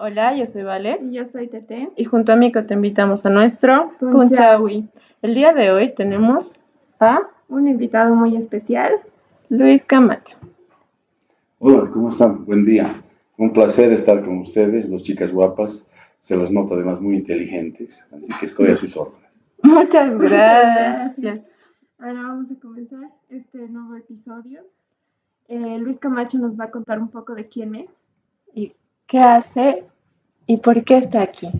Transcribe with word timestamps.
Hola, 0.00 0.36
yo 0.36 0.46
soy 0.46 0.62
Vale. 0.62 1.00
Y 1.02 1.14
yo 1.14 1.26
soy 1.26 1.48
Tete. 1.48 1.90
Y 1.96 2.04
junto 2.04 2.30
a 2.30 2.36
Mico 2.36 2.64
te 2.64 2.74
invitamos 2.74 3.26
a 3.26 3.30
nuestro 3.30 3.90
Punchawi. 3.98 4.88
El 5.22 5.34
día 5.34 5.52
de 5.52 5.72
hoy 5.72 5.92
tenemos 5.92 6.54
a 7.00 7.22
Un 7.48 7.66
invitado 7.66 8.14
muy 8.14 8.36
especial. 8.36 8.92
Luis 9.48 9.84
Camacho. 9.84 10.36
Hola, 11.58 11.90
¿cómo 11.92 12.10
están? 12.10 12.44
Buen 12.44 12.64
día. 12.64 13.02
Un 13.38 13.52
placer 13.52 13.92
estar 13.92 14.24
con 14.24 14.38
ustedes, 14.38 14.88
dos 14.88 15.02
chicas 15.02 15.32
guapas. 15.32 15.90
Se 16.20 16.36
las 16.36 16.52
nota 16.52 16.76
además 16.76 17.00
muy 17.00 17.16
inteligentes, 17.16 17.98
así 18.12 18.28
que 18.38 18.46
estoy 18.46 18.68
a 18.68 18.76
sus 18.76 18.96
órdenes. 18.96 19.30
Muchas 19.64 20.16
gracias. 20.16 21.40
Ahora 21.98 22.22
vamos 22.22 22.52
a 22.52 22.60
comenzar 22.60 23.10
este 23.30 23.68
nuevo 23.68 23.96
episodio. 23.96 24.60
Eh, 25.48 25.78
Luis 25.80 25.98
Camacho 25.98 26.38
nos 26.38 26.56
va 26.56 26.66
a 26.66 26.70
contar 26.70 27.00
un 27.00 27.08
poco 27.08 27.34
de 27.34 27.48
quién 27.48 27.74
es. 27.74 27.90
¿Y 28.54 28.74
qué 29.08 29.18
hace 29.18 29.84
y 30.46 30.58
por 30.58 30.84
qué 30.84 30.98
está 30.98 31.22
aquí? 31.22 31.50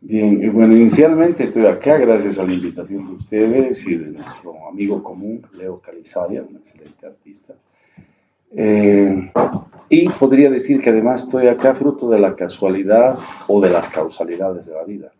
Bien, 0.00 0.52
bueno, 0.52 0.76
inicialmente 0.76 1.42
estoy 1.42 1.66
acá 1.66 1.96
gracias 1.96 2.38
a 2.38 2.44
la 2.44 2.52
invitación 2.52 3.04
de 3.06 3.12
ustedes 3.14 3.84
y 3.88 3.96
de 3.96 4.10
nuestro 4.10 4.68
amigo 4.68 5.02
común, 5.02 5.44
Leo 5.54 5.80
Calizaya, 5.80 6.42
un 6.42 6.56
excelente 6.56 7.04
artista. 7.04 7.54
Eh, 8.52 9.32
y 9.88 10.08
podría 10.10 10.50
decir 10.50 10.80
que 10.80 10.90
además 10.90 11.24
estoy 11.24 11.48
acá 11.48 11.74
fruto 11.74 12.08
de 12.08 12.20
la 12.20 12.36
casualidad 12.36 13.18
o 13.48 13.60
de 13.60 13.70
las 13.70 13.88
causalidades 13.88 14.66
de 14.66 14.74
la 14.74 14.84
vida. 14.84 15.12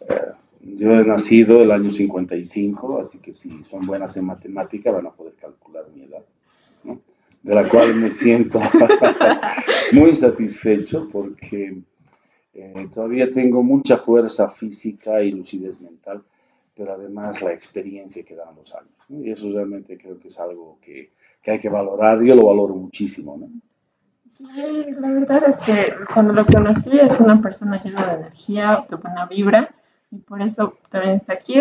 Eh, 0.00 0.32
yo 0.62 0.90
he 0.90 1.04
nacido 1.04 1.62
el 1.62 1.70
año 1.70 1.90
55, 1.90 3.00
así 3.00 3.20
que 3.20 3.32
si 3.34 3.62
son 3.62 3.86
buenas 3.86 4.16
en 4.16 4.24
matemática 4.24 4.90
van 4.90 5.06
a 5.06 5.10
poder 5.10 5.34
calcular 5.34 5.84
mi 5.94 6.02
edad, 6.02 6.24
¿no? 6.82 7.00
De 7.42 7.54
la 7.54 7.68
cual 7.68 7.94
me 7.94 8.10
siento 8.10 8.60
muy 9.92 10.14
satisfecho 10.14 11.08
porque 11.10 11.82
eh, 12.54 12.88
todavía 12.92 13.32
tengo 13.32 13.62
mucha 13.62 13.96
fuerza 13.96 14.50
física 14.50 15.22
y 15.22 15.30
lucidez 15.30 15.80
mental, 15.80 16.22
pero 16.74 16.94
además 16.94 17.40
la 17.42 17.52
experiencia 17.52 18.24
que 18.24 18.34
dan 18.34 18.54
los 18.56 18.74
años. 18.74 18.90
¿no? 19.08 19.24
Y 19.24 19.30
eso 19.30 19.50
realmente 19.52 19.96
creo 19.96 20.18
que 20.18 20.28
es 20.28 20.38
algo 20.40 20.78
que, 20.80 21.12
que, 21.42 21.50
hay 21.52 21.58
que 21.60 21.68
valorar. 21.68 22.22
Yo 22.22 22.34
lo 22.34 22.46
valoro 22.46 22.74
muchísimo. 22.74 23.36
¿no? 23.36 23.48
Sí, 24.28 24.44
la 25.00 25.10
verdad 25.10 25.44
es 25.48 25.56
que 25.58 25.94
cuando 26.12 26.32
lo 26.34 26.44
conocí 26.46 26.98
es 26.98 27.20
una 27.20 27.40
persona 27.40 27.82
llena 27.82 28.06
de 28.06 28.14
energía, 28.14 28.86
de 28.88 28.96
buena 28.96 29.26
vibra, 29.26 29.74
y 30.10 30.18
por 30.18 30.42
eso 30.42 30.74
también 30.90 31.16
está 31.16 31.34
aquí. 31.34 31.54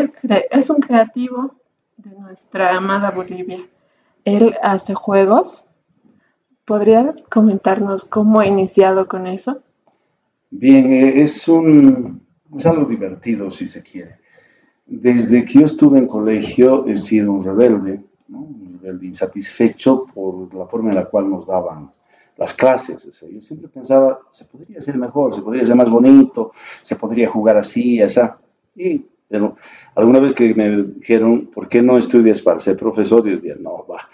Es 0.52 0.70
un 0.70 0.80
creativo 0.80 1.56
de 1.98 2.12
nuestra 2.12 2.76
amada 2.76 3.12
Bolivia. 3.12 3.66
Él 4.26 4.56
hace 4.62 4.94
juegos. 4.94 5.67
¿Podrías 6.68 7.16
comentarnos 7.30 8.04
cómo 8.04 8.42
ha 8.42 8.46
iniciado 8.46 9.08
con 9.08 9.26
eso? 9.26 9.62
Bien, 10.50 10.92
eh, 10.92 11.22
es, 11.22 11.48
un, 11.48 12.22
es 12.58 12.66
algo 12.66 12.84
divertido 12.84 13.50
si 13.52 13.66
se 13.66 13.82
quiere. 13.82 14.18
Desde 14.86 15.46
que 15.46 15.60
yo 15.60 15.66
estuve 15.66 15.98
en 15.98 16.08
colegio 16.08 16.86
he 16.86 16.98
sido 16.98 17.32
un 17.32 17.42
rebelde, 17.42 18.04
¿no? 18.28 18.40
un 18.40 18.80
rebelde 18.82 19.06
insatisfecho 19.06 20.08
por 20.14 20.54
la 20.54 20.66
forma 20.66 20.90
en 20.90 20.96
la 20.96 21.06
cual 21.06 21.30
nos 21.30 21.48
daban 21.48 21.90
las 22.36 22.54
clases. 22.54 23.06
O 23.06 23.14
sea, 23.14 23.30
yo 23.30 23.42
siempre 23.42 23.70
pensaba, 23.70 24.20
se 24.32 24.44
podría 24.44 24.80
hacer 24.80 24.98
mejor, 24.98 25.34
se 25.34 25.42
podría 25.42 25.64
hacer 25.64 25.76
más 25.78 25.90
bonito, 25.90 26.52
se 26.82 26.98
podría 26.98 27.30
jugar 27.30 27.56
así, 27.56 28.02
así. 28.02 28.20
Y 28.76 29.06
pero, 29.30 29.56
alguna 29.96 30.20
vez 30.20 30.34
que 30.34 30.54
me 30.54 30.84
dijeron, 30.84 31.48
¿por 31.48 31.68
qué 31.68 31.82
no 31.82 31.98
estudias 31.98 32.42
para 32.42 32.60
ser 32.60 32.78
profesor? 32.78 33.26
Yo 33.26 33.36
decía, 33.36 33.56
no, 33.60 33.86
va, 33.90 34.10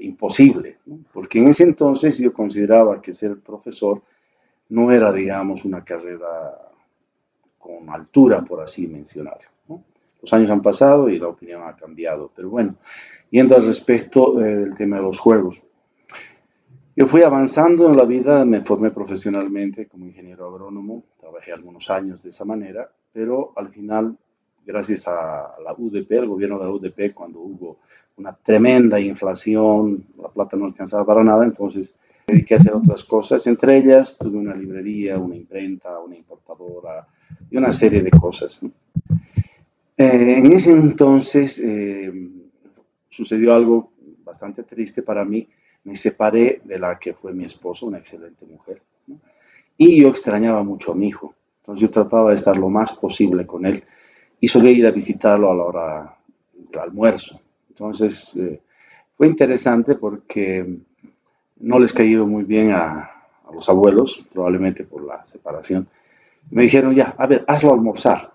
imposible. 0.00 0.78
Porque 1.12 1.38
en 1.38 1.48
ese 1.48 1.64
entonces 1.64 2.18
yo 2.18 2.32
consideraba 2.32 3.00
que 3.00 3.12
ser 3.12 3.38
profesor 3.38 4.02
no 4.68 4.90
era, 4.92 5.12
digamos, 5.12 5.64
una 5.64 5.84
carrera 5.84 6.26
con 7.58 7.90
altura, 7.90 8.42
por 8.42 8.60
así 8.60 8.86
mencionarlo. 8.86 9.48
¿no? 9.68 9.82
Los 10.22 10.32
años 10.32 10.50
han 10.50 10.62
pasado 10.62 11.08
y 11.08 11.18
la 11.18 11.28
opinión 11.28 11.62
ha 11.64 11.76
cambiado, 11.76 12.30
pero 12.34 12.50
bueno, 12.50 12.76
yendo 13.30 13.56
al 13.56 13.64
respecto 13.64 14.40
eh, 14.40 14.56
del 14.56 14.76
tema 14.76 14.96
de 14.96 15.02
los 15.02 15.18
juegos. 15.18 15.60
Yo 16.94 17.06
fui 17.06 17.22
avanzando 17.22 17.90
en 17.90 17.96
la 17.96 18.04
vida, 18.04 18.44
me 18.44 18.62
formé 18.62 18.90
profesionalmente 18.90 19.86
como 19.86 20.06
ingeniero 20.06 20.48
agrónomo, 20.48 21.04
trabajé 21.20 21.52
algunos 21.52 21.90
años 21.90 22.22
de 22.22 22.30
esa 22.30 22.46
manera, 22.46 22.90
pero 23.12 23.52
al 23.56 23.68
final, 23.68 24.16
gracias 24.64 25.06
a 25.06 25.56
la 25.62 25.74
UDP, 25.76 26.10
el 26.12 26.26
gobierno 26.26 26.58
de 26.58 26.64
la 26.64 26.70
UDP, 26.70 27.12
cuando 27.12 27.40
hubo 27.40 27.78
una 28.16 28.32
tremenda 28.32 28.98
inflación, 28.98 30.06
la 30.20 30.28
plata 30.28 30.56
no 30.56 30.66
alcanzaba 30.66 31.04
para 31.04 31.22
nada, 31.22 31.44
entonces 31.44 31.94
me 32.26 32.34
dediqué 32.34 32.54
a 32.54 32.56
hacer 32.56 32.74
otras 32.74 33.04
cosas, 33.04 33.46
entre 33.46 33.76
ellas 33.76 34.16
tuve 34.18 34.38
una 34.38 34.54
librería, 34.54 35.18
una 35.18 35.36
imprenta, 35.36 35.98
una 35.98 36.16
importadora 36.16 37.06
y 37.50 37.56
una 37.56 37.70
serie 37.72 38.02
de 38.02 38.10
cosas. 38.10 38.62
Eh, 39.98 40.38
en 40.38 40.52
ese 40.52 40.72
entonces 40.72 41.60
eh, 41.62 42.12
sucedió 43.08 43.54
algo 43.54 43.92
bastante 44.24 44.62
triste 44.62 45.02
para 45.02 45.24
mí, 45.24 45.46
me 45.84 45.94
separé 45.94 46.60
de 46.64 46.78
la 46.78 46.98
que 46.98 47.14
fue 47.14 47.32
mi 47.32 47.44
esposo, 47.44 47.86
una 47.86 47.98
excelente 47.98 48.44
mujer, 48.46 48.82
y 49.78 50.00
yo 50.00 50.08
extrañaba 50.08 50.62
mucho 50.62 50.92
a 50.92 50.94
mi 50.94 51.08
hijo, 51.08 51.34
entonces 51.60 51.82
yo 51.82 51.90
trataba 51.90 52.30
de 52.30 52.36
estar 52.36 52.56
lo 52.56 52.70
más 52.70 52.92
posible 52.92 53.46
con 53.46 53.66
él 53.66 53.84
y 54.40 54.48
solía 54.48 54.70
ir 54.72 54.86
a 54.86 54.90
visitarlo 54.90 55.50
a 55.50 55.54
la 55.54 55.62
hora 55.62 56.16
del 56.54 56.80
almuerzo. 56.80 57.40
Entonces 57.78 58.34
eh, 58.38 58.62
fue 59.18 59.26
interesante 59.26 59.96
porque 59.96 60.78
no 61.60 61.78
les 61.78 61.92
cayó 61.92 62.26
muy 62.26 62.44
bien 62.44 62.72
a, 62.72 63.02
a, 63.44 63.52
los 63.52 63.68
abuelos, 63.68 64.26
probablemente 64.32 64.84
por 64.84 65.04
la 65.04 65.26
separación. 65.26 65.86
Me 66.50 66.62
dijeron, 66.62 66.94
ya, 66.94 67.14
a 67.18 67.26
ver, 67.26 67.44
hazlo 67.46 67.74
almorzar. 67.74 68.32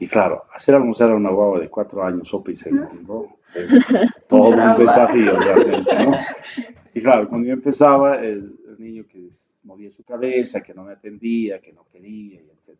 Y 0.00 0.08
claro, 0.08 0.44
hacer 0.52 0.74
almorzar 0.74 1.12
a 1.12 1.14
una 1.14 1.30
guagua 1.30 1.60
de 1.60 1.68
cuatro 1.68 2.02
años, 2.02 2.28
sopa 2.28 2.50
y 2.50 2.56
segundo, 2.56 3.36
es 3.54 3.86
todo 4.28 4.48
un 4.48 4.78
desafío 4.78 5.38
realmente, 5.38 6.04
¿no? 6.04 6.16
Y 6.92 7.02
claro, 7.02 7.28
cuando 7.28 7.46
yo 7.46 7.52
empezaba, 7.52 8.16
el, 8.16 8.56
el, 8.66 8.76
niño 8.78 9.04
que 9.06 9.28
movía 9.64 9.90
su 9.90 10.02
cabeza, 10.02 10.62
que 10.62 10.72
no 10.72 10.82
me 10.84 10.94
atendía, 10.94 11.60
que 11.60 11.70
no 11.70 11.84
quería, 11.92 12.40
etc. 12.40 12.78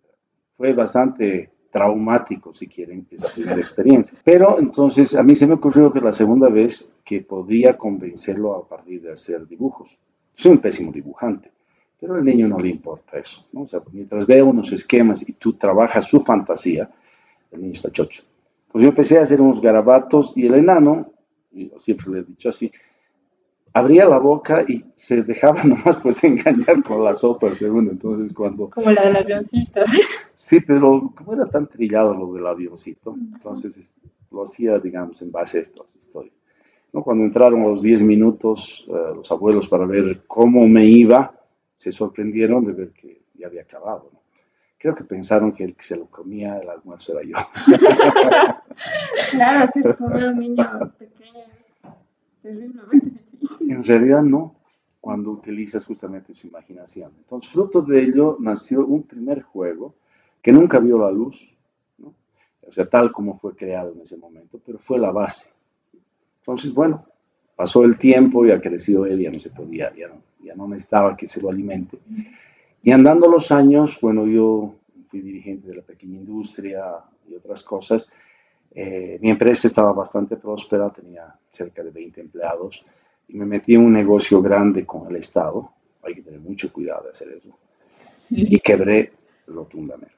Fue 0.56 0.72
bastante 0.72 1.50
traumático, 1.76 2.54
si 2.54 2.69
quieren, 2.69 3.06
esa 3.10 3.31
primera 3.34 3.60
experiencia. 3.60 4.19
Pero 4.25 4.59
entonces 4.59 5.14
a 5.14 5.22
mí 5.22 5.34
se 5.34 5.47
me 5.47 5.53
ocurrió 5.53 5.92
que 5.92 6.00
la 6.00 6.14
segunda 6.14 6.48
vez 6.48 6.91
que 7.04 7.20
podía 7.20 7.76
convencerlo 7.76 8.54
a 8.54 8.66
partir 8.66 9.03
de 9.03 9.12
hacer 9.12 9.47
dibujos. 9.47 9.91
Soy 10.34 10.53
un 10.53 10.59
pésimo 10.59 10.91
dibujante, 10.91 11.50
pero 12.00 12.15
al 12.15 12.25
niño 12.25 12.48
no 12.48 12.59
le 12.59 12.70
importa 12.70 13.19
eso. 13.19 13.47
¿no? 13.53 13.62
O 13.62 13.69
sea, 13.69 13.82
mientras 13.92 14.26
vea 14.26 14.42
unos 14.42 14.72
esquemas 14.72 15.28
y 15.28 15.34
tú 15.34 15.53
trabajas 15.53 16.06
su 16.06 16.22
fantasía, 16.22 16.88
el 17.50 17.60
niño 17.60 17.75
está 17.75 17.91
chocho. 17.91 18.22
Pues 18.72 18.82
yo 18.82 18.88
empecé 18.88 19.19
a 19.19 19.22
hacer 19.22 19.42
unos 19.42 19.60
garabatos 19.60 20.32
y 20.34 20.47
el 20.47 20.54
enano, 20.54 21.12
siempre 21.76 22.10
le 22.10 22.19
he 22.20 22.22
dicho 22.22 22.48
así, 22.48 22.72
abría 23.76 24.06
la 24.06 24.19
boca 24.19 24.64
y 24.66 24.82
se 24.94 25.22
dejaba 25.22 25.62
nomás 25.64 25.98
pues 26.03 26.25
engañar 26.25 26.82
con 26.82 27.04
la 27.04 27.14
sopa 27.14 27.48
el 27.48 27.56
segundo. 27.56 27.92
Entonces 27.92 28.32
cuando... 28.34 28.70
Como 28.70 28.91
la 28.91 29.04
del 29.04 29.16
avioncito. 29.16 29.81
Sí, 30.38 30.60
pero 30.60 31.12
como 31.16 31.32
era 31.32 31.47
tan 31.47 31.66
trillado 31.66 32.15
lo 32.15 32.32
del 32.32 32.47
avioncito, 32.47 33.16
entonces 33.16 33.92
lo 34.31 34.44
hacía, 34.44 34.78
digamos, 34.78 35.20
en 35.22 35.32
base 35.32 35.59
a 35.59 35.62
estas 35.62 35.97
historias. 35.97 36.34
¿No? 36.92 37.03
Cuando 37.03 37.25
entraron 37.25 37.62
los 37.62 37.82
10 37.82 38.03
minutos 38.03 38.86
uh, 38.86 39.16
los 39.16 39.32
abuelos 39.32 39.66
para 39.66 39.86
ver 39.86 40.22
cómo 40.26 40.69
me 40.69 40.84
iba, 40.84 41.34
se 41.78 41.91
sorprendieron 41.91 42.65
de 42.65 42.72
ver 42.72 42.91
que 42.91 43.22
ya 43.34 43.48
había 43.48 43.62
acabado. 43.62 44.10
¿no? 44.12 44.20
Creo 44.78 44.94
que 44.94 45.04
pensaron 45.04 45.53
que 45.53 45.65
el 45.65 45.75
que 45.75 45.82
se 45.82 45.97
lo 45.97 46.06
comía 46.06 46.59
el 46.59 46.69
almuerzo 46.69 47.19
era 47.19 47.28
yo. 47.28 47.36
claro, 49.32 49.70
si 49.72 49.81
es 49.81 49.97
comer 49.97 50.28
un 50.28 50.38
niño 50.38 50.92
pequeño 50.98 51.41
es 51.41 51.92
terriblemente 52.42 53.25
en 53.60 53.84
realidad 53.84 54.22
no, 54.22 54.56
cuando 55.06 55.30
utilizas 55.30 55.86
justamente 55.86 56.34
su 56.34 56.48
imaginación. 56.48 57.12
Entonces, 57.16 57.52
fruto 57.52 57.80
de 57.80 58.03
ello 58.03 58.36
nació 58.41 58.84
un 58.84 59.04
primer 59.04 59.42
juego 59.42 59.94
que 60.42 60.50
nunca 60.50 60.80
vio 60.80 60.98
la 60.98 61.12
luz, 61.12 61.48
¿no? 61.98 62.12
o 62.66 62.72
sea, 62.72 62.88
tal 62.88 63.12
como 63.12 63.38
fue 63.38 63.54
creado 63.54 63.92
en 63.92 64.00
ese 64.00 64.16
momento, 64.16 64.60
pero 64.66 64.78
fue 64.78 64.98
la 64.98 65.12
base. 65.12 65.50
Entonces, 66.41 66.74
bueno, 66.74 67.06
pasó 67.54 67.84
el 67.84 67.97
tiempo, 67.98 68.44
ya 68.44 68.60
creció 68.60 69.06
él, 69.06 69.21
ya 69.21 69.30
no 69.30 69.39
se 69.39 69.50
podía, 69.50 69.94
ya 69.94 70.09
no, 70.09 70.22
ya 70.42 70.56
no 70.56 70.66
necesitaba 70.66 71.16
que 71.16 71.28
se 71.28 71.41
lo 71.41 71.50
alimente. 71.50 71.98
Y 72.82 72.91
andando 72.91 73.28
los 73.28 73.53
años, 73.53 73.98
bueno, 74.00 74.27
yo 74.27 74.74
fui 75.09 75.21
dirigente 75.21 75.68
de 75.68 75.77
la 75.77 75.82
pequeña 75.82 76.18
industria 76.18 76.82
y 77.28 77.34
otras 77.34 77.62
cosas. 77.62 78.12
Eh, 78.72 79.18
mi 79.21 79.30
empresa 79.30 79.68
estaba 79.68 79.92
bastante 79.92 80.36
próspera, 80.36 80.91
tenía 80.91 81.32
cerca 81.50 81.84
de 81.84 81.91
20 81.91 82.21
empleados 82.21 82.84
y 83.28 83.37
me 83.37 83.47
metí 83.47 83.75
en 83.75 83.84
un 83.84 83.93
negocio 83.93 84.41
grande 84.41 84.84
con 84.84 85.09
el 85.09 85.17
Estado. 85.17 85.71
Hay 86.03 86.15
que 86.15 86.23
tener 86.23 86.41
mucho 86.41 86.73
cuidado 86.73 87.05
de 87.05 87.11
hacer 87.11 87.28
eso. 87.33 87.59
Y 88.31 88.59
quebré 88.61 89.13
rotundamente. 89.47 90.15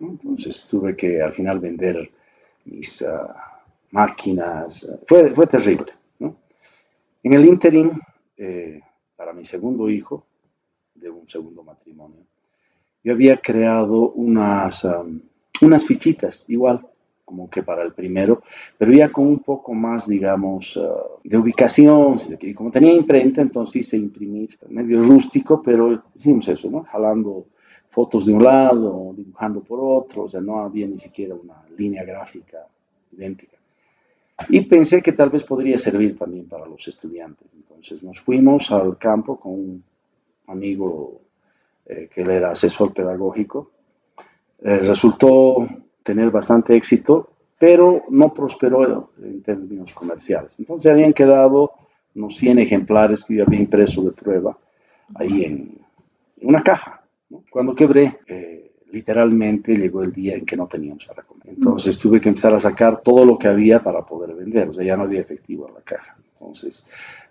Entonces 0.00 0.66
tuve 0.68 0.96
que 0.96 1.20
al 1.20 1.32
final 1.32 1.60
vender 1.60 2.10
mis 2.64 3.02
uh, 3.02 3.28
máquinas. 3.90 4.98
Fue, 5.06 5.34
fue 5.34 5.46
terrible. 5.46 5.92
¿no? 6.18 6.36
En 7.22 7.32
el 7.34 7.44
interim, 7.44 7.92
eh, 8.36 8.80
para 9.16 9.32
mi 9.32 9.44
segundo 9.44 9.88
hijo, 9.90 10.26
de 10.94 11.10
un 11.10 11.28
segundo 11.28 11.62
matrimonio, 11.62 12.20
yo 13.02 13.12
había 13.12 13.38
creado 13.38 14.10
unas, 14.10 14.86
unas 15.62 15.84
fichitas, 15.84 16.44
igual 16.48 16.86
como 17.30 17.48
que 17.48 17.62
para 17.62 17.84
el 17.84 17.92
primero, 17.92 18.42
pero 18.76 18.92
ya 18.92 19.08
con 19.12 19.24
un 19.24 19.38
poco 19.38 19.72
más, 19.72 20.08
digamos, 20.08 20.76
ah, 20.76 21.00
de 21.22 21.38
ubicación. 21.38 22.16
Y 22.40 22.52
como 22.52 22.72
tenía 22.72 22.92
imprenta, 22.92 23.40
entonces 23.40 23.76
hice 23.76 23.96
imprimir 23.96 24.58
medio 24.68 25.00
rústico, 25.00 25.62
pero 25.62 26.02
hicimos 26.16 26.48
eso, 26.48 26.68
¿no? 26.68 26.82
Jalando 26.82 27.46
fotos 27.88 28.26
de 28.26 28.32
un 28.32 28.42
lado, 28.42 29.14
dibujando 29.16 29.60
por 29.60 29.78
otro, 29.80 30.24
o 30.24 30.28
sea, 30.28 30.40
no 30.40 30.58
había 30.58 30.88
ni 30.88 30.98
siquiera 30.98 31.36
una 31.36 31.62
línea 31.78 32.02
gráfica 32.02 32.66
idéntica. 33.12 33.58
Y 34.48 34.62
pensé 34.62 35.00
que 35.00 35.12
tal 35.12 35.30
vez 35.30 35.44
podría 35.44 35.78
servir 35.78 36.18
también 36.18 36.48
para 36.48 36.66
los 36.66 36.88
estudiantes. 36.88 37.46
Entonces 37.54 38.02
nos 38.02 38.20
fuimos 38.20 38.72
al 38.72 38.98
campo 38.98 39.38
con 39.38 39.52
un 39.52 39.84
amigo 40.48 41.20
eh, 41.86 42.08
que 42.12 42.22
él 42.22 42.30
era 42.30 42.50
asesor 42.50 42.92
pedagógico. 42.92 43.70
Eh, 44.62 44.78
resultó 44.78 45.68
tener 46.02 46.30
bastante 46.30 46.74
éxito, 46.74 47.30
pero 47.58 48.04
no 48.08 48.32
prosperó 48.32 49.10
en 49.22 49.42
términos 49.42 49.92
comerciales. 49.92 50.54
Entonces 50.58 50.90
habían 50.90 51.12
quedado 51.12 51.72
unos 52.14 52.36
100 52.36 52.58
ejemplares 52.60 53.24
que 53.24 53.36
yo 53.36 53.44
había 53.44 53.60
impreso 53.60 54.02
de 54.02 54.12
prueba 54.12 54.56
ahí 55.14 55.44
en 55.44 55.78
una 56.42 56.62
caja. 56.62 57.02
Cuando 57.50 57.74
quebré, 57.74 58.18
eh, 58.26 58.72
literalmente 58.92 59.74
llegó 59.74 60.02
el 60.02 60.12
día 60.12 60.36
en 60.36 60.46
que 60.46 60.56
no 60.56 60.66
teníamos 60.66 61.06
para 61.06 61.22
comer. 61.22 61.48
Entonces 61.48 61.98
tuve 61.98 62.20
que 62.20 62.28
empezar 62.28 62.54
a 62.54 62.60
sacar 62.60 63.02
todo 63.02 63.24
lo 63.24 63.38
que 63.38 63.48
había 63.48 63.82
para 63.82 64.04
poder 64.04 64.34
vender, 64.34 64.68
o 64.68 64.74
sea, 64.74 64.84
ya 64.84 64.96
no 64.96 65.04
había 65.04 65.20
efectivo 65.20 65.68
en 65.68 65.74
la 65.74 65.82
caja. 65.82 66.16
Entonces, 66.32 66.86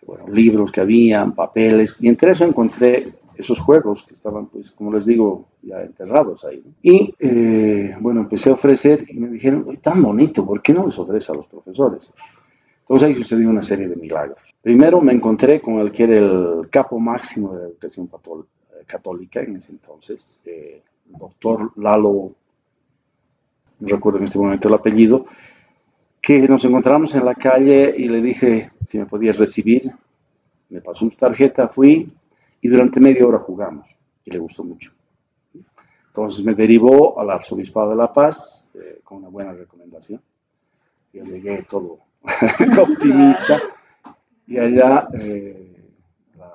bueno, 0.05 0.27
libros 0.27 0.71
que 0.71 0.81
habían, 0.81 1.33
papeles, 1.33 1.97
y 1.99 2.07
entre 2.07 2.31
eso 2.31 2.45
encontré 2.45 3.13
esos 3.39 3.57
juegos 3.57 4.03
que 4.03 4.13
estaban, 4.13 4.47
pues, 4.47 4.69
como 4.71 4.91
les 4.91 5.05
digo, 5.05 5.47
ya 5.61 5.81
enterrados 5.81 6.43
ahí. 6.43 6.61
Y 6.81 7.15
eh, 7.19 7.95
bueno, 8.01 8.19
empecé 8.19 8.49
a 8.49 8.53
ofrecer 8.53 9.05
y 9.07 9.17
me 9.17 9.29
dijeron, 9.29 9.77
tan 9.77 10.03
bonito, 10.03 10.45
¿por 10.45 10.61
qué 10.61 10.73
no 10.73 10.85
les 10.85 10.99
ofrece 10.99 11.31
a 11.31 11.35
los 11.35 11.47
profesores? 11.47 12.13
Entonces 12.81 13.07
ahí 13.07 13.15
sucedió 13.15 13.49
una 13.49 13.61
serie 13.61 13.87
de 13.87 13.95
milagros. 13.95 14.39
Primero 14.61 14.99
me 14.99 15.13
encontré 15.13 15.61
con 15.61 15.79
el 15.79 15.89
que 15.89 16.03
era 16.03 16.17
el 16.17 16.69
capo 16.69 16.99
máximo 16.99 17.53
de 17.53 17.61
la 17.61 17.67
educación 17.69 18.09
eh, 18.11 18.83
católica 18.85 19.39
en 19.39 19.55
ese 19.55 19.71
entonces, 19.71 20.41
eh, 20.43 20.81
el 21.09 21.17
doctor 21.17 21.71
Lalo, 21.77 22.33
no 23.79 23.87
recuerdo 23.87 24.17
en 24.17 24.25
este 24.25 24.37
momento 24.37 24.67
el 24.67 24.73
apellido, 24.73 25.27
que 26.21 26.45
nos 26.45 26.65
encontramos 26.65 27.15
en 27.15 27.23
la 27.23 27.35
calle 27.35 27.95
y 27.97 28.09
le 28.09 28.21
dije 28.21 28.71
si 28.85 28.97
me 28.97 29.05
podías 29.05 29.37
recibir. 29.37 29.89
Me 30.69 30.81
pasó 30.81 31.09
su 31.09 31.15
tarjeta, 31.15 31.69
fui, 31.69 32.11
y 32.61 32.67
durante 32.67 32.99
media 32.99 33.25
hora 33.25 33.39
jugamos 33.39 33.87
y 34.25 34.31
le 34.31 34.39
gustó 34.39 34.63
mucho. 34.63 34.91
Entonces 36.07 36.43
me 36.43 36.53
derivó 36.53 37.19
al 37.19 37.29
arzobispado 37.29 37.91
de 37.91 37.95
La 37.95 38.11
Paz 38.11 38.71
eh, 38.73 38.99
con 39.03 39.19
una 39.19 39.29
buena 39.29 39.53
recomendación. 39.53 40.21
Yo 41.13 41.23
llegué 41.23 41.63
todo 41.63 41.99
optimista 42.81 43.61
y 44.47 44.57
allá 44.57 45.07
eh, 45.13 45.77
la, 46.37 46.51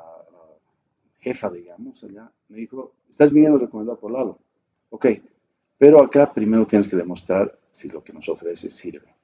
jefa, 1.21 1.51
digamos, 1.51 2.03
allá 2.05 2.31
me 2.49 2.59
dijo, 2.59 2.93
estás 3.09 3.33
viniendo 3.33 3.59
recomendado 3.59 3.99
por 3.99 4.11
Lalo. 4.11 4.39
Ok, 4.91 5.07
pero 5.79 6.03
acá 6.03 6.33
primero 6.33 6.67
tienes 6.67 6.89
que 6.89 6.97
demostrar 6.97 7.57
si 7.71 7.89
lo 7.89 8.03
que 8.03 8.13
nos 8.13 8.29
ofrece 8.29 8.71
sirve. 8.71 9.15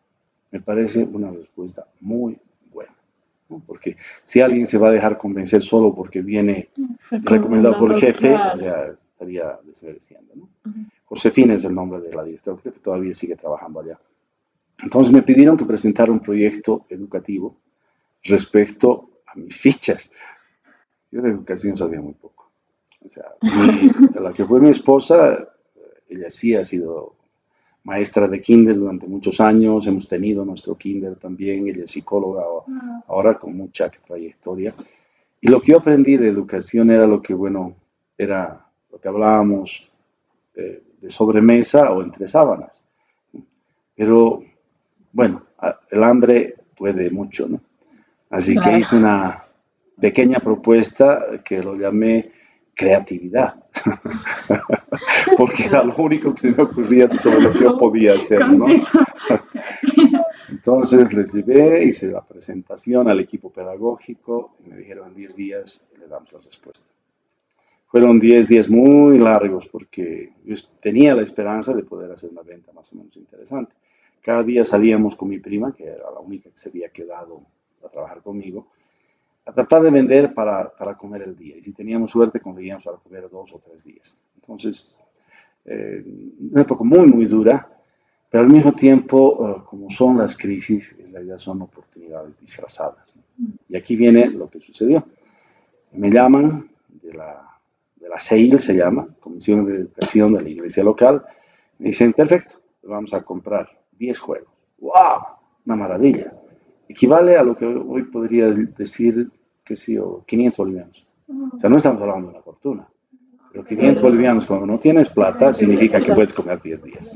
Me 0.50 0.60
parece 0.60 1.04
una 1.04 1.30
respuesta 1.30 1.86
muy 2.00 2.38
porque 3.58 3.96
si 4.24 4.40
alguien 4.40 4.66
se 4.66 4.78
va 4.78 4.88
a 4.88 4.92
dejar 4.92 5.18
convencer 5.18 5.60
solo 5.60 5.94
porque 5.94 6.22
viene 6.22 6.68
recomendado 7.10 7.78
por 7.78 7.92
el 7.92 8.00
jefe, 8.00 8.28
ya 8.28 8.94
estaría 9.12 9.58
desmereciendo. 9.64 10.32
¿no? 10.36 10.48
Josefina 11.06 11.54
es 11.54 11.64
el 11.64 11.74
nombre 11.74 12.00
de 12.00 12.14
la 12.14 12.22
directora, 12.22 12.58
creo 12.60 12.74
que 12.74 12.80
todavía 12.80 13.14
sigue 13.14 13.36
trabajando 13.36 13.80
allá. 13.80 13.98
Entonces 14.82 15.12
me 15.12 15.22
pidieron 15.22 15.56
que 15.56 15.64
presentara 15.64 16.12
un 16.12 16.20
proyecto 16.20 16.86
educativo 16.88 17.56
respecto 18.22 19.10
a 19.26 19.36
mis 19.36 19.56
fichas. 19.56 20.12
Yo 21.10 21.20
de 21.22 21.30
educación 21.30 21.76
sabía 21.76 22.00
muy 22.00 22.14
poco. 22.14 22.50
O 23.04 23.08
sea, 23.08 23.24
la 24.20 24.32
que 24.32 24.44
fue 24.44 24.60
mi 24.60 24.70
esposa, 24.70 25.48
ella 26.08 26.30
sí 26.30 26.54
ha 26.54 26.64
sido 26.64 27.16
maestra 27.84 28.28
de 28.28 28.40
kinder 28.40 28.76
durante 28.76 29.06
muchos 29.06 29.40
años, 29.40 29.86
hemos 29.86 30.06
tenido 30.06 30.44
nuestro 30.44 30.76
kinder 30.76 31.16
también, 31.16 31.68
ella 31.68 31.84
es 31.84 31.90
psicóloga 31.90 32.42
ah. 32.68 33.02
ahora 33.08 33.38
con 33.38 33.56
mucha 33.56 33.90
trayectoria. 33.90 34.74
Y 35.40 35.48
lo 35.48 35.60
que 35.60 35.72
yo 35.72 35.78
aprendí 35.78 36.16
de 36.16 36.28
educación 36.28 36.90
era 36.90 37.06
lo 37.06 37.22
que, 37.22 37.32
bueno, 37.32 37.74
era 38.18 38.66
lo 38.92 39.00
que 39.00 39.08
hablábamos 39.08 39.90
de, 40.54 40.82
sobremesa 41.08 41.90
o 41.92 42.02
entre 42.02 42.28
sábanas. 42.28 42.84
Pero, 43.94 44.44
bueno, 45.12 45.44
el 45.90 46.04
hambre 46.04 46.56
puede 46.76 47.10
mucho, 47.10 47.48
¿no? 47.48 47.60
Así 48.28 48.54
que 48.56 48.78
hice 48.78 48.96
una 48.96 49.44
pequeña 49.98 50.38
propuesta 50.38 51.40
que 51.44 51.62
lo 51.62 51.74
llamé 51.74 52.32
creatividad, 52.80 53.62
porque 55.36 55.64
era 55.64 55.84
lo 55.84 55.94
único 55.96 56.32
que 56.32 56.40
se 56.40 56.50
me 56.52 56.62
ocurría 56.62 57.12
sobre 57.12 57.42
lo 57.42 57.52
que 57.52 57.58
yo 57.58 57.76
podía 57.76 58.14
hacer, 58.14 58.40
¿no? 58.48 58.66
Entonces 60.48 61.12
les 61.12 61.30
llevé, 61.34 61.84
hice 61.84 62.10
la 62.10 62.22
presentación 62.22 63.06
al 63.10 63.20
equipo 63.20 63.52
pedagógico 63.52 64.56
y 64.64 64.70
me 64.70 64.78
dijeron 64.78 65.08
en 65.08 65.14
10 65.14 65.36
días 65.36 65.88
le 65.98 66.06
damos 66.08 66.32
la 66.32 66.40
respuesta. 66.40 66.86
Fueron 67.86 68.18
10 68.18 68.48
días 68.48 68.70
muy 68.70 69.18
largos 69.18 69.66
porque 69.66 70.32
yo 70.46 70.54
tenía 70.80 71.14
la 71.14 71.22
esperanza 71.22 71.74
de 71.74 71.82
poder 71.82 72.10
hacer 72.12 72.30
una 72.30 72.42
venta 72.42 72.72
más 72.72 72.90
o 72.94 72.96
menos 72.96 73.14
interesante. 73.14 73.74
Cada 74.22 74.42
día 74.42 74.64
salíamos 74.64 75.16
con 75.16 75.28
mi 75.28 75.38
prima, 75.38 75.74
que 75.74 75.84
era 75.84 76.10
la 76.10 76.20
única 76.20 76.48
que 76.48 76.58
se 76.58 76.70
había 76.70 76.88
quedado 76.88 77.42
a 77.84 77.88
trabajar 77.90 78.22
conmigo, 78.22 78.68
a 79.46 79.52
tratar 79.52 79.82
de 79.82 79.90
vender 79.90 80.34
para, 80.34 80.70
para, 80.70 80.96
comer 80.96 81.22
el 81.22 81.36
día. 81.36 81.56
Y 81.56 81.62
si 81.62 81.72
teníamos 81.72 82.10
suerte, 82.10 82.40
conseguíamos 82.40 82.84
para 82.84 82.98
comer 82.98 83.28
dos 83.30 83.52
o 83.52 83.58
tres 83.58 83.82
días. 83.82 84.16
Entonces, 84.36 85.00
eh, 85.64 86.04
una 86.52 86.62
época 86.62 86.84
muy, 86.84 87.06
muy 87.06 87.26
dura, 87.26 87.68
pero 88.28 88.44
al 88.44 88.50
mismo 88.50 88.72
tiempo, 88.72 89.48
eh, 89.48 89.62
como 89.66 89.90
son 89.90 90.18
las 90.18 90.36
crisis, 90.36 90.94
en 90.98 91.12
realidad 91.12 91.38
son 91.38 91.62
oportunidades 91.62 92.38
disfrazadas. 92.38 93.14
Y 93.68 93.76
aquí 93.76 93.96
viene 93.96 94.30
lo 94.30 94.48
que 94.48 94.60
sucedió. 94.60 95.04
Me 95.92 96.10
llaman 96.10 96.70
de 96.88 97.14
la, 97.14 97.58
de 97.96 98.08
la 98.08 98.20
CEIL, 98.20 98.60
se 98.60 98.74
llama, 98.74 99.08
Comisión 99.18 99.64
de 99.64 99.76
Educación 99.76 100.34
de 100.34 100.42
la 100.42 100.48
Iglesia 100.48 100.84
Local, 100.84 101.24
me 101.78 101.88
dicen, 101.88 102.12
perfecto, 102.12 102.60
vamos 102.82 103.12
a 103.14 103.22
comprar 103.22 103.68
10 103.92 104.18
juegos. 104.18 104.52
¡Wow! 104.78 105.38
Una 105.64 105.76
maravilla 105.76 106.32
equivale 106.90 107.36
a 107.36 107.42
lo 107.44 107.56
que 107.56 107.64
hoy 107.64 108.02
podría 108.04 108.46
decir, 108.48 109.30
que 109.64 109.76
sí, 109.76 109.96
500 110.26 110.58
bolivianos. 110.58 111.06
O 111.52 111.60
sea, 111.60 111.70
no 111.70 111.76
estamos 111.76 112.02
hablando 112.02 112.28
de 112.28 112.34
una 112.34 112.42
fortuna. 112.42 112.88
Pero 113.52 113.64
500 113.64 114.02
bolivianos 114.02 114.46
cuando 114.46 114.66
no 114.66 114.78
tienes 114.78 115.08
plata 115.08 115.54
significa 115.54 116.00
que 116.00 116.12
puedes 116.12 116.32
comer 116.32 116.60
10 116.60 116.82
días. 116.82 117.12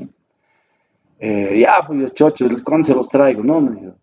Eh, 1.19 1.61
ya, 1.61 1.85
pues 1.85 1.99
yo, 1.99 2.09
chocho, 2.09 2.47
¿cuándo 2.63 2.87
se 2.87 2.95
los 2.95 3.09
traigo? 3.09 3.43
No, 3.43 3.59
me 3.59 3.79
dijo, 3.79 3.95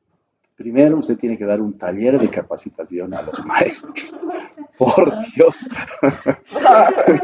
primero 0.56 0.98
usted 0.98 1.16
tiene 1.16 1.38
que 1.38 1.44
dar 1.44 1.60
un 1.60 1.78
taller 1.78 2.18
de 2.18 2.28
capacitación 2.28 3.14
a 3.14 3.22
los 3.22 3.44
maestros. 3.46 4.14
Por 4.78 5.10
Dios. 5.34 5.68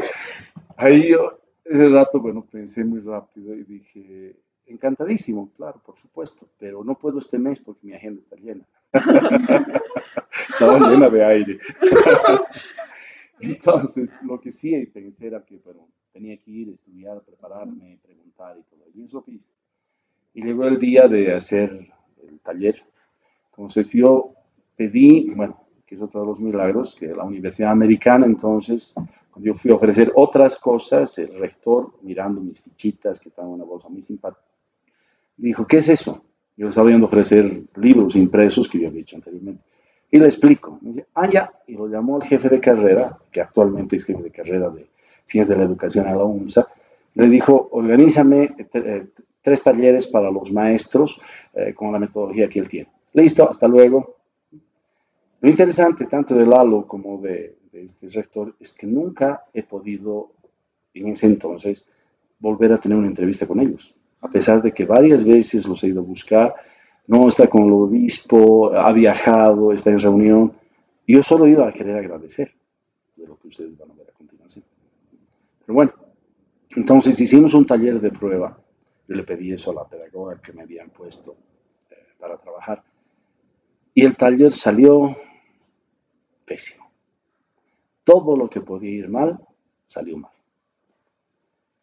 Ahí 0.77 1.09
yo, 1.09 1.39
ese 1.65 1.87
rato, 1.89 2.19
bueno, 2.19 2.45
pensé 2.49 2.83
muy 2.83 3.01
rápido 3.01 3.53
y 3.53 3.63
dije, 3.63 4.35
Encantadísimo, 4.69 5.49
claro, 5.57 5.81
por 5.83 5.97
supuesto, 5.97 6.47
pero 6.59 6.83
no 6.83 6.93
puedo 6.93 7.17
este 7.17 7.39
mes 7.39 7.59
porque 7.59 7.87
mi 7.87 7.93
agenda 7.93 8.21
está 8.21 8.35
llena. 8.35 8.63
Estaba 10.49 10.79
llena 10.79 11.09
de 11.09 11.25
aire. 11.25 11.59
Entonces, 13.39 14.13
lo 14.21 14.39
que 14.39 14.51
sí 14.51 14.85
pensé 14.93 15.25
era 15.27 15.43
que 15.43 15.57
bueno, 15.57 15.87
tenía 16.13 16.37
que 16.37 16.51
ir, 16.51 16.69
estudiar, 16.69 17.19
prepararme, 17.21 17.97
preguntar 18.03 18.57
y 18.59 18.63
todo. 18.63 18.85
Y 18.93 19.05
eso 19.05 19.23
hice. 19.25 19.49
Y 20.35 20.43
llegó 20.43 20.65
el 20.65 20.77
día 20.77 21.07
de 21.07 21.33
hacer 21.33 21.71
el 22.27 22.39
taller. 22.39 22.75
Entonces 23.51 23.89
yo 23.89 24.35
pedí, 24.75 25.31
bueno, 25.31 25.65
que 25.87 25.95
es 25.95 26.01
otro 26.01 26.21
de 26.21 26.27
los 26.27 26.39
milagros, 26.39 26.95
que 26.95 27.07
la 27.07 27.23
Universidad 27.23 27.71
Americana, 27.71 28.27
entonces, 28.27 28.93
cuando 28.93 29.41
yo 29.41 29.55
fui 29.55 29.71
a 29.71 29.75
ofrecer 29.75 30.11
otras 30.15 30.59
cosas, 30.59 31.17
el 31.17 31.39
rector, 31.39 31.95
mirando 32.03 32.39
mis 32.39 32.61
fichitas, 32.61 33.19
que 33.19 33.29
estaban 33.29 33.49
en 33.49 33.55
una 33.55 33.65
bolsa 33.65 33.89
muy 33.89 34.03
simpática, 34.03 34.48
dijo, 35.47 35.65
¿qué 35.65 35.77
es 35.77 35.89
eso? 35.89 36.23
Yo 36.55 36.65
le 36.65 36.69
estaba 36.69 36.87
viendo 36.87 37.07
ofrecer 37.07 37.63
libros 37.75 38.15
impresos 38.15 38.67
que 38.67 38.79
yo 38.79 38.87
había 38.87 38.99
dicho 38.99 39.15
anteriormente. 39.15 39.63
Y 40.11 40.19
le 40.19 40.25
explico. 40.25 40.79
Me 40.81 40.89
dice, 40.89 41.07
ah, 41.13 41.29
ya. 41.29 41.51
Y 41.67 41.73
lo 41.73 41.87
llamó 41.87 42.17
el 42.17 42.23
jefe 42.23 42.49
de 42.49 42.59
carrera, 42.59 43.17
que 43.31 43.41
actualmente 43.41 43.95
es 43.95 44.05
jefe 44.05 44.23
de 44.23 44.31
carrera 44.31 44.69
de 44.69 44.89
Ciencias 45.25 45.47
de 45.47 45.57
la 45.57 45.63
Educación 45.63 46.07
a 46.07 46.15
la 46.15 46.23
UNSA. 46.23 46.67
Le 47.13 47.27
dijo, 47.27 47.69
organízame 47.71 48.55
eh, 48.73 49.07
tres 49.41 49.63
talleres 49.63 50.07
para 50.07 50.31
los 50.31 50.51
maestros 50.51 51.21
eh, 51.53 51.73
con 51.73 51.91
la 51.91 51.99
metodología 51.99 52.49
que 52.49 52.59
él 52.59 52.67
tiene. 52.67 52.89
Listo, 53.13 53.49
hasta 53.49 53.67
luego. 53.67 54.17
Lo 55.41 55.49
interesante 55.49 56.05
tanto 56.07 56.35
de 56.35 56.45
Lalo 56.45 56.85
como 56.85 57.21
de, 57.21 57.59
de 57.71 57.83
este 57.85 58.09
rector 58.09 58.55
es 58.59 58.73
que 58.73 58.85
nunca 58.85 59.45
he 59.53 59.63
podido, 59.63 60.31
en 60.93 61.07
ese 61.09 61.27
entonces, 61.27 61.87
volver 62.39 62.73
a 62.73 62.79
tener 62.79 62.97
una 62.97 63.07
entrevista 63.07 63.47
con 63.47 63.59
ellos. 63.59 63.93
A 64.21 64.27
pesar 64.29 64.61
de 64.61 64.73
que 64.73 64.85
varias 64.85 65.23
veces 65.23 65.65
los 65.65 65.83
he 65.83 65.87
ido 65.87 66.01
a 66.01 66.03
buscar, 66.03 66.55
no 67.07 67.27
está 67.27 67.47
con 67.47 67.63
el 67.63 67.73
obispo, 67.73 68.73
ha 68.73 68.91
viajado, 68.91 69.73
está 69.73 69.89
en 69.89 69.99
reunión. 69.99 70.53
Yo 71.07 71.23
solo 71.23 71.47
iba 71.47 71.67
a 71.67 71.73
querer 71.73 71.97
agradecer 71.97 72.53
de 73.15 73.27
lo 73.27 73.37
que 73.39 73.47
ustedes 73.47 73.77
van 73.77 73.91
a 73.91 73.93
ver 73.95 74.09
a 74.09 74.17
continuación. 74.17 74.63
Pero 75.65 75.73
bueno, 75.73 75.93
entonces 76.75 77.19
hicimos 77.19 77.53
un 77.53 77.65
taller 77.65 77.99
de 77.99 78.11
prueba. 78.11 78.57
Yo 79.07 79.15
le 79.15 79.23
pedí 79.23 79.51
eso 79.51 79.71
a 79.71 79.73
la 79.73 79.87
pedagoga 79.87 80.39
que 80.39 80.53
me 80.53 80.61
habían 80.61 80.91
puesto 80.91 81.35
eh, 81.89 81.95
para 82.19 82.37
trabajar. 82.37 82.83
Y 83.93 84.05
el 84.05 84.15
taller 84.15 84.53
salió 84.53 85.17
pésimo. 86.45 86.91
Todo 88.03 88.37
lo 88.37 88.49
que 88.49 88.61
podía 88.61 88.91
ir 88.91 89.09
mal, 89.09 89.39
salió 89.87 90.17
mal. 90.17 90.31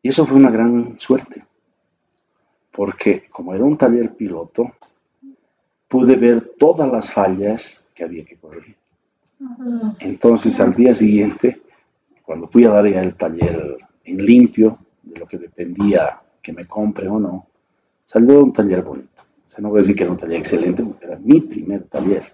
Y 0.02 0.10
eso 0.10 0.24
fue 0.24 0.36
una 0.36 0.50
gran 0.50 1.00
suerte, 1.00 1.44
porque 2.76 3.24
como 3.30 3.54
era 3.54 3.64
un 3.64 3.78
taller 3.78 4.14
piloto, 4.14 4.72
pude 5.88 6.14
ver 6.16 6.52
todas 6.58 6.92
las 6.92 7.10
fallas 7.10 7.88
que 7.94 8.04
había 8.04 8.24
que 8.24 8.36
corregir. 8.36 8.76
Entonces 9.98 10.60
al 10.60 10.74
día 10.74 10.92
siguiente, 10.92 11.62
cuando 12.22 12.48
fui 12.48 12.66
a 12.66 12.70
dar 12.70 12.86
ya 12.86 13.02
el 13.02 13.14
taller 13.14 13.78
en 14.04 14.18
limpio, 14.18 14.78
de 15.02 15.18
lo 15.18 15.26
que 15.26 15.38
dependía 15.38 16.20
que 16.42 16.52
me 16.52 16.66
compre 16.66 17.08
o 17.08 17.18
no, 17.18 17.46
salió 18.04 18.44
un 18.44 18.52
taller 18.52 18.82
bonito. 18.82 19.22
O 19.48 19.50
sea, 19.50 19.60
no 19.62 19.70
voy 19.70 19.78
a 19.78 19.82
decir 19.82 19.96
que 19.96 20.02
era 20.02 20.12
un 20.12 20.18
taller 20.18 20.38
excelente, 20.38 20.84
porque 20.84 21.06
era 21.06 21.18
mi 21.18 21.40
primer 21.40 21.84
taller. 21.84 22.24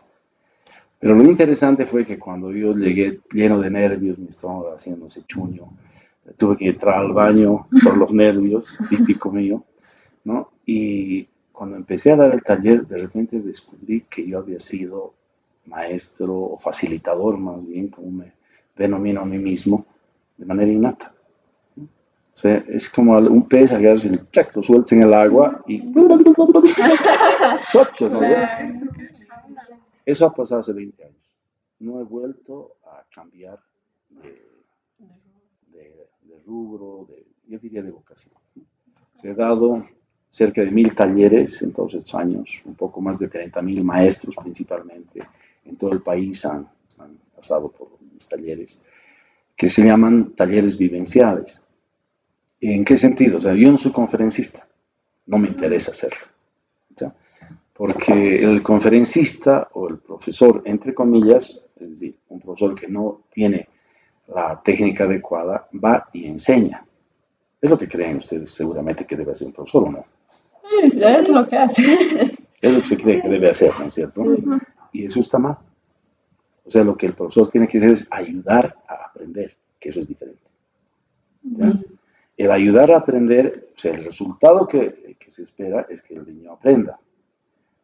Pero 0.99 1.15
lo 1.15 1.23
interesante 1.23 1.87
fue 1.87 2.05
que 2.05 2.19
cuando 2.19 2.51
yo 2.51 2.75
llegué 2.75 3.21
lleno 3.33 3.61
de 3.61 3.71
nervios, 3.71 4.19
me 4.19 4.29
estaba 4.29 4.75
haciendo 4.75 5.07
ese 5.07 5.25
chuño, 5.25 5.69
tuve 6.37 6.57
que 6.57 6.69
entrar 6.69 6.97
al 6.97 7.13
baño 7.13 7.69
por 7.83 7.97
los 7.97 8.13
nervios, 8.13 8.67
típico 8.89 9.31
mío, 9.31 9.65
¿no? 10.25 10.51
Y 10.67 11.27
cuando 11.53 11.77
empecé 11.77 12.13
a 12.13 12.17
dar 12.17 12.33
el 12.33 12.43
taller, 12.43 12.87
de 12.87 12.99
repente 12.99 13.41
descubrí 13.41 14.03
que 14.03 14.27
yo 14.27 14.39
había 14.39 14.61
sido 14.61 15.15
maestro 15.67 16.35
o 16.35 16.59
facilitador, 16.59 17.39
más 17.39 17.67
bien, 17.67 17.89
como 17.89 18.11
me 18.11 18.33
denomino 18.77 19.21
a 19.21 19.25
mí 19.25 19.39
mismo, 19.39 19.87
de 20.37 20.47
manera 20.47 20.71
innata. 20.71 21.13
O 21.77 22.39
sea, 22.39 22.65
es 22.69 22.89
como 22.89 23.17
un 23.17 23.47
pez, 23.47 23.73
agarras 23.73 24.07
el 24.07 24.29
chac, 24.31 24.57
lo 24.57 24.63
sueltas 24.63 24.93
en 24.93 25.03
el 25.03 25.13
agua 25.13 25.63
y... 25.67 25.83
Chocho, 27.71 28.09
¿no? 28.09 28.21
Eso 30.05 30.27
ha 30.27 30.35
pasado 30.35 30.63
hace 30.63 30.73
20 30.73 31.05
años. 31.05 31.17
No 31.79 32.01
he 32.01 32.05
vuelto 32.05 32.77
a 32.85 33.05
cambiar 33.15 33.61
de 34.11 34.53
rubro, 36.47 37.07
de, 37.09 37.27
yo 37.47 37.59
diría 37.59 37.83
de 37.83 37.91
vocación. 37.91 38.35
Se 39.21 39.31
he 39.31 39.35
dado 39.35 39.87
cerca 40.33 40.63
de 40.63 40.71
mil 40.71 40.95
talleres 40.95 41.61
en 41.61 41.75
todos 41.75 41.93
estos 41.93 42.15
años, 42.15 42.63
un 42.65 42.75
poco 42.75 43.03
más 43.03 43.19
de 43.19 43.29
30 43.29 43.61
mil 43.61 43.85
maestros 43.85 44.35
principalmente 44.35 45.23
en 45.67 45.77
todo 45.77 45.93
el 45.93 46.01
país 46.01 46.47
han, 46.47 46.67
pasado 47.37 47.71
por 47.71 47.89
mis 48.01 48.27
talleres, 48.27 48.81
que 49.55 49.69
se 49.69 49.85
llaman 49.85 50.33
talleres 50.35 50.79
vivenciales. 50.79 51.63
¿En 52.61 52.83
qué 52.85 52.97
sentido? 52.97 53.39
O 53.39 53.41
sea, 53.41 53.53
yo 53.53 53.71
no 53.71 53.77
soy 53.77 53.93
conferencista, 53.93 54.67
no 55.27 55.37
me 55.37 55.49
interesa 55.49 55.91
hacerlo. 55.91 56.27
Porque 57.75 58.43
el 58.43 58.63
conferencista 58.63 59.69
o 59.73 59.89
el 59.89 59.99
profesor, 59.99 60.63
entre 60.65 60.95
comillas, 60.95 61.67
es 61.81 61.91
decir, 61.91 62.17
un 62.29 62.41
profesor 62.41 62.75
que 62.79 62.87
no 62.87 63.23
tiene 63.33 63.69
la 64.29 64.61
técnica 64.63 65.05
adecuada, 65.05 65.69
va 65.73 66.09
y 66.13 66.27
enseña. 66.27 66.87
Es 67.61 67.69
lo 67.69 67.77
que 67.77 67.89
creen 67.89 68.19
ustedes 68.19 68.51
seguramente 68.51 69.05
que 69.05 69.17
debe 69.17 69.33
hacer 69.33 69.49
un 69.49 69.53
profesor, 69.53 69.89
¿o 69.89 69.91
no? 69.91 70.05
Es, 70.83 71.29
lo 71.29 71.47
que 71.47 71.57
hace. 71.57 71.83
Es 72.61 72.73
lo 72.73 72.81
que 72.81 72.87
se 72.87 72.97
cree 72.97 73.21
que 73.21 73.29
debe 73.29 73.51
hacer, 73.51 73.73
¿no 73.79 73.87
es 73.87 73.95
cierto? 73.95 74.25
Y 74.93 75.07
eso 75.07 75.21
está 75.21 75.39
mal. 75.39 75.59
O 76.65 76.71
sea, 76.71 76.85
lo 76.85 76.97
que 76.97 77.07
el 77.07 77.15
profesor 77.15 77.51
tiene 77.51 77.67
que 77.67 77.79
hacer 77.79 77.91
es 77.91 78.09
ayudar 78.11 78.77
a 78.87 79.07
aprender, 79.07 79.57
que 79.81 79.89
eso 79.89 80.01
es 80.01 80.09
diferente. 80.09 80.43
El 82.37 82.51
ayudar 82.51 82.93
a 82.93 82.99
aprender, 82.99 83.73
o 83.77 83.79
sea, 83.79 83.95
el 83.95 84.05
resultado 84.05 84.67
que, 84.67 85.17
que 85.19 85.31
se 85.31 85.43
espera 85.43 85.87
es 85.89 86.03
que 86.03 86.15
el 86.15 86.27
niño 86.27 86.53
aprenda, 86.53 86.99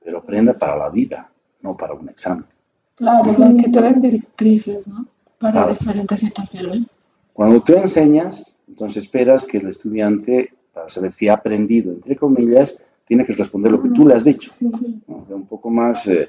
pero 0.05 0.19
aprenda 0.19 0.53
para 0.55 0.77
la 0.77 0.91
vida, 0.91 1.31
no 1.61 1.77
para 1.77 1.95
un 1.95 2.09
examen. 2.09 2.47
Claro, 2.95 3.25
que 3.57 3.69
te 3.69 3.81
den 3.81 4.01
directrices, 4.01 4.87
¿no? 4.89 5.07
para 5.39 5.69
diferentes 5.69 6.21
situaciones. 6.21 6.97
Cuando 7.33 7.63
tú 7.63 7.75
enseñas, 7.75 8.59
entonces 8.67 9.05
esperas 9.05 9.47
que 9.47 9.59
el 9.59 9.69
estudiante, 9.69 10.53
si 11.11 11.29
ha 11.29 11.35
aprendido, 11.35 11.93
entre 11.93 12.17
comillas, 12.17 12.83
tiene 13.07 13.25
que 13.25 13.33
responder 13.33 13.73
lo 13.73 13.83
que 13.83 13.89
tú 13.91 14.07
le 14.07 14.15
has 14.15 14.25
dicho. 14.25 14.53
un 14.61 15.47
poco 15.49 15.71
más 15.71 16.07
eh, 16.09 16.29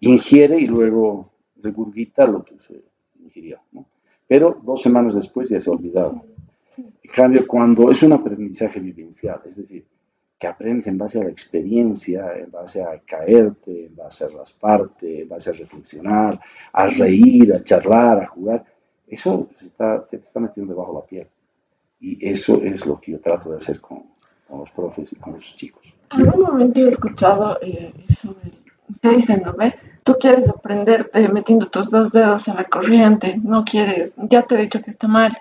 ingiere 0.00 0.60
y 0.60 0.66
luego 0.66 1.30
regurgita 1.56 2.26
lo 2.26 2.44
que 2.44 2.58
se 2.58 2.82
ingirió. 3.20 3.60
Pero 4.26 4.60
dos 4.62 4.82
semanas 4.82 5.14
después 5.14 5.48
ya 5.48 5.58
se 5.58 5.70
ha 5.70 5.72
olvidado. 5.72 6.22
En 6.76 7.10
cambio, 7.12 7.46
cuando 7.46 7.90
es 7.90 8.02
un 8.02 8.12
aprendizaje 8.12 8.78
vivencial, 8.78 9.40
es 9.46 9.56
decir, 9.56 9.84
que 10.38 10.46
aprendes 10.46 10.86
en 10.86 10.98
base 10.98 11.20
a 11.20 11.24
la 11.24 11.30
experiencia, 11.30 12.32
en 12.38 12.50
base 12.50 12.82
a 12.82 13.00
caerte, 13.00 13.86
en 13.86 13.96
base 13.96 14.24
a 14.24 14.28
rasparte, 14.28 15.22
en 15.22 15.28
base 15.28 15.50
a 15.50 15.54
reflexionar, 15.54 16.38
a 16.72 16.86
reír, 16.86 17.52
a 17.54 17.64
charlar, 17.64 18.22
a 18.22 18.26
jugar. 18.26 18.64
Eso 19.06 19.48
se, 19.58 19.66
está, 19.66 20.04
se 20.04 20.18
te 20.18 20.24
está 20.24 20.38
metiendo 20.38 20.74
debajo 20.74 20.92
de 20.92 20.98
la 21.00 21.06
piel. 21.06 21.26
Y 22.00 22.28
eso 22.28 22.62
es 22.62 22.86
lo 22.86 23.00
que 23.00 23.12
yo 23.12 23.20
trato 23.20 23.50
de 23.50 23.58
hacer 23.58 23.80
con, 23.80 24.04
con 24.48 24.60
los 24.60 24.70
profes 24.70 25.12
y 25.12 25.16
con 25.16 25.34
los 25.34 25.56
chicos. 25.56 25.82
En 26.12 26.20
algún 26.20 26.42
momento 26.42 26.80
he 26.80 26.88
escuchado 26.88 27.58
eh, 27.60 27.92
eso 28.08 28.34
de, 28.42 28.52
te 29.00 29.16
dicen, 29.16 29.42
¿no 29.44 29.52
ve? 29.54 29.74
Tú 30.04 30.16
quieres 30.18 30.48
aprenderte 30.48 31.28
metiendo 31.28 31.68
tus 31.68 31.90
dos 31.90 32.12
dedos 32.12 32.48
a 32.48 32.54
la 32.54 32.64
corriente, 32.64 33.38
no 33.42 33.64
quieres, 33.64 34.14
ya 34.16 34.42
te 34.42 34.54
he 34.54 34.62
dicho 34.62 34.80
que 34.80 34.90
está 34.90 35.06
mal. 35.06 35.36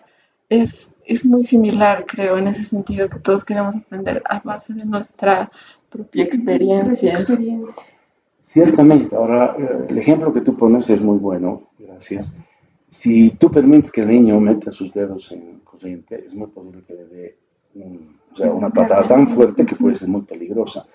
Es 0.49 0.93
es 1.07 1.25
muy 1.25 1.45
similar, 1.45 2.05
creo, 2.05 2.37
en 2.37 2.47
ese 2.47 2.65
sentido, 2.65 3.09
que 3.09 3.19
todos 3.19 3.43
queremos 3.43 3.75
aprender 3.75 4.21
a 4.29 4.39
base 4.39 4.73
de 4.73 4.85
nuestra 4.85 5.49
propia 5.89 6.25
experiencia. 6.25 7.25
Ciertamente. 8.41 9.15
Ahora, 9.15 9.55
eh, 9.57 9.85
el 9.89 9.97
ejemplo 9.97 10.33
que 10.33 10.41
tú 10.41 10.55
pones 10.55 10.89
es 10.89 11.01
muy 11.01 11.17
bueno, 11.17 11.63
gracias. 11.79 12.35
Si 12.89 13.31
tú 13.31 13.49
permites 13.49 13.91
que 13.91 14.01
el 14.01 14.09
niño 14.09 14.39
meta 14.39 14.71
sus 14.71 14.93
dedos 14.93 15.31
en 15.31 15.61
corriente, 15.77 16.23
es 16.25 16.33
muy 16.33 16.47
posible 16.47 16.83
que 16.85 16.93
le 16.93 17.05
dé 17.05 17.37
una 18.49 18.69
patada 18.69 19.07
tan 19.07 19.27
fuerte 19.27 19.65
que 19.65 19.75
puede 19.75 19.95
ser 19.95 20.09
muy 20.09 20.21
peligrosa. 20.21 20.87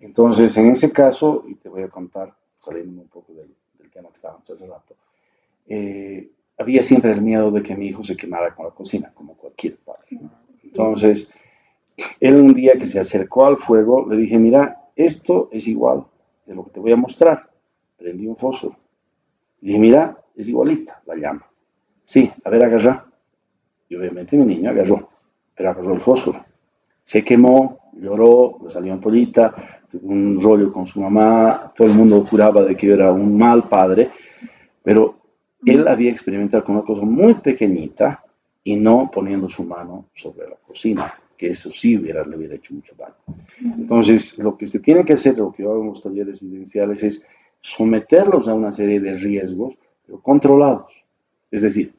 Entonces, 0.00 0.56
en 0.56 0.70
ese 0.70 0.92
caso, 0.92 1.44
y 1.48 1.54
te 1.54 1.68
voy 1.68 1.82
a 1.82 1.88
contar, 1.88 2.34
saliendo 2.60 3.02
un 3.02 3.08
poco 3.08 3.32
del, 3.32 3.54
tema 3.90 4.08
que 4.08 4.14
estábamos 4.14 4.48
hace 4.50 4.66
rato, 4.66 4.94
eh, 5.66 6.30
había 6.58 6.82
siempre 6.82 7.10
el 7.10 7.22
miedo 7.22 7.50
de 7.50 7.62
que 7.62 7.74
mi 7.74 7.86
hijo 7.86 8.04
se 8.04 8.16
quemara 8.16 8.54
con 8.54 8.66
la 8.66 8.72
cocina, 8.72 9.10
como 9.14 9.34
cualquier 9.34 9.76
padre. 9.76 10.20
Entonces, 10.62 11.34
él 12.20 12.34
un 12.34 12.52
día 12.52 12.72
que 12.78 12.86
se 12.86 13.00
acercó 13.00 13.46
al 13.46 13.56
fuego, 13.56 14.06
le 14.08 14.16
dije, 14.16 14.38
mira, 14.38 14.90
esto 14.94 15.48
es 15.52 15.66
igual 15.66 16.04
de 16.46 16.54
lo 16.54 16.64
que 16.64 16.70
te 16.70 16.80
voy 16.80 16.92
a 16.92 16.96
mostrar. 16.96 17.50
Prendí 17.96 18.26
un 18.26 18.36
fósforo. 18.36 18.76
Dije, 19.60 19.78
mira, 19.78 20.18
es 20.36 20.48
igualita 20.48 21.02
la 21.06 21.16
llama. 21.16 21.46
Sí, 22.04 22.30
a 22.44 22.50
ver, 22.50 22.64
agarra. 22.64 23.07
Y 23.88 23.96
obviamente 23.96 24.36
mi 24.36 24.44
niño 24.44 24.70
agarró, 24.70 25.08
pero 25.54 25.70
agarró 25.70 25.94
el 25.94 26.00
fósforo. 26.00 26.44
Se 27.02 27.24
quemó, 27.24 27.90
lloró, 27.94 28.58
le 28.62 28.70
salió 28.70 29.00
pollita, 29.00 29.80
tuvo 29.90 30.08
un 30.08 30.40
rollo 30.40 30.72
con 30.72 30.86
su 30.86 31.00
mamá, 31.00 31.72
todo 31.74 31.88
el 31.88 31.94
mundo 31.94 32.24
juraba 32.26 32.62
de 32.62 32.76
que 32.76 32.92
era 32.92 33.10
un 33.12 33.36
mal 33.36 33.68
padre, 33.68 34.10
pero 34.82 35.16
él 35.64 35.88
había 35.88 36.10
experimentado 36.10 36.64
con 36.64 36.76
una 36.76 36.84
cosa 36.84 37.02
muy 37.02 37.34
pequeñita 37.34 38.22
y 38.62 38.76
no 38.76 39.10
poniendo 39.12 39.48
su 39.48 39.64
mano 39.64 40.06
sobre 40.14 40.48
la 40.48 40.56
cocina, 40.56 41.14
que 41.36 41.50
eso 41.50 41.70
sí 41.70 41.96
hubiera, 41.96 42.24
le 42.24 42.36
hubiera 42.36 42.54
hecho 42.56 42.74
mucho 42.74 42.94
daño. 42.96 43.14
Entonces, 43.78 44.38
lo 44.38 44.56
que 44.56 44.66
se 44.66 44.80
tiene 44.80 45.04
que 45.04 45.14
hacer, 45.14 45.38
lo 45.38 45.52
que 45.52 45.62
yo 45.62 45.72
hago 45.72 45.82
en 45.82 45.88
los 45.88 46.02
talleres 46.02 46.42
evidenciales, 46.42 47.02
es 47.02 47.26
someterlos 47.60 48.46
a 48.46 48.54
una 48.54 48.72
serie 48.72 49.00
de 49.00 49.14
riesgos, 49.14 49.74
pero 50.06 50.20
controlados. 50.20 50.92
Es 51.50 51.62
decir, 51.62 51.94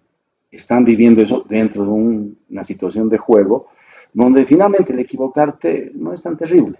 están 0.51 0.85
viviendo 0.85 1.21
eso 1.21 1.45
dentro 1.47 1.83
de 1.83 1.89
una 1.89 2.63
situación 2.63 3.09
de 3.09 3.17
juego, 3.17 3.67
donde 4.13 4.45
finalmente 4.45 4.93
el 4.93 4.99
equivocarte 4.99 5.91
no 5.93 6.13
es 6.13 6.21
tan 6.21 6.37
terrible. 6.37 6.79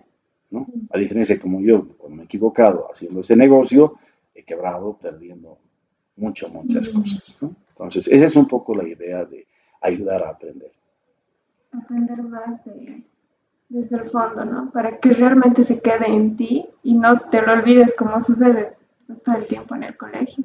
¿no? 0.51 0.67
A 0.91 0.97
diferencia 0.97 1.35
de 1.35 1.41
como 1.41 1.61
yo, 1.61 1.87
cuando 1.97 2.17
me 2.17 2.23
he 2.23 2.25
equivocado 2.25 2.87
haciendo 2.91 3.21
ese 3.21 3.35
negocio, 3.35 3.95
he 4.33 4.43
quebrado 4.43 4.97
perdiendo 4.97 5.59
muchas, 6.15 6.51
muchas 6.51 6.89
cosas. 6.89 7.37
Entonces, 7.69 8.07
esa 8.07 8.25
es 8.25 8.35
un 8.35 8.47
poco 8.47 8.75
la 8.75 8.87
idea 8.87 9.25
de 9.25 9.45
ayudar 9.81 10.23
a 10.23 10.29
aprender. 10.29 10.71
Aprender 11.71 12.23
más 12.23 12.61
desde 13.69 13.97
el 13.97 14.09
fondo, 14.09 14.43
¿no? 14.43 14.71
Para 14.71 14.97
que 14.97 15.11
realmente 15.11 15.63
se 15.63 15.79
quede 15.79 16.07
en 16.07 16.35
ti 16.35 16.65
y 16.81 16.95
no 16.95 17.19
te 17.19 17.41
lo 17.41 17.53
olvides 17.53 17.95
como 17.95 18.19
sucede 18.21 18.73
todo 19.23 19.37
el 19.37 19.47
tiempo 19.47 19.75
en 19.75 19.83
el 19.83 19.95
colegio. 19.95 20.43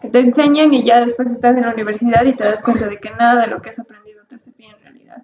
Que 0.00 0.08
te 0.08 0.20
enseñan 0.20 0.72
y 0.74 0.84
ya 0.84 1.04
después 1.04 1.30
estás 1.30 1.56
en 1.56 1.62
la 1.62 1.72
universidad 1.72 2.24
y 2.24 2.34
te 2.34 2.44
das 2.44 2.62
cuenta 2.62 2.88
de 2.88 2.98
que 2.98 3.10
nada 3.10 3.42
de 3.42 3.48
lo 3.48 3.60
que 3.60 3.70
has 3.70 3.78
aprendido 3.78 4.22
te 4.28 4.36
hace 4.36 4.52
bien 4.56 4.72
en 4.76 4.82
realidad. 4.82 5.22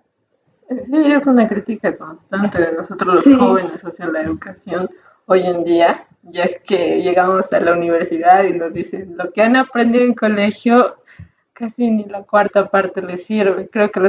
Sí, 0.86 1.12
es 1.12 1.26
una 1.26 1.48
crítica 1.48 1.96
constante 1.96 2.60
de 2.60 2.72
nosotros 2.72 3.26
los 3.26 3.38
jóvenes 3.38 3.84
hacia 3.84 4.06
la 4.06 4.22
educación 4.22 4.88
hoy 5.26 5.46
en 5.46 5.64
día, 5.64 6.06
ya 6.22 6.44
es 6.44 6.60
que 6.66 7.02
llegamos 7.02 7.52
a 7.52 7.60
la 7.60 7.72
universidad 7.72 8.44
y 8.44 8.54
nos 8.54 8.72
dicen 8.72 9.14
lo 9.16 9.32
que 9.32 9.42
han 9.42 9.56
aprendido 9.56 10.04
en 10.04 10.14
colegio 10.14 10.96
casi 11.52 11.90
ni 11.90 12.04
la 12.04 12.22
cuarta 12.22 12.68
parte 12.68 13.00
les 13.00 13.24
sirve. 13.24 13.68
Creo 13.68 13.90
que 13.90 14.00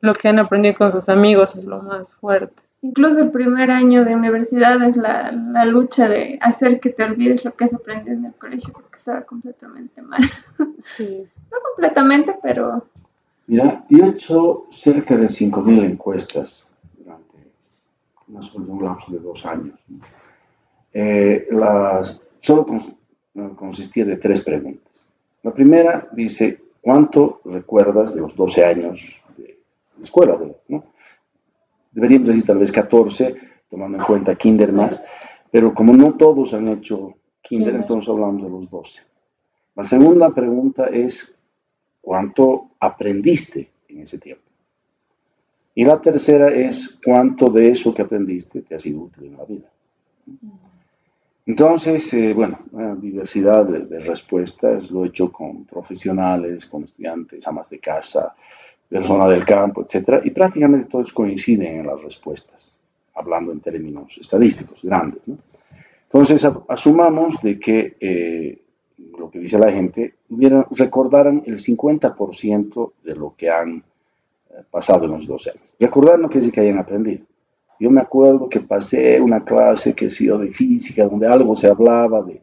lo 0.00 0.14
que 0.14 0.28
han 0.28 0.38
aprendido 0.38 0.74
con 0.76 0.92
sus 0.92 1.08
amigos 1.08 1.54
es 1.54 1.64
lo 1.64 1.82
más 1.82 2.12
fuerte. 2.14 2.54
Incluso 2.82 3.20
el 3.20 3.30
primer 3.30 3.70
año 3.70 4.04
de 4.04 4.14
universidad 4.14 4.82
es 4.82 4.96
la, 4.96 5.32
la 5.32 5.64
lucha 5.64 6.08
de 6.08 6.38
hacer 6.40 6.80
que 6.80 6.90
te 6.90 7.04
olvides 7.04 7.44
lo 7.44 7.54
que 7.54 7.64
has 7.64 7.74
aprendido 7.74 8.16
en 8.16 8.26
el 8.26 8.34
colegio 8.34 8.72
porque 8.72 8.95
estaba 9.06 9.22
completamente 9.22 10.02
mal. 10.02 10.20
no 10.98 11.58
completamente, 11.62 12.34
pero... 12.42 12.88
Mira, 13.46 13.84
yo 13.88 14.04
he 14.04 14.08
hecho 14.08 14.66
cerca 14.72 15.16
de 15.16 15.26
5.000 15.26 15.84
encuestas 15.84 16.68
durante 16.96 18.72
un 18.72 18.84
lapso 18.84 19.12
de 19.12 19.20
dos 19.20 19.46
años. 19.46 19.78
Eh, 20.92 21.46
las, 21.52 22.20
solo 22.40 22.66
consistía 23.54 24.04
de 24.04 24.16
tres 24.16 24.40
preguntas. 24.40 25.08
La 25.44 25.54
primera 25.54 26.08
dice, 26.10 26.60
¿cuánto 26.80 27.40
recuerdas 27.44 28.12
de 28.12 28.22
los 28.22 28.34
12 28.34 28.64
años 28.64 29.22
de 29.36 29.56
escuela? 30.02 30.36
¿no? 30.66 30.84
Deberíamos 31.92 32.30
decir 32.30 32.44
tal 32.44 32.58
vez 32.58 32.72
14, 32.72 33.36
tomando 33.70 33.98
en 33.98 34.04
cuenta 34.04 34.34
kinder 34.34 34.72
más, 34.72 35.00
pero 35.52 35.72
como 35.72 35.92
no 35.92 36.14
todos 36.14 36.52
han 36.54 36.66
hecho 36.66 37.14
kinder, 37.46 37.74
entonces 37.74 38.08
hablamos 38.08 38.42
de 38.42 38.50
los 38.50 38.70
12. 38.70 39.00
La 39.76 39.84
segunda 39.84 40.34
pregunta 40.34 40.86
es, 40.86 41.36
¿cuánto 42.00 42.70
aprendiste 42.80 43.70
en 43.88 44.00
ese 44.00 44.18
tiempo? 44.18 44.42
Y 45.74 45.84
la 45.84 46.00
tercera 46.00 46.48
es, 46.48 46.98
¿cuánto 47.04 47.50
de 47.50 47.70
eso 47.70 47.92
que 47.92 48.02
aprendiste 48.02 48.62
te 48.62 48.74
ha 48.74 48.78
sido 48.78 49.02
útil 49.02 49.26
en 49.26 49.36
la 49.36 49.44
vida? 49.44 49.68
Entonces, 51.44 52.12
eh, 52.14 52.32
bueno, 52.32 52.58
una 52.72 52.96
diversidad 52.96 53.64
de, 53.66 54.00
respuestas, 54.00 54.90
lo 54.90 55.04
he 55.04 55.08
hecho 55.08 55.30
con 55.30 55.64
profesionales, 55.64 56.66
con 56.66 56.84
estudiantes, 56.84 57.46
amas 57.46 57.70
de 57.70 57.78
casa, 57.78 58.34
personas 58.88 59.28
del 59.28 59.44
campo, 59.44 59.82
etc. 59.82 60.22
Y 60.24 60.30
prácticamente 60.30 60.88
todos 60.90 61.12
coinciden 61.12 61.80
en 61.80 61.86
las 61.86 62.02
respuestas, 62.02 62.76
hablando 63.14 63.52
en 63.52 63.60
términos 63.60 64.18
estadísticos 64.18 64.80
grandes. 64.82 65.20
Entonces, 66.06 66.46
asumamos 66.68 67.40
de 67.42 67.58
que 67.58 67.96
eh, 68.00 68.62
lo 69.18 69.30
que 69.30 69.40
dice 69.40 69.58
la 69.58 69.72
gente, 69.72 70.14
recordaran 70.70 71.42
el 71.46 71.58
50% 71.58 72.92
de 73.04 73.14
lo 73.14 73.34
que 73.36 73.50
han 73.50 73.76
eh, 74.50 74.62
pasado 74.70 75.04
en 75.04 75.12
los 75.12 75.26
dos 75.26 75.46
años. 75.46 75.62
Recordar 75.78 76.18
no 76.18 76.28
quiere 76.28 76.40
decir 76.40 76.54
que 76.54 76.60
hayan 76.60 76.78
aprendido 76.78 77.24
yo 77.78 77.90
me 77.90 78.00
acuerdo 78.00 78.48
que 78.48 78.60
pasé 78.60 79.20
una 79.20 79.44
clase 79.44 79.94
que 79.94 80.06
ha 80.06 80.10
sido 80.10 80.38
de 80.38 80.52
física, 80.52 81.04
donde 81.04 81.26
algo 81.26 81.54
se 81.56 81.68
hablaba 81.68 82.22
de, 82.22 82.42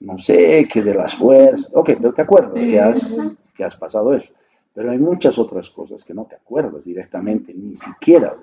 no 0.00 0.18
sé, 0.18 0.66
que 0.70 0.82
de 0.82 0.94
las 0.94 1.14
fuerzas. 1.14 1.72
Ok, 1.74 1.90
pero 2.00 2.12
te 2.12 2.22
acuerdas 2.22 2.64
que, 2.64 2.80
has, 2.80 3.36
que 3.56 3.64
has 3.64 3.76
pasado 3.76 4.14
eso. 4.14 4.32
Pero 4.74 4.92
hay 4.92 4.98
muchas 4.98 5.38
otras 5.38 5.68
cosas 5.70 6.04
que 6.04 6.14
no 6.14 6.24
te 6.26 6.36
acuerdas 6.36 6.84
directamente, 6.84 7.52
ni 7.52 7.74
siquiera. 7.74 8.34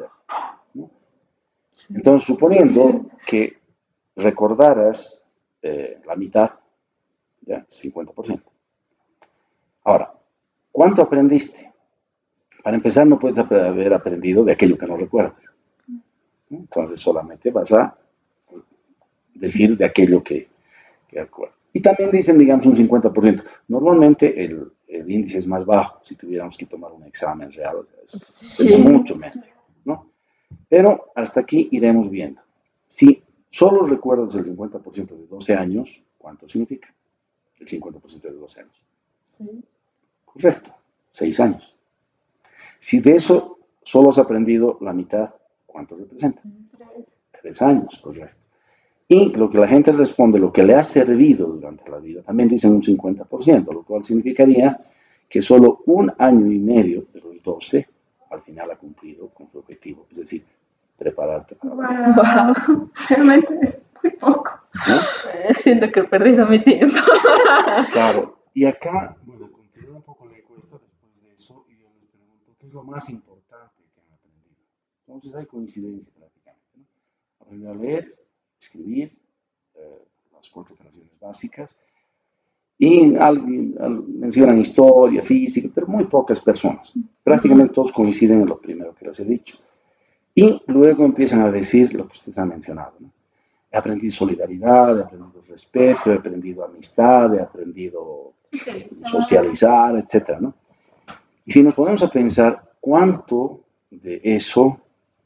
Entonces, 1.89 2.27
suponiendo 2.27 3.05
que 3.25 3.57
recordaras 4.15 5.23
eh, 5.61 5.99
la 6.05 6.15
mitad, 6.15 6.51
ya, 7.41 7.65
50%. 7.67 8.41
Ahora, 9.83 10.13
¿cuánto 10.71 11.01
aprendiste? 11.01 11.71
Para 12.63 12.77
empezar, 12.77 13.05
no 13.05 13.19
puedes 13.19 13.37
haber 13.37 13.93
aprendido 13.93 14.43
de 14.43 14.53
aquello 14.53 14.77
que 14.77 14.87
no 14.87 14.97
recuerdas. 14.97 15.35
Entonces 16.49 16.99
solamente 16.99 17.51
vas 17.51 17.71
a 17.71 17.95
decir 19.33 19.77
de 19.77 19.85
aquello 19.85 20.23
que, 20.23 20.47
que 21.07 21.19
acuerdas. 21.19 21.55
Y 21.73 21.81
también 21.81 22.09
dicen, 22.09 22.37
digamos, 22.37 22.65
un 22.65 22.75
50%. 22.75 23.43
Normalmente 23.67 24.43
el, 24.43 24.71
el, 24.87 25.11
índice 25.11 25.39
es 25.39 25.47
más 25.47 25.65
bajo 25.65 25.99
si 26.03 26.15
tuviéramos 26.15 26.55
que 26.57 26.65
tomar 26.65 26.91
un 26.93 27.03
examen 27.03 27.51
real. 27.51 27.85
sería 28.07 28.77
mucho 28.77 29.15
menos, 29.15 29.45
¿no? 29.83 30.09
Pero 30.69 31.11
hasta 31.15 31.41
aquí 31.41 31.67
iremos 31.71 32.09
viendo. 32.09 32.41
Si 32.87 33.21
solo 33.49 33.85
recuerdas 33.85 34.35
el 34.35 34.45
50% 34.45 35.07
de 35.07 35.27
12 35.27 35.55
años, 35.55 36.03
¿cuánto 36.17 36.47
significa? 36.49 36.93
El 37.59 37.67
50% 37.67 38.21
de 38.21 38.31
12 38.31 38.61
años. 38.61 38.81
Sí. 39.37 39.63
Correcto, 40.25 40.71
6 41.11 41.39
años. 41.39 41.75
Si 42.79 42.99
de 42.99 43.13
eso 43.13 43.59
solo 43.81 44.09
has 44.09 44.17
aprendido 44.17 44.77
la 44.81 44.93
mitad, 44.93 45.29
¿Cuánto 45.75 45.97
representa? 45.97 46.41
Tres. 47.41 47.61
años, 47.61 47.99
correcto. 48.01 48.37
Y 49.09 49.33
lo 49.33 49.49
que 49.49 49.57
la 49.57 49.67
gente 49.67 49.91
responde, 49.91 50.39
lo 50.39 50.53
que 50.53 50.63
le 50.63 50.73
ha 50.73 50.83
servido 50.83 51.47
durante 51.47 51.91
la 51.91 51.97
vida, 51.97 52.21
también 52.21 52.47
dicen 52.47 52.71
un 52.71 52.81
50%, 52.81 53.73
lo 53.73 53.83
cual 53.83 54.05
significaría 54.05 54.79
que 55.27 55.41
solo 55.41 55.83
un 55.87 56.13
año 56.17 56.49
y 56.49 56.59
medio 56.59 57.07
de 57.13 57.19
los 57.19 57.43
12 57.43 57.85
al 58.29 58.41
final 58.43 58.71
ha 58.71 58.77
cumplido 58.77 59.27
con 59.27 59.51
su 59.51 59.59
objetivo, 59.59 60.07
es 60.09 60.19
decir, 60.19 60.45
prepararte 60.97 61.55
para 61.55 62.53
wow. 62.55 62.91
Realmente 63.09 63.59
es 63.61 63.81
muy 64.01 64.11
poco. 64.13 64.51
Siento 65.61 65.91
que 65.91 66.01
he 66.01 66.03
perdido 66.03 66.45
mi 66.47 66.61
tiempo. 66.61 66.97
claro. 67.91 68.39
Y 68.53 68.65
acá, 68.65 69.17
bueno, 69.23 69.51
continúo 69.51 69.97
un 69.97 70.03
poco 70.03 70.25
la 70.27 70.37
encuesta 70.37 70.77
después 70.77 71.21
de 71.21 71.33
eso 71.33 71.65
y 71.69 71.77
yo 71.77 71.87
les 71.99 72.09
pregunto, 72.09 72.55
¿qué 72.57 72.67
es 72.67 72.73
lo 72.73 72.83
más 72.83 73.09
importante? 73.09 73.83
Entonces 75.07 75.35
hay 75.35 75.45
coincidencia 75.45 76.13
prácticamente. 76.17 76.65
¿no? 76.75 76.85
Aprender 77.41 77.69
a 77.69 77.75
leer, 77.75 78.07
escribir, 78.59 79.17
eh, 79.75 80.05
las 80.33 80.49
cuatro 80.49 80.75
operaciones 80.75 81.11
básicas. 81.19 81.77
Y 82.77 83.15
alguien, 83.15 83.73
mencionan 84.19 84.59
historia, 84.59 85.23
física, 85.23 85.69
pero 85.73 85.87
muy 85.87 86.05
pocas 86.05 86.41
personas. 86.41 86.93
Prácticamente 87.23 87.73
todos 87.73 87.93
coinciden 87.93 88.41
en 88.41 88.47
lo 88.47 88.59
primero 88.59 88.93
que 88.93 89.05
les 89.05 89.19
he 89.21 89.25
dicho. 89.25 89.57
Y 90.35 90.61
luego 90.67 91.05
empiezan 91.05 91.41
a 91.41 91.51
decir 91.51 91.93
lo 91.93 92.07
que 92.07 92.13
ustedes 92.13 92.37
han 92.37 92.49
mencionado. 92.49 92.93
¿no? 92.99 93.09
He 93.71 93.77
aprendido 93.77 94.11
solidaridad, 94.11 94.99
he 94.99 95.03
aprendido 95.03 95.41
respeto, 95.47 96.11
he 96.11 96.15
aprendido 96.15 96.65
amistad, 96.65 97.33
he 97.33 97.41
aprendido 97.41 98.33
socializar, 99.09 99.95
etc. 99.97 100.39
¿no? 100.41 100.53
Y 101.45 101.51
si 101.51 101.63
nos 101.63 101.73
ponemos 101.73 102.03
a 102.03 102.09
pensar 102.09 102.73
cuánto 102.81 103.61
de 103.89 104.19
eso 104.23 104.81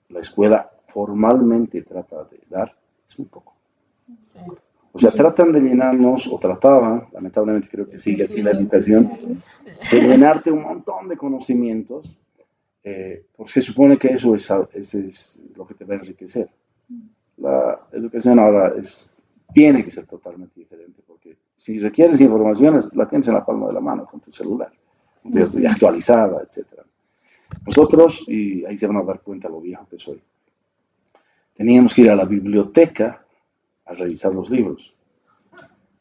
la 0.10 0.20
escuela 0.20 0.70
formalmente 0.88 1.82
trata 1.82 2.24
de 2.26 2.40
dar 2.50 2.76
es 3.08 3.18
muy 3.18 3.28
poco. 3.28 3.54
O 4.92 4.98
sea, 4.98 5.12
tratan 5.12 5.52
de 5.52 5.60
llenarnos, 5.60 6.28
o 6.28 6.40
trataban, 6.40 7.08
lamentablemente 7.14 7.70
creo 7.70 7.88
que 7.88 8.00
sigue 8.00 8.24
así 8.24 8.42
la 8.42 8.52
educación, 8.52 9.08
de 9.92 10.02
llenarte 10.02 10.52
un 10.52 10.64
montón 10.64 11.08
de 11.08 11.16
conocimientos, 11.16 12.18
eh, 12.90 13.24
porque 13.36 13.52
se 13.52 13.62
supone 13.62 13.98
que 13.98 14.08
eso 14.08 14.34
es, 14.34 14.50
es 14.74 15.46
lo 15.56 15.68
que 15.68 15.76
te 15.76 15.86
va 15.86 15.94
a 15.94 15.98
enriquecer. 15.98 16.50
La 17.38 17.80
educación 17.92 18.40
ahora 18.40 18.74
es, 18.78 19.16
tiene 19.54 19.86
que 19.86 19.92
ser 19.92 20.08
totalmente 20.08 20.60
diferente, 20.60 21.02
porque 21.06 21.38
si 21.56 21.78
requieres 21.78 22.20
información, 22.20 22.80
la 22.94 23.08
tienes 23.08 23.28
en 23.28 23.36
la 23.36 23.46
palma 23.46 23.68
de 23.68 23.74
la 23.74 23.80
mano 23.80 24.06
con 24.06 24.20
tu 24.22 24.34
celular, 24.34 24.72
y 25.24 25.66
actualizada, 25.66 26.42
etcétera. 26.42 26.84
Nosotros, 27.66 28.28
y 28.28 28.66
ahí 28.66 28.78
se 28.78 28.88
van 28.88 28.98
a 28.98 29.04
dar 29.04 29.22
cuenta 29.22 29.48
lo 29.50 29.62
viejo 29.62 29.86
que 29.88 30.00
soy, 30.00 30.20
teníamos 31.56 31.94
que 31.94 32.02
ir 32.02 32.10
a 32.10 32.16
la 32.16 32.26
biblioteca 32.26 33.24
a 33.86 33.94
revisar 33.94 34.34
los 34.34 34.50
libros. 34.50 34.94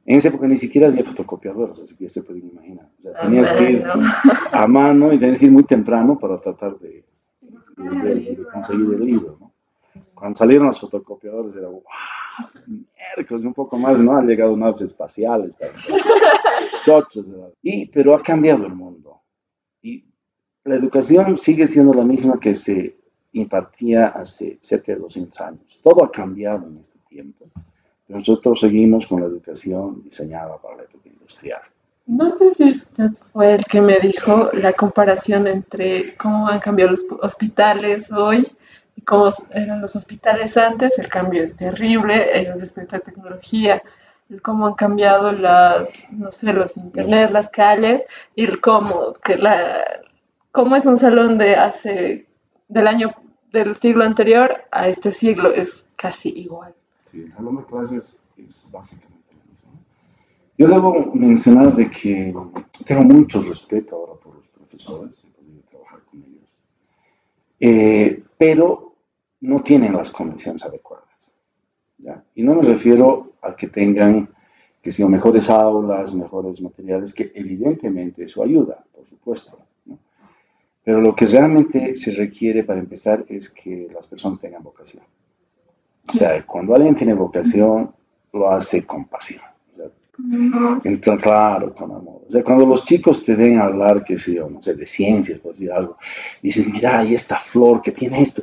En 0.09 0.17
esa 0.17 0.29
época 0.31 0.49
ni 0.49 0.57
siquiera 0.57 0.89
había 0.89 1.05
fotocopiadoras, 1.05 1.81
así 1.81 1.95
que 1.95 2.05
ya 2.05 2.09
se 2.09 2.23
pueden 2.23 2.49
imaginar. 2.49 2.89
O 2.99 3.03
sea, 3.03 3.21
tenías 3.21 3.53
que 3.53 3.73
ir 3.73 3.85
a 4.53 4.67
mano 4.67 5.13
y 5.13 5.19
tenías 5.19 5.39
que 5.39 5.45
ir 5.45 5.53
muy 5.53 5.65
temprano 5.65 6.19
para 6.19 6.41
tratar 6.41 6.79
de, 6.79 7.05
conseguir 8.51 8.95
el 8.95 9.05
libro. 9.05 9.39
Cuando 10.15 10.39
salieron 10.39 10.69
las 10.69 10.81
fotocopiadoras 10.81 11.55
era, 11.55 11.69
wow, 11.69 11.83
miércoles, 12.67 13.45
un 13.45 13.53
poco 13.53 13.77
más, 13.77 14.01
¿no? 14.01 14.17
Han 14.17 14.27
llegado 14.27 14.57
naves 14.57 14.81
espaciales, 14.81 15.55
chochos, 16.83 17.27
y, 17.63 17.85
pero 17.89 18.15
ha 18.15 18.23
cambiado 18.23 18.65
el 18.65 18.75
mundo. 18.75 19.21
Y 19.83 20.07
la 20.65 20.77
educación 20.77 21.37
sigue 21.37 21.67
siendo 21.67 21.93
la 21.93 22.05
misma 22.05 22.41
que 22.41 22.55
se 22.55 22.97
impartía 23.33 24.07
hace 24.07 24.57
cerca 24.63 24.93
de 24.93 25.01
200 25.01 25.39
años. 25.43 25.81
Todo 25.83 26.03
ha 26.03 26.11
cambiado 26.11 26.67
en 26.67 26.79
este 26.79 26.99
tiempo. 27.11 27.45
Nosotros 28.09 28.61
seguimos 28.61 29.07
con 29.07 29.21
la 29.21 29.27
educación 29.27 30.03
diseñada 30.03 30.57
para 30.59 30.77
la 30.77 30.83
época 30.85 31.09
industrial. 31.09 31.61
No 32.07 32.31
sé 32.31 32.55
si 32.55 32.71
usted 32.71 33.11
fue 33.33 33.57
el 33.57 33.65
que 33.67 33.83
me 33.83 33.99
dijo 33.99 34.49
la 34.55 34.73
comparación 34.73 35.47
entre 35.47 36.17
cómo 36.17 36.49
han 36.49 36.59
cambiado 36.59 36.93
los 36.93 37.05
hospitales 37.21 38.11
hoy 38.11 38.51
y 38.97 39.03
cómo 39.03 39.31
eran 39.51 39.83
los 39.83 39.95
hospitales 39.95 40.57
antes. 40.57 40.99
El 40.99 41.09
cambio 41.09 41.43
es 41.43 41.55
terrible 41.55 42.41
eh, 42.41 42.55
respecto 42.55 42.97
a 42.97 43.01
tecnología. 43.01 43.83
cómo 44.43 44.67
han 44.67 44.75
cambiado 44.75 45.33
las, 45.33 46.11
no 46.11 46.33
sé, 46.33 46.55
los 46.55 46.79
internet, 46.79 47.31
las 47.31 47.51
calles, 47.51 48.05
y 48.35 48.47
cómo, 48.59 49.13
que 49.25 49.37
la, 49.37 49.85
cómo 50.51 50.77
es 50.77 50.87
un 50.87 50.99
salón 50.99 51.37
de 51.37 51.57
hace, 51.57 52.27
del 52.69 52.87
año, 52.87 53.15
del 53.53 53.77
siglo 53.77 54.05
anterior 54.05 54.65
a 54.71 54.89
este 54.89 55.13
siglo, 55.13 55.53
es 55.53 55.87
casi 55.97 56.31
igual. 56.31 56.75
Sí, 57.11 57.23
el 57.23 57.33
salón 57.33 57.57
de 57.57 57.65
clases 57.65 58.23
es 58.37 58.69
básicamente 58.71 59.33
lo 59.33 59.51
mismo. 59.51 59.71
Yo 60.59 60.69
debo 60.69 61.15
mencionar 61.15 61.75
de 61.75 61.91
que 61.91 62.35
tengo 62.87 63.03
mucho 63.03 63.41
respeto 63.41 63.97
ahora 63.97 64.13
por 64.21 64.37
los 64.37 64.47
profesores, 64.49 65.25
he 65.25 65.31
podido 65.31 65.63
trabajar 65.71 66.01
con 66.11 66.23
ellos, 66.23 66.53
eh, 67.61 68.23
pero 68.37 68.95
no 69.41 69.63
tienen 69.63 69.95
las 69.95 70.11
condiciones 70.11 70.63
adecuadas. 70.65 71.09
Y 72.35 72.43
no 72.43 72.55
me 72.55 72.63
refiero 72.63 73.33
a 73.43 73.57
que 73.57 73.69
tengan, 73.69 74.29
que 74.81 74.91
sean 74.91 75.11
mejores 75.11 75.51
aulas, 75.51 76.15
mejores 76.15 76.61
materiales, 76.61 77.13
que 77.13 77.33
evidentemente 77.35 78.25
eso 78.25 78.43
ayuda, 78.43 78.85
por 78.95 79.07
supuesto. 79.07 79.59
Pero 80.85 81.01
lo 81.01 81.15
que 81.15 81.27
realmente 81.27 81.97
se 81.97 82.13
requiere 82.13 82.65
para 82.65 82.81
empezar 82.81 83.25
es 83.29 83.51
que 83.51 83.89
las 83.93 84.07
personas 84.07 84.41
tengan 84.41 84.63
vocación. 84.63 85.03
O 86.09 86.17
sea, 86.17 86.45
cuando 86.47 86.75
alguien 86.75 86.97
tiene 86.97 87.15
vocación, 87.15 87.93
lo 88.33 88.51
hace 88.51 88.85
con 88.85 89.05
pasión. 89.07 89.43
Entonces, 90.83 91.23
claro, 91.23 91.73
con 91.75 91.93
amor. 91.93 92.23
O 92.27 92.31
sea, 92.31 92.43
cuando 92.43 92.67
los 92.67 92.83
chicos 92.85 93.25
te 93.25 93.37
ven 93.37 93.59
hablar, 93.59 94.03
que 94.03 94.19
sé 94.19 94.35
yo, 94.35 94.51
no 94.51 94.63
sé, 94.63 94.75
de 94.75 94.87
ciencias, 94.87 95.39
pues 95.39 95.61
de 95.61 95.73
algo, 95.73 95.97
dices, 96.43 96.67
mira, 96.67 96.99
hay 96.99 97.15
esta 97.15 97.39
flor 97.39 97.81
que 97.83 97.93
tiene 97.93 98.21
esto. 98.23 98.43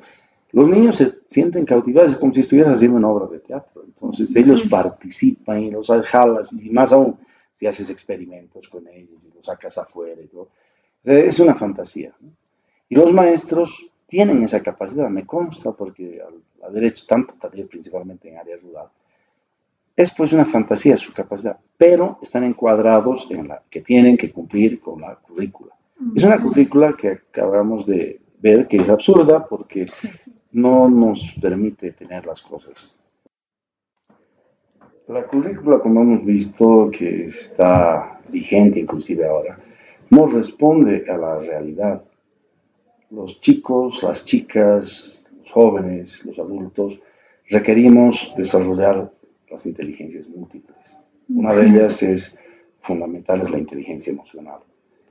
Los 0.52 0.70
niños 0.70 0.96
se 0.96 1.16
sienten 1.28 1.66
cautivados, 1.66 2.16
como 2.16 2.34
si 2.34 2.40
estuvieras 2.40 2.76
haciendo 2.76 2.98
una 2.98 3.10
obra 3.10 3.28
de 3.28 3.40
teatro. 3.40 3.84
Entonces 3.86 4.34
ellos 4.36 4.64
participan 4.70 5.64
y 5.64 5.72
los 5.72 5.92
jalas, 6.06 6.54
y 6.54 6.70
más 6.70 6.94
aún 6.94 7.18
si 7.52 7.68
haces 7.68 7.90
experimentos 7.90 8.70
con 8.70 8.88
ellos 8.88 9.20
y 9.26 9.36
los 9.36 9.46
sacas 9.46 9.78
afuera 9.78 10.22
y 10.22 10.28
todo. 10.28 10.50
Es 11.04 11.40
una 11.40 11.56
fantasía. 11.56 12.14
Y 12.88 12.96
los 12.96 13.12
maestros 13.12 13.92
tienen 14.08 14.44
esa 14.44 14.62
capacidad, 14.62 15.10
me 15.10 15.26
consta, 15.26 15.72
porque 15.72 16.22
a, 16.62 16.70
derecho, 16.70 17.06
tanto 17.08 17.36
también 17.36 17.68
principalmente 17.68 18.30
en 18.30 18.38
área 18.38 18.58
rural, 18.58 18.88
es 19.96 20.12
pues 20.12 20.34
una 20.34 20.46
fantasía 20.46 20.98
su 20.98 21.14
capacidad, 21.14 21.58
pero 21.78 22.20
están 22.22 22.44
encuadrados 22.44 23.28
en 23.30 23.48
la 23.48 23.64
que 23.70 23.82
tienen 23.82 24.18
que 24.18 24.32
cumplir 24.32 24.80
con 24.80 25.02
la 25.02 25.16
currícula. 25.16 25.74
Es 26.14 26.24
una 26.24 26.42
currícula 26.42 26.96
que 26.98 27.10
acabamos 27.10 27.86
de 27.86 28.20
ver 28.40 28.68
que 28.68 28.78
es 28.78 28.90
absurda 28.90 29.48
porque 29.48 29.88
no 30.52 30.90
nos 30.90 31.34
permite 31.42 31.94
tener 31.94 32.26
las 32.26 32.42
cosas. 32.42 33.00
La 35.08 35.26
currícula, 35.28 35.80
como 35.80 36.02
hemos 36.02 36.26
visto, 36.26 36.90
que 36.92 37.26
está 37.26 38.20
vigente 38.30 38.80
inclusive 38.80 39.26
ahora, 39.28 39.60
no 40.10 40.26
responde 40.26 41.06
a 41.08 41.18
la 41.18 41.40
realidad. 41.40 42.04
Los 43.16 43.40
chicos, 43.40 44.04
las 44.04 44.26
chicas, 44.26 45.32
los 45.38 45.50
jóvenes, 45.50 46.26
los 46.26 46.38
adultos, 46.38 47.00
requerimos 47.50 48.34
desarrollar 48.36 49.10
las 49.50 49.66
inteligencias 49.66 50.28
múltiples. 50.28 51.00
Una 51.30 51.54
de 51.56 51.68
ellas 51.68 52.04
es 52.04 52.38
fundamental, 52.82 53.42
es 53.42 53.50
la 53.52 53.60
inteligencia 53.60 54.12
emocional. 54.12 54.60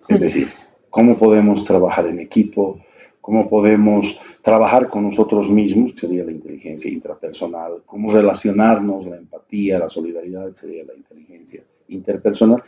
Es 0.09 0.21
decir, 0.21 0.49
cómo 0.91 1.17
podemos 1.17 1.65
trabajar 1.65 2.07
en 2.07 2.19
equipo, 2.19 2.79
cómo 3.23 3.49
podemos 3.49 4.21
trabajar 4.43 4.89
con 4.89 5.05
nosotros 5.05 5.51
mismos, 5.51 5.95
que 5.95 6.01
sería 6.01 6.25
la 6.25 6.33
inteligencia 6.33 6.91
intrapersonal, 6.91 7.85
cómo 7.87 8.13
relacionarnos, 8.13 9.07
la 9.07 9.17
empatía, 9.17 9.79
la 9.79 9.89
solidaridad, 9.89 10.51
que 10.53 10.59
sería 10.59 10.85
la 10.85 10.95
inteligencia 10.95 11.63
interpersonal, 11.89 12.63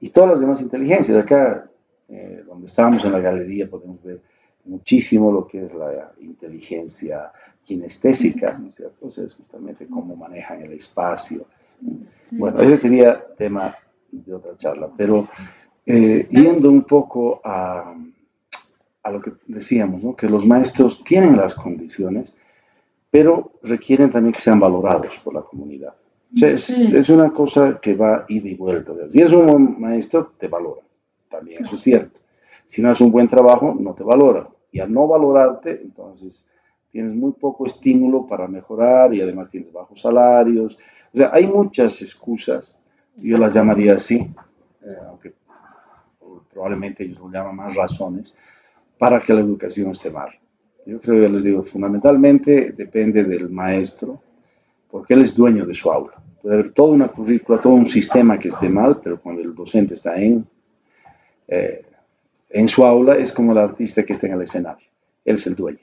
y 0.00 0.10
todas 0.10 0.30
las 0.30 0.40
demás 0.40 0.60
inteligencias. 0.60 1.18
Acá, 1.18 1.68
eh, 2.08 2.44
donde 2.46 2.66
estamos 2.66 3.04
en 3.04 3.10
la 3.10 3.18
galería, 3.18 3.68
podemos 3.68 4.00
ver 4.04 4.20
muchísimo 4.66 5.32
lo 5.32 5.46
que 5.46 5.64
es 5.64 5.74
la 5.74 6.12
inteligencia 6.20 7.32
kinestésica, 7.64 8.58
¿no 8.58 8.68
es 8.68 8.76
cierto? 8.76 9.06
O 9.06 9.10
sea, 9.10 9.24
es 9.24 9.34
justamente 9.34 9.86
cómo 9.86 10.16
manejan 10.16 10.62
el 10.62 10.72
espacio. 10.72 11.46
Bueno, 12.32 12.60
ese 12.62 12.76
sería 12.76 13.24
tema 13.36 13.76
de 14.10 14.34
otra 14.34 14.56
charla, 14.56 14.88
pero 14.96 15.28
eh, 15.84 16.26
yendo 16.30 16.70
un 16.70 16.84
poco 16.84 17.40
a 17.44 17.94
a 19.06 19.10
lo 19.10 19.20
que 19.20 19.32
decíamos, 19.46 20.02
¿no? 20.02 20.16
que 20.16 20.28
los 20.28 20.44
maestros 20.44 21.04
tienen 21.04 21.36
las 21.36 21.54
condiciones, 21.54 22.36
pero 23.08 23.52
requieren 23.62 24.10
también 24.10 24.32
que 24.32 24.40
sean 24.40 24.58
valorados 24.58 25.16
por 25.22 25.32
la 25.32 25.42
comunidad. 25.42 25.94
es, 26.34 27.08
una 27.08 27.30
cosa 27.32 27.78
que 27.80 27.94
va 27.94 28.24
ida 28.28 28.48
y 28.48 28.54
vuelta. 28.54 28.92
Si 29.08 29.22
es 29.22 29.32
un 29.32 29.46
buen 29.46 29.80
maestro, 29.80 30.32
te 30.36 30.48
valora. 30.48 30.82
También 31.30 31.64
eso 31.64 31.76
es 31.76 31.82
cierto. 31.82 32.18
Si 32.66 32.82
no 32.82 32.90
es 32.90 33.00
un 33.00 33.12
buen 33.12 33.28
trabajo, 33.28 33.76
no 33.78 33.94
te 33.94 34.02
valora. 34.02 34.48
Y 34.76 34.80
al 34.80 34.92
no 34.92 35.08
valorarte, 35.08 35.80
entonces 35.82 36.44
tienes 36.92 37.14
muy 37.14 37.32
poco 37.32 37.64
estímulo 37.64 38.26
para 38.26 38.46
mejorar 38.46 39.14
y 39.14 39.22
además 39.22 39.50
tienes 39.50 39.72
bajos 39.72 40.02
salarios. 40.02 40.78
O 41.14 41.16
sea, 41.16 41.30
hay 41.32 41.46
muchas 41.46 42.02
excusas, 42.02 42.78
yo 43.16 43.38
las 43.38 43.54
llamaría 43.54 43.94
así, 43.94 44.16
eh, 44.84 44.96
aunque 45.08 45.32
probablemente 46.52 47.04
ellos 47.04 47.20
lo 47.20 47.30
llaman 47.30 47.56
más 47.56 47.74
razones, 47.74 48.38
para 48.98 49.18
que 49.18 49.32
la 49.32 49.40
educación 49.40 49.92
esté 49.92 50.10
mal. 50.10 50.28
Yo 50.84 51.00
creo 51.00 51.22
que 51.22 51.32
les 51.32 51.44
digo, 51.44 51.62
fundamentalmente 51.62 52.72
depende 52.72 53.24
del 53.24 53.48
maestro, 53.48 54.20
porque 54.90 55.14
él 55.14 55.22
es 55.22 55.34
dueño 55.34 55.64
de 55.64 55.72
su 55.72 55.90
aula. 55.90 56.22
Puede 56.42 56.56
haber 56.56 56.74
toda 56.74 56.92
una 56.92 57.08
currícula, 57.08 57.62
todo 57.62 57.72
un 57.72 57.86
sistema 57.86 58.38
que 58.38 58.48
esté 58.48 58.68
mal, 58.68 59.00
pero 59.02 59.18
cuando 59.22 59.40
el 59.40 59.54
docente 59.54 59.94
está 59.94 60.20
en, 60.20 60.46
eh, 61.48 61.82
en 62.50 62.68
su 62.68 62.84
aula 62.84 63.16
es 63.16 63.32
como 63.32 63.52
el 63.52 63.58
artista 63.58 64.04
que 64.04 64.12
está 64.12 64.26
en 64.26 64.34
el 64.34 64.42
escenario. 64.42 64.86
Él 65.24 65.36
es 65.36 65.46
el 65.46 65.54
dueño. 65.54 65.80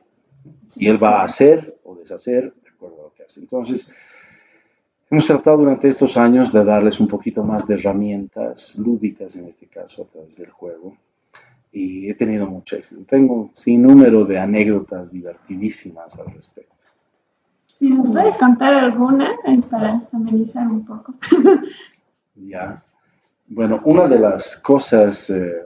Y 0.76 0.88
él 0.88 1.02
va 1.02 1.22
a 1.22 1.26
hacer 1.26 1.78
o 1.84 1.96
deshacer 1.96 2.54
de 2.54 2.70
acuerdo 2.70 3.02
a 3.02 3.04
lo 3.04 3.14
que 3.14 3.24
hace. 3.24 3.42
Entonces, 3.42 3.92
hemos 5.10 5.26
tratado 5.26 5.58
durante 5.58 5.88
estos 5.88 6.18
años 6.18 6.52
de 6.52 6.64
darles 6.64 7.00
un 7.00 7.08
poquito 7.08 7.44
más 7.44 7.68
de 7.68 7.76
herramientas 7.76 8.76
lúdicas, 8.78 9.36
en 9.36 9.46
este 9.46 9.68
caso, 9.68 10.04
a 10.04 10.06
través 10.06 10.38
del 10.38 10.50
juego, 10.50 10.98
y 11.72 12.10
he 12.10 12.14
tenido 12.14 12.46
mucho 12.46 12.76
éxito. 12.76 13.02
Tengo 13.08 13.50
sin 13.54 13.82
número 13.82 14.26
de 14.26 14.40
anécdotas 14.40 15.12
divertidísimas 15.12 16.18
al 16.20 16.34
respecto. 16.34 16.74
Si 17.66 17.90
nos 17.90 18.10
puede 18.10 18.38
contar 18.38 18.74
alguna 18.76 19.32
eh, 19.46 19.62
para 19.70 20.02
amenizar 20.14 20.68
un 20.68 20.86
poco. 20.86 21.16
ya. 22.36 22.84
Bueno, 23.48 23.82
una 23.86 24.08
de 24.08 24.20
las 24.20 24.58
cosas 24.58 25.30
eh, 25.30 25.64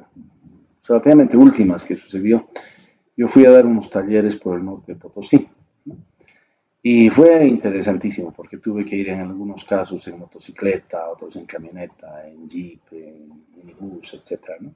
relativamente 0.87 1.37
últimas 1.37 1.83
que 1.83 1.95
sucedió, 1.95 2.47
yo 3.15 3.27
fui 3.27 3.45
a 3.45 3.51
dar 3.51 3.65
unos 3.65 3.89
talleres 3.89 4.35
por 4.35 4.57
el 4.57 4.65
norte 4.65 4.93
de 4.93 4.99
Potosí. 4.99 5.47
Y 6.83 7.09
fue 7.09 7.45
interesantísimo 7.45 8.31
porque 8.31 8.57
tuve 8.57 8.85
que 8.85 8.95
ir 8.95 9.09
en 9.09 9.21
algunos 9.21 9.65
casos 9.65 10.07
en 10.07 10.19
motocicleta, 10.19 11.09
otros 11.09 11.35
en 11.35 11.45
camioneta, 11.45 12.27
en 12.27 12.47
jeep, 12.47 12.81
en 12.91 13.43
minibús, 13.57 14.13
etc. 14.13 14.41
¿no? 14.61 14.73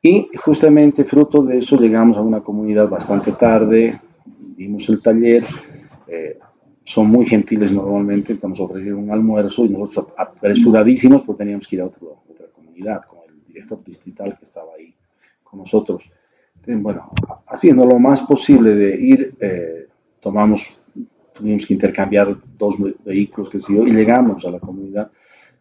Y 0.00 0.30
justamente 0.36 1.04
fruto 1.04 1.42
de 1.42 1.58
eso 1.58 1.76
llegamos 1.76 2.16
a 2.16 2.22
una 2.22 2.40
comunidad 2.40 2.88
bastante 2.88 3.32
tarde, 3.32 4.00
dimos 4.56 4.88
el 4.88 5.02
taller, 5.02 5.44
eh, 6.06 6.38
son 6.84 7.08
muy 7.08 7.26
gentiles 7.26 7.72
normalmente, 7.72 8.32
estamos 8.32 8.60
ofreciendo 8.60 9.00
un 9.00 9.10
almuerzo 9.10 9.64
y 9.64 9.70
nosotros 9.70 10.14
apresuradísimos 10.16 11.22
porque 11.22 11.40
teníamos 11.40 11.66
que 11.66 11.76
ir 11.76 11.82
a 11.82 11.86
otra 11.86 12.46
comunidad 12.54 13.02
con 13.06 13.18
el 13.28 13.44
director 13.44 13.82
distrital 13.84 14.38
que 14.38 14.44
estaba 14.44 14.74
ahí 14.77 14.77
con 15.48 15.60
nosotros. 15.60 16.02
bueno, 16.66 17.10
haciendo 17.46 17.84
lo 17.84 17.98
más 17.98 18.22
posible 18.22 18.74
de 18.74 18.96
ir, 18.96 19.34
eh, 19.40 19.88
tomamos, 20.20 20.80
tuvimos 21.32 21.66
que 21.66 21.74
intercambiar 21.74 22.36
dos 22.58 22.76
vehículos 23.04 23.48
que 23.48 23.58
y 23.58 23.90
llegamos 23.90 24.44
a 24.44 24.50
la 24.50 24.60
comunidad 24.60 25.10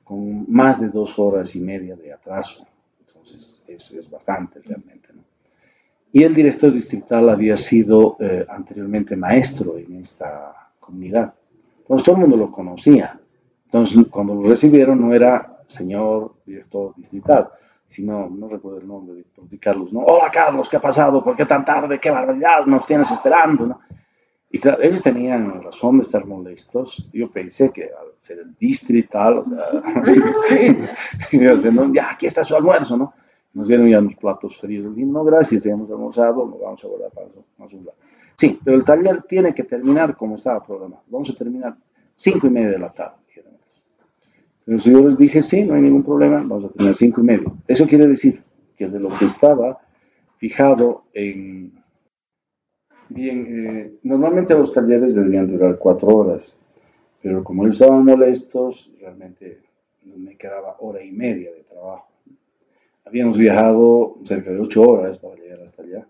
con 0.03 0.45
más 0.51 0.79
de 0.79 0.89
dos 0.89 1.17
horas 1.19 1.55
y 1.55 1.59
media 1.59 1.95
de 1.95 2.13
atraso 2.13 2.65
es, 3.67 4.09
bastante 4.09 4.59
realmente. 4.61 5.09
Y 6.11 6.23
el 6.23 6.33
director 6.33 6.71
distrital 6.71 7.29
había 7.29 7.57
sido 7.57 8.17
eh, 8.19 8.45
anteriormente 8.49 9.15
maestro 9.15 9.77
en 9.77 9.97
esta 9.97 10.71
comunidad. 10.79 11.33
Entonces 11.79 12.05
todo 12.05 12.15
el 12.15 12.21
mundo 12.21 12.37
lo 12.37 12.51
conocía. 12.51 13.19
Entonces 13.65 14.05
cuando 14.09 14.33
lo 14.35 14.43
recibieron 14.43 15.01
no 15.01 15.13
era 15.13 15.57
señor 15.67 16.35
director 16.45 16.93
distrital, 16.95 17.49
sino, 17.87 18.29
no 18.29 18.47
recuerdo 18.47 18.79
el 18.79 18.87
nombre 18.87 19.23
de, 19.35 19.59
Carlos, 19.59 19.91
¿no? 19.93 20.01
Hola 20.01 20.29
Carlos, 20.31 20.69
¿qué 20.69 20.77
ha 20.77 20.81
pasado? 20.81 21.23
¿Por 21.23 21.35
qué 21.35 21.45
tan 21.45 21.63
tarde? 21.65 21.99
¿Qué 21.99 22.11
barbaridad? 22.11 22.65
Nos 22.65 22.85
tienes 22.85 23.09
esperando, 23.09 23.65
¿no? 23.67 23.79
Y 24.49 24.59
claro, 24.59 24.81
ellos 24.81 25.01
tenían 25.01 25.61
razón 25.61 25.97
de 25.97 26.03
estar 26.03 26.25
molestos. 26.25 27.09
Yo 27.11 27.29
pensé 27.29 27.71
que 27.71 27.83
al 27.83 28.13
ser 28.21 28.39
el 28.39 28.55
distrital, 28.55 29.39
o 29.39 29.45
sea, 29.45 29.65
ya 31.93 32.11
aquí 32.11 32.27
está 32.27 32.43
su 32.43 32.55
almuerzo, 32.55 32.95
¿no? 32.97 33.13
Nos 33.53 33.67
dieron 33.67 33.89
ya 33.89 33.99
unos 33.99 34.15
platos 34.15 34.57
fríos. 34.57 34.95
Dijimos, 34.95 35.13
no, 35.13 35.23
gracias, 35.25 35.63
ya 35.63 35.71
hemos 35.71 35.89
almorzado, 35.89 36.45
nos 36.45 36.61
vamos 36.61 36.83
a 36.83 36.87
volver 36.87 37.11
para 37.11 37.27
más 37.57 37.73
un 37.73 37.89
Sí, 38.37 38.59
pero 38.63 38.77
el 38.77 38.85
taller 38.85 39.23
tiene 39.23 39.53
que 39.53 39.63
terminar 39.63 40.15
como 40.15 40.35
estaba 40.35 40.63
programado. 40.63 41.01
Vamos 41.07 41.29
a 41.31 41.33
terminar 41.33 41.75
cinco 42.15 42.47
y 42.47 42.51
media 42.51 42.69
de 42.69 42.79
la 42.79 42.89
tarde, 42.89 43.15
Entonces 44.67 44.91
yo 44.91 45.01
les 45.01 45.17
dije, 45.17 45.41
sí, 45.41 45.63
no 45.63 45.75
hay 45.75 45.81
ningún 45.81 46.03
problema, 46.03 46.37
vamos 46.37 46.65
a 46.65 46.69
tener 46.69 46.95
cinco 46.95 47.21
y 47.21 47.23
medio. 47.23 47.57
Eso 47.67 47.87
quiere 47.87 48.05
decir 48.05 48.43
que 48.75 48.87
de 48.87 48.99
lo 48.99 49.09
que 49.09 49.25
estaba 49.25 49.79
fijado 50.37 51.05
en... 51.13 51.71
Bien, 53.09 53.47
eh, 53.47 53.93
normalmente 54.03 54.53
los 54.53 54.73
talleres 54.73 55.15
deberían 55.15 55.47
durar 55.47 55.77
cuatro 55.79 56.09
horas, 56.09 56.59
pero 57.21 57.43
como 57.43 57.63
ellos 57.63 57.79
estaban 57.79 58.03
molestos, 58.03 58.91
realmente 58.99 59.61
me 60.03 60.37
quedaba 60.37 60.75
hora 60.79 61.01
y 61.01 61.11
media 61.11 61.51
de 61.53 61.63
trabajo. 61.63 62.09
Habíamos 63.05 63.37
viajado 63.37 64.17
cerca 64.23 64.51
de 64.51 64.59
ocho 64.59 64.83
horas 64.83 65.17
para 65.17 65.35
llegar 65.35 65.61
hasta 65.61 65.81
allá. 65.81 66.05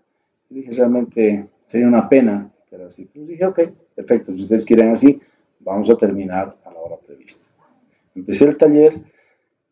Dije, 0.50 0.72
realmente 0.72 1.46
sería 1.66 1.86
una 1.86 2.08
pena 2.08 2.50
pero 2.70 2.86
así. 2.86 3.04
Pues 3.06 3.26
dije, 3.26 3.46
ok, 3.46 3.60
perfecto, 3.94 4.34
si 4.34 4.42
ustedes 4.42 4.64
quieren 4.64 4.90
así, 4.90 5.20
vamos 5.60 5.88
a 5.90 5.96
terminar 5.96 6.56
a 6.64 6.72
la 6.72 6.80
hora 6.80 6.96
prevista. 6.96 7.46
Empecé 8.18 8.44
el 8.44 8.56
taller 8.56 8.98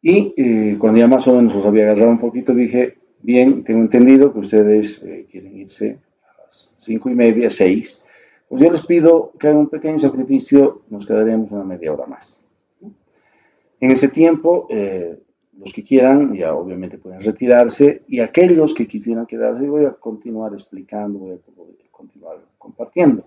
y 0.03 0.35
eh, 0.37 0.77
cuando 0.79 1.01
ya 1.01 1.07
más 1.07 1.27
o 1.29 1.37
menos 1.37 1.55
los 1.55 1.67
había 1.67 1.85
agarrado 1.85 2.11
un 2.11 2.21
poquito, 2.21 2.55
dije, 2.55 2.99
bien, 3.23 3.65
tengo 3.65 3.81
entendido 3.81 4.33
que 4.33 4.39
ustedes 4.39 5.03
eh, 5.03 5.27
quieren 5.31 5.57
irse 5.57 5.99
a 6.23 6.45
las 6.45 6.75
cinco 6.79 7.11
y 7.11 7.15
media, 7.15 7.51
seis. 7.51 8.05
Pues 8.49 8.63
yo 8.63 8.71
les 8.71 8.87
pido 8.87 9.33
que 9.39 9.49
hagan 9.49 9.61
un 9.61 9.69
pequeño 9.69 9.99
sacrificio, 9.99 10.83
nos 10.91 11.05
quedaremos 11.05 11.51
una 11.51 11.65
media 11.65 11.93
hora 11.93 12.07
más. 12.07 12.43
En 13.81 13.91
ese 13.91 14.09
tiempo, 14.09 14.69
eh, 14.71 15.19
los 15.59 15.73
que 15.73 15.83
quieran 15.83 16.35
ya 16.35 16.55
obviamente 16.55 16.99
pueden 16.99 17.21
retirarse 17.21 18.03
y 18.07 18.21
aquellos 18.21 18.75
que 18.75 18.87
quisieran 18.87 19.27
quedarse, 19.27 19.67
voy 19.67 19.85
a 19.85 19.91
continuar 19.91 20.53
explicando, 20.53 21.19
voy 21.19 21.33
a 21.33 21.39
continuar 21.91 22.39
compartiendo. 22.59 23.25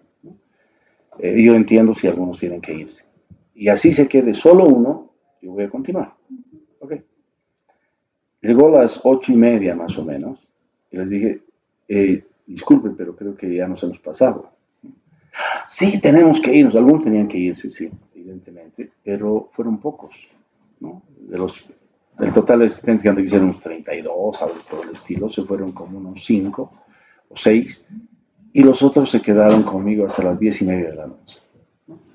Eh, 1.19 1.43
yo 1.43 1.55
entiendo 1.55 1.93
si 1.93 2.07
algunos 2.07 2.39
tienen 2.39 2.61
que 2.61 2.73
irse. 2.73 3.03
Y 3.53 3.67
así 3.67 3.91
se 3.91 4.07
quede 4.07 4.33
solo 4.33 4.63
uno, 4.65 5.08
yo 5.41 5.51
voy 5.51 5.63
a 5.63 5.69
continuar. 5.69 6.13
Ok. 6.79 6.93
Llegó 8.41 8.67
a 8.67 8.81
las 8.81 9.01
ocho 9.03 9.31
y 9.31 9.35
media 9.35 9.75
más 9.75 9.97
o 9.97 10.05
menos 10.05 10.47
y 10.91 10.97
les 10.97 11.09
dije, 11.09 11.41
eh, 11.87 12.23
disculpen, 12.45 12.95
pero 12.95 13.15
creo 13.15 13.35
que 13.35 13.53
ya 13.53 13.67
nos 13.67 13.83
hemos 13.83 13.99
pasado. 13.99 14.51
Sí, 15.67 15.99
tenemos 16.01 16.41
que 16.41 16.53
irnos. 16.55 16.75
Algunos 16.75 17.03
tenían 17.03 17.27
que 17.27 17.37
irse, 17.37 17.69
sí, 17.69 17.89
evidentemente, 18.15 18.91
pero 19.03 19.49
fueron 19.51 19.77
pocos. 19.79 20.27
¿no? 20.79 21.01
Del 21.19 22.33
total 22.33 22.59
de 22.59 22.65
asistentes 22.65 23.03
que 23.03 23.21
hicieron 23.21 23.49
unos 23.49 23.61
32, 23.61 24.41
algo 24.41 24.55
por 24.69 24.85
el 24.85 24.91
estilo, 24.91 25.29
se 25.29 25.43
fueron 25.43 25.71
como 25.71 25.99
unos 25.99 26.25
5 26.25 26.71
o 27.29 27.35
6 27.35 27.87
y 28.53 28.63
los 28.63 28.81
otros 28.81 29.09
se 29.09 29.21
quedaron 29.21 29.63
conmigo 29.63 30.05
hasta 30.05 30.23
las 30.23 30.39
diez 30.39 30.61
y 30.61 30.65
media 30.65 30.89
de 30.89 30.95
la 30.95 31.07
noche. 31.07 31.39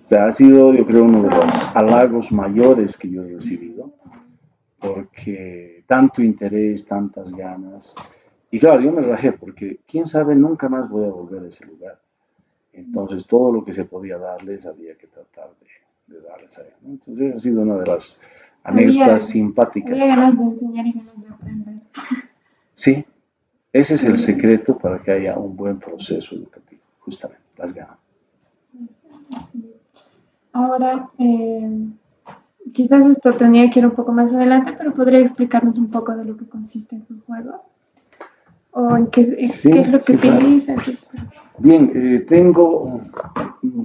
O 0.04 0.08
sea, 0.08 0.26
ha 0.26 0.32
sido, 0.32 0.74
yo 0.74 0.84
creo, 0.84 1.04
uno 1.04 1.22
de 1.22 1.30
los 1.30 1.76
halagos 1.76 2.30
mayores 2.30 2.98
que 2.98 3.08
yo 3.08 3.22
he 3.22 3.32
recibido, 3.34 3.90
porque 4.78 5.82
tanto 5.86 6.22
interés, 6.22 6.86
tantas 6.86 7.32
ganas. 7.34 7.94
Y 8.50 8.58
claro, 8.58 8.82
yo 8.82 8.92
me 8.92 9.00
rajé, 9.00 9.32
porque 9.32 9.80
quién 9.86 10.06
sabe, 10.06 10.34
nunca 10.34 10.68
más 10.68 10.90
voy 10.90 11.06
a 11.06 11.08
volver 11.08 11.44
a 11.44 11.48
ese 11.48 11.64
lugar. 11.64 11.98
Entonces, 12.74 13.26
todo 13.26 13.50
lo 13.50 13.64
que 13.64 13.72
se 13.72 13.84
podía 13.84 14.18
darles 14.18 14.66
había 14.66 14.94
que 14.96 15.06
tratar 15.06 15.50
de, 16.06 16.20
darles 16.20 16.58
a. 16.58 16.62
Entonces, 16.84 17.36
ha 17.36 17.38
sido 17.38 17.62
una 17.62 17.76
de 17.76 17.86
las 17.86 18.20
anécdotas 18.62 19.28
simpáticas. 19.28 19.92
Había 19.92 20.16
ganas 20.16 20.38
de 20.38 20.44
enseñar 20.44 20.86
y 20.86 20.92
ganas 20.92 21.22
de 21.22 21.28
aprender. 21.28 21.74
Sí, 22.74 23.04
ese 23.72 23.94
es 23.94 24.04
el 24.04 24.18
secreto 24.18 24.76
para 24.76 25.00
que 25.02 25.12
haya 25.12 25.38
un 25.38 25.56
buen 25.56 25.78
proceso 25.78 26.34
educativo, 26.34 26.82
justamente, 27.00 27.42
las 27.56 27.72
ganas. 27.72 28.03
Ahora, 30.54 31.10
eh, 31.18 31.88
quizás 32.72 33.04
esto 33.06 33.34
tenía 33.34 33.68
que 33.70 33.80
ir 33.80 33.86
un 33.86 33.94
poco 33.96 34.12
más 34.12 34.32
adelante, 34.32 34.72
pero 34.78 34.94
¿podría 34.94 35.18
explicarnos 35.18 35.76
un 35.78 35.90
poco 35.90 36.16
de 36.16 36.24
lo 36.24 36.36
que 36.36 36.46
consiste 36.46 36.94
en 36.94 37.04
su 37.04 37.20
juego? 37.22 37.64
¿O 38.70 38.96
en 38.96 39.08
qué, 39.08 39.36
es 39.36 39.64
lo 39.90 39.98
que 39.98 40.12
utiliza? 40.12 40.76
Bien, 41.58 41.90
eh, 41.92 42.20
tengo 42.20 43.00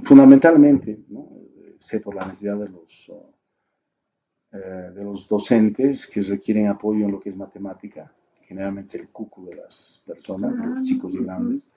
fundamentalmente, 0.04 1.00
sé 1.80 1.98
por 1.98 2.14
la 2.14 2.26
necesidad 2.26 2.56
de 2.56 2.68
los, 2.68 3.12
eh, 4.52 4.92
de 4.94 5.04
los 5.04 5.26
docentes 5.26 6.06
que 6.06 6.22
requieren 6.22 6.68
apoyo 6.68 7.04
en 7.04 7.10
lo 7.10 7.18
que 7.18 7.30
es 7.30 7.36
matemática, 7.36 8.12
generalmente 8.42 8.96
el 8.96 9.08
cucu 9.08 9.44
de 9.46 9.56
las 9.56 10.04
personas, 10.06 10.56
de 10.56 10.66
los 10.66 10.82
chicos 10.84 11.14
y 11.14 11.18
grandes. 11.18 11.72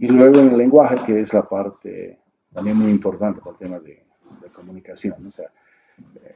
Y 0.00 0.08
luego 0.08 0.40
en 0.40 0.48
el 0.48 0.58
lenguaje, 0.58 0.96
que 1.06 1.20
es 1.20 1.32
la 1.32 1.48
parte 1.48 2.18
también 2.52 2.76
muy 2.76 2.90
importante 2.90 3.40
para 3.40 3.52
el 3.52 3.58
tema 3.58 3.78
de, 3.78 4.05
comunicación. 4.52 5.26
O 5.26 5.32
sea, 5.32 5.50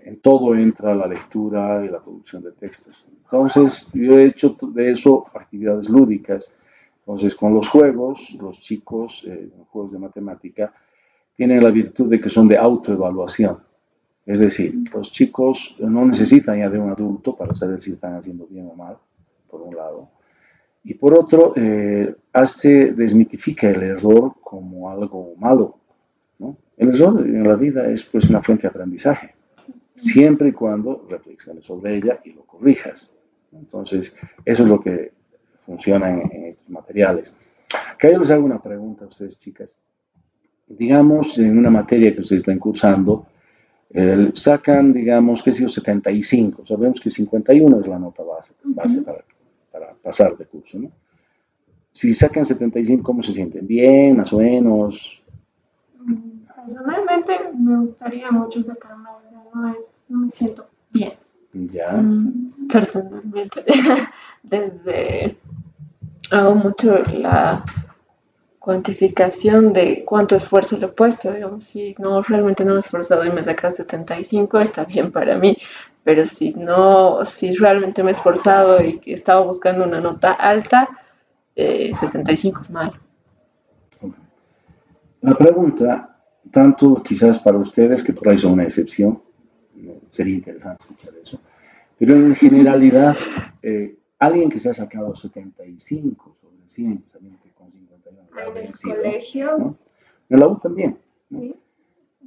en 0.04 0.20
todo 0.20 0.54
entra 0.54 0.94
la 0.94 1.06
lectura 1.06 1.84
y 1.84 1.88
la 1.88 2.00
producción 2.00 2.42
de 2.42 2.52
textos. 2.52 3.04
Entonces, 3.24 3.90
yo 3.92 4.18
he 4.18 4.26
hecho 4.26 4.56
de 4.60 4.92
eso 4.92 5.26
actividades 5.34 5.88
lúdicas. 5.88 6.54
Entonces, 7.00 7.34
con 7.34 7.54
los 7.54 7.68
juegos, 7.68 8.30
los 8.40 8.60
chicos, 8.60 9.24
eh, 9.26 9.50
juegos 9.70 9.92
de 9.92 9.98
matemática, 9.98 10.72
tienen 11.36 11.62
la 11.62 11.70
virtud 11.70 12.08
de 12.08 12.20
que 12.20 12.28
son 12.28 12.48
de 12.48 12.58
autoevaluación. 12.58 13.58
Es 14.26 14.38
decir, 14.38 14.74
los 14.92 15.10
chicos 15.10 15.76
no 15.78 16.04
necesitan 16.04 16.58
ya 16.58 16.68
de 16.68 16.78
un 16.78 16.90
adulto 16.90 17.34
para 17.34 17.54
saber 17.54 17.80
si 17.80 17.92
están 17.92 18.14
haciendo 18.14 18.46
bien 18.46 18.68
o 18.70 18.74
mal 18.74 18.96
por 19.48 19.62
un 19.62 19.74
lado, 19.74 20.08
y 20.82 20.94
por 20.94 21.18
otro, 21.18 21.52
eh, 21.56 22.14
hace, 22.32 22.92
desmitifica 22.92 23.68
el 23.68 23.82
error 23.82 24.34
como 24.40 24.90
algo 24.90 25.34
malo. 25.36 25.79
¿No? 26.40 26.56
El 26.76 26.88
error 26.88 27.20
en 27.24 27.46
la 27.46 27.54
vida 27.54 27.88
es 27.88 28.02
pues 28.02 28.28
una 28.28 28.42
fuente 28.42 28.62
de 28.62 28.68
aprendizaje, 28.68 29.34
siempre 29.94 30.48
y 30.48 30.52
cuando 30.52 31.06
reflexiones 31.08 31.64
sobre 31.64 31.96
ella 31.96 32.18
y 32.24 32.32
lo 32.32 32.42
corrijas. 32.42 33.14
Entonces, 33.52 34.16
eso 34.44 34.62
es 34.62 34.68
lo 34.68 34.80
que 34.80 35.12
funciona 35.64 36.10
en, 36.10 36.46
estos 36.46 36.68
materiales. 36.68 37.36
Acá 37.92 38.10
yo 38.10 38.18
les 38.18 38.30
hago 38.30 38.44
una 38.44 38.60
pregunta 38.60 39.04
a 39.04 39.08
ustedes, 39.08 39.38
chicas. 39.38 39.78
Digamos, 40.66 41.38
en 41.38 41.56
una 41.58 41.70
materia 41.70 42.12
que 42.12 42.20
ustedes 42.20 42.42
están 42.42 42.58
cursando, 42.58 43.26
sacan, 44.34 44.92
digamos, 44.92 45.42
que 45.42 45.50
es 45.50 45.56
75. 45.56 46.66
Sabemos 46.66 47.00
que 47.00 47.10
51 47.10 47.80
es 47.80 47.86
la 47.86 47.98
nota 47.98 48.22
base, 48.22 48.54
base 48.64 49.02
para 49.02 49.24
para 49.70 49.94
pasar 49.94 50.36
de 50.36 50.46
curso, 50.46 50.78
¿no? 50.78 50.90
Si 51.92 52.12
sacan 52.12 52.44
75, 52.44 53.02
¿cómo 53.02 53.22
se 53.22 53.32
sienten? 53.32 53.66
¿Bien, 53.66 54.16
más 54.16 54.32
o 54.32 54.38
menos? 54.38 55.19
Personalmente 56.64 57.50
me 57.54 57.78
gustaría 57.78 58.30
mucho 58.30 58.62
sacar 58.62 58.96
más, 58.96 59.16
no, 59.54 59.68
es, 59.70 60.02
no 60.08 60.18
me 60.18 60.30
siento 60.30 60.66
bien. 60.90 61.14
Ya. 61.52 61.92
Mm, 61.92 62.68
personalmente, 62.68 63.64
desde 64.42 65.36
hago 66.30 66.54
mucho 66.54 67.02
la 67.12 67.64
cuantificación 68.60 69.72
de 69.72 70.04
cuánto 70.04 70.36
esfuerzo 70.36 70.76
le 70.78 70.86
he 70.86 70.90
puesto, 70.90 71.32
digamos, 71.32 71.64
si 71.64 71.96
no, 71.98 72.22
realmente 72.22 72.64
no 72.64 72.72
me 72.72 72.78
he 72.78 72.80
esforzado 72.80 73.24
y 73.24 73.30
me 73.30 73.42
saca 73.42 73.70
75, 73.70 74.58
está 74.58 74.84
bien 74.84 75.10
para 75.10 75.36
mí, 75.36 75.56
pero 76.04 76.26
si 76.26 76.52
no, 76.52 77.24
si 77.24 77.54
realmente 77.54 78.02
me 78.02 78.10
he 78.10 78.12
esforzado 78.12 78.82
y 78.84 79.00
he 79.06 79.14
estado 79.14 79.46
buscando 79.46 79.84
una 79.84 80.00
nota 80.00 80.32
alta, 80.32 80.88
75 81.56 82.58
eh, 82.58 82.62
es 82.62 82.70
malo. 82.70 82.92
La 85.22 85.34
pregunta, 85.34 86.09
tanto 86.50 87.02
quizás 87.02 87.38
para 87.38 87.58
ustedes, 87.58 88.02
que 88.02 88.12
por 88.12 88.28
ahí 88.28 88.38
son 88.38 88.52
una 88.52 88.64
excepción, 88.64 89.22
sería 90.08 90.34
interesante 90.34 90.84
escuchar 90.84 91.14
eso, 91.22 91.40
pero 91.98 92.14
en 92.14 92.34
generalidad, 92.34 93.16
eh, 93.62 93.96
alguien 94.18 94.48
que 94.48 94.58
se 94.58 94.70
ha 94.70 94.74
sacado 94.74 95.14
75 95.14 96.36
sobre 96.40 96.68
100, 96.68 97.04
sabiendo 97.08 97.38
que 97.42 97.50
con 97.50 97.70
51 97.70 98.56
en 98.56 98.66
el 98.66 98.72
colegio, 98.72 99.76
en 100.28 100.40
la 100.40 100.46
U 100.46 100.58
también, 100.58 100.98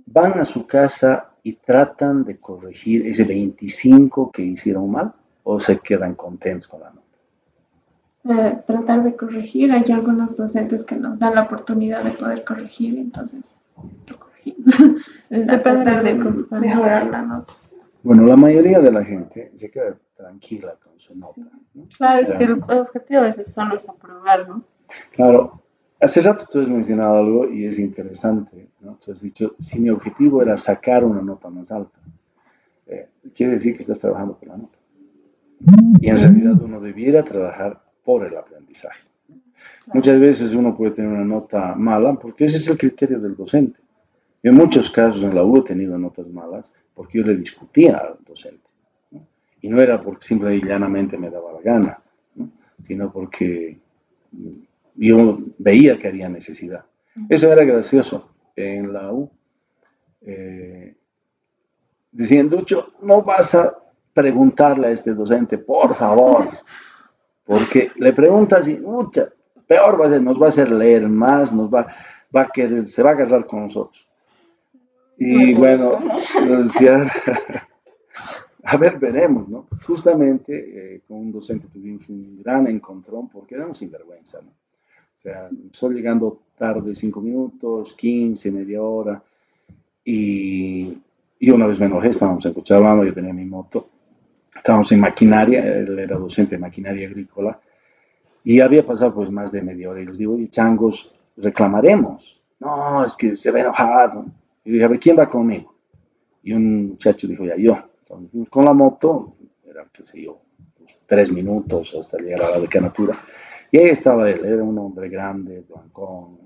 van 0.06 0.40
a 0.40 0.46
su 0.46 0.66
casa 0.66 1.34
y 1.44 1.54
tratan 1.54 2.24
de 2.24 2.38
corregir 2.38 3.06
ese 3.08 3.24
25 3.24 4.32
que 4.32 4.42
hicieron 4.42 4.90
mal 4.90 5.14
o 5.44 5.60
se 5.60 5.80
quedan 5.80 6.16
contentos 6.16 6.68
con 6.68 6.80
la 6.82 6.90
nota? 6.90 7.04
Eh, 8.26 8.64
tratar 8.66 9.04
de 9.04 9.16
corregir. 9.16 9.72
Hay 9.72 9.92
algunos 9.92 10.38
docentes 10.38 10.84
que 10.84 10.96
nos 10.96 11.20
dan 11.20 11.36
la 11.36 11.44
oportunidad 11.44 12.04
de 12.04 12.12
poder 12.12 12.46
corregir, 12.46 12.98
entonces. 12.98 13.54
Depende 15.30 16.04
de 16.04 16.14
mejorar 16.60 17.08
la 17.08 17.22
nota. 17.22 17.54
Bueno, 18.04 18.26
la 18.26 18.36
mayoría 18.36 18.80
de 18.80 18.92
la 18.92 19.04
gente 19.04 19.52
se 19.56 19.70
queda 19.70 19.96
tranquila 20.16 20.76
con 20.84 21.00
su 21.00 21.16
nota. 21.16 21.42
Claro, 21.98 22.28
es 22.28 22.38
que 22.38 22.44
el 22.44 22.62
objetivo 22.80 23.22
a 23.22 23.24
veces 23.24 23.52
solo 23.52 23.78
es 23.78 23.88
aprobar, 23.88 24.48
¿no? 24.48 24.64
Claro, 25.12 25.64
Hace 26.04 26.22
rato 26.22 26.46
tú 26.52 26.60
has 26.60 26.68
mencionado 26.68 27.16
algo 27.16 27.50
y 27.50 27.66
es 27.66 27.80
interesante, 27.80 28.68
¿no? 28.82 28.98
Tú 28.98 29.14
has 29.14 29.22
dicho, 29.22 29.56
si 29.62 29.80
mi 29.80 29.90
objetivo 29.90 30.42
era 30.42 30.58
sacar 30.58 31.06
una 31.06 31.22
nota 31.22 31.50
más 31.50 31.72
alta, 31.72 31.98
eh, 32.88 33.08
quiere 33.34 33.54
decir 33.54 33.74
que 33.74 33.84
estás 33.84 34.00
trabajando 34.00 34.36
por 34.36 34.50
la 34.50 34.58
nota. 34.58 34.78
Y 36.02 36.10
en 36.10 36.18
realidad 36.18 36.62
uno 36.62 36.82
debiera 36.82 37.24
trabajar 37.24 37.82
por 38.04 38.26
el 38.26 38.36
aprendizaje. 38.36 39.02
Muchas 39.88 40.20
veces 40.20 40.54
uno 40.54 40.76
puede 40.76 40.92
tener 40.92 41.12
una 41.12 41.26
nota 41.26 41.76
mala 41.76 42.14
porque 42.14 42.46
ese 42.46 42.58
es 42.58 42.68
el 42.68 42.78
criterio 42.78 43.20
del 43.20 43.36
docente. 43.36 43.80
en 44.42 44.54
muchos 44.56 44.90
casos 44.90 45.24
en 45.24 45.36
la 45.36 45.44
U 45.44 45.58
he 45.58 45.62
tenido 45.62 45.98
notas 45.98 46.28
malas 46.28 46.74
porque 46.94 47.20
yo 47.20 47.26
le 47.26 47.36
discutía 47.36 47.98
al 47.98 48.18
docente. 48.26 48.68
Y 49.62 49.70
no 49.70 49.82
era 49.82 50.02
porque 50.02 50.26
simple 50.26 50.56
y 50.58 50.62
llanamente 50.62 51.18
me 51.18 51.30
daba 51.30 51.54
la 51.54 51.62
gana, 51.62 52.00
sino 52.84 53.12
porque 53.12 53.78
yo 54.96 55.40
veía 55.58 55.98
que 55.98 56.08
había 56.08 56.28
necesidad. 56.30 56.86
Eso 57.30 57.52
era 57.52 57.64
gracioso. 57.64 58.30
En 58.56 58.94
la 58.94 59.12
U, 59.12 59.32
eh, 60.22 60.96
diciendo, 62.12 62.64
no 63.02 63.24
vas 63.24 63.56
a 63.56 63.76
preguntarle 64.14 64.88
a 64.88 64.92
este 64.92 65.14
docente, 65.14 65.58
por 65.58 65.96
favor, 65.96 66.50
porque 67.46 67.92
le 67.96 68.14
preguntas 68.14 68.68
y 68.68 68.80
mucha, 68.80 69.30
peor 69.68 70.00
va 70.00 70.08
a 70.08 70.10
ser, 70.10 70.22
nos 70.22 70.42
va 70.42 70.48
a 70.48 70.50
hacer 70.50 70.72
leer 70.72 71.08
más, 71.10 71.54
nos 71.54 71.74
va, 71.74 71.88
va 72.36 72.42
a 72.42 72.50
querer, 72.50 72.88
se 72.88 73.04
va 73.04 73.12
a 73.12 73.14
agarrar 73.14 73.46
con 73.46 73.64
nosotros. 73.64 74.08
Y 75.18 75.54
bueno, 75.54 76.00
decía, 76.58 77.06
a 78.64 78.78
ver, 78.78 79.00
veremos, 79.00 79.48
¿no? 79.48 79.68
Justamente 79.86 80.96
eh, 80.96 81.02
con 81.08 81.18
un 81.18 81.32
docente 81.32 81.68
tuvimos 81.68 82.08
un 82.10 82.42
gran 82.42 82.68
encontrón 82.68 83.30
porque 83.30 83.56
éramos 83.56 83.78
sinvergüenza, 83.78 84.42
¿no? 84.42 84.50
O 84.50 85.20
sea, 85.24 85.48
empezó 85.48 85.90
llegando 85.90 86.42
tarde 86.58 86.94
cinco 86.96 87.22
minutos, 87.22 87.94
15, 87.94 88.52
media 88.52 88.82
hora, 88.82 89.24
y, 90.04 90.98
y 91.40 91.50
una 91.50 91.66
vez 91.66 91.80
me 91.80 91.86
enojé, 91.86 92.10
estábamos 92.10 92.46
en 92.46 92.54
Cochabamba, 92.54 93.06
yo 93.06 93.14
tenía 93.14 93.32
mi 93.32 93.46
moto, 93.46 93.88
estábamos 94.54 94.92
en 94.92 95.00
maquinaria, 95.00 95.66
él 95.66 95.98
era 95.98 96.18
docente 96.18 96.56
de 96.56 96.62
maquinaria 96.62 97.08
agrícola, 97.08 97.60
y 98.44 98.60
había 98.60 98.86
pasado 98.86 99.14
pues 99.16 99.30
más 99.30 99.52
de 99.52 99.62
media 99.62 99.90
hora, 99.90 100.02
y 100.02 100.06
les 100.06 100.18
digo, 100.18 100.38
y 100.38 100.50
changos, 100.50 101.14
reclamaremos. 101.38 102.42
No, 102.60 103.06
es 103.06 103.16
que 103.16 103.36
se 103.36 103.52
va 103.52 103.60
a 103.60 103.62
enojar. 103.62 104.12
Y 104.64 104.72
dije, 104.72 104.84
a 104.86 104.88
ver, 104.88 105.00
¿quién 105.00 105.18
va 105.18 105.30
conmigo? 105.30 105.74
Y 106.44 106.54
un 106.54 106.90
muchacho 106.90 107.28
dijo, 107.28 107.46
ya 107.46 107.56
yo. 107.56 107.78
Entonces, 108.00 108.50
con 108.50 108.66
la 108.66 108.74
moto, 108.74 109.36
era, 109.66 109.86
qué 109.92 110.06
sé 110.06 110.24
yo, 110.24 110.42
pues, 110.78 110.98
tres 111.06 111.32
minutos 111.32 111.96
hasta 112.00 112.18
llegar 112.18 112.44
a 112.44 112.50
la 112.52 112.60
decanatura. 112.60 113.18
Y 113.72 113.78
ahí 113.80 113.90
estaba 113.90 114.30
él, 114.30 114.46
era 114.46 114.64
un 114.64 114.78
hombre 114.78 115.10
grande, 115.10 115.66
blancón, 115.68 116.38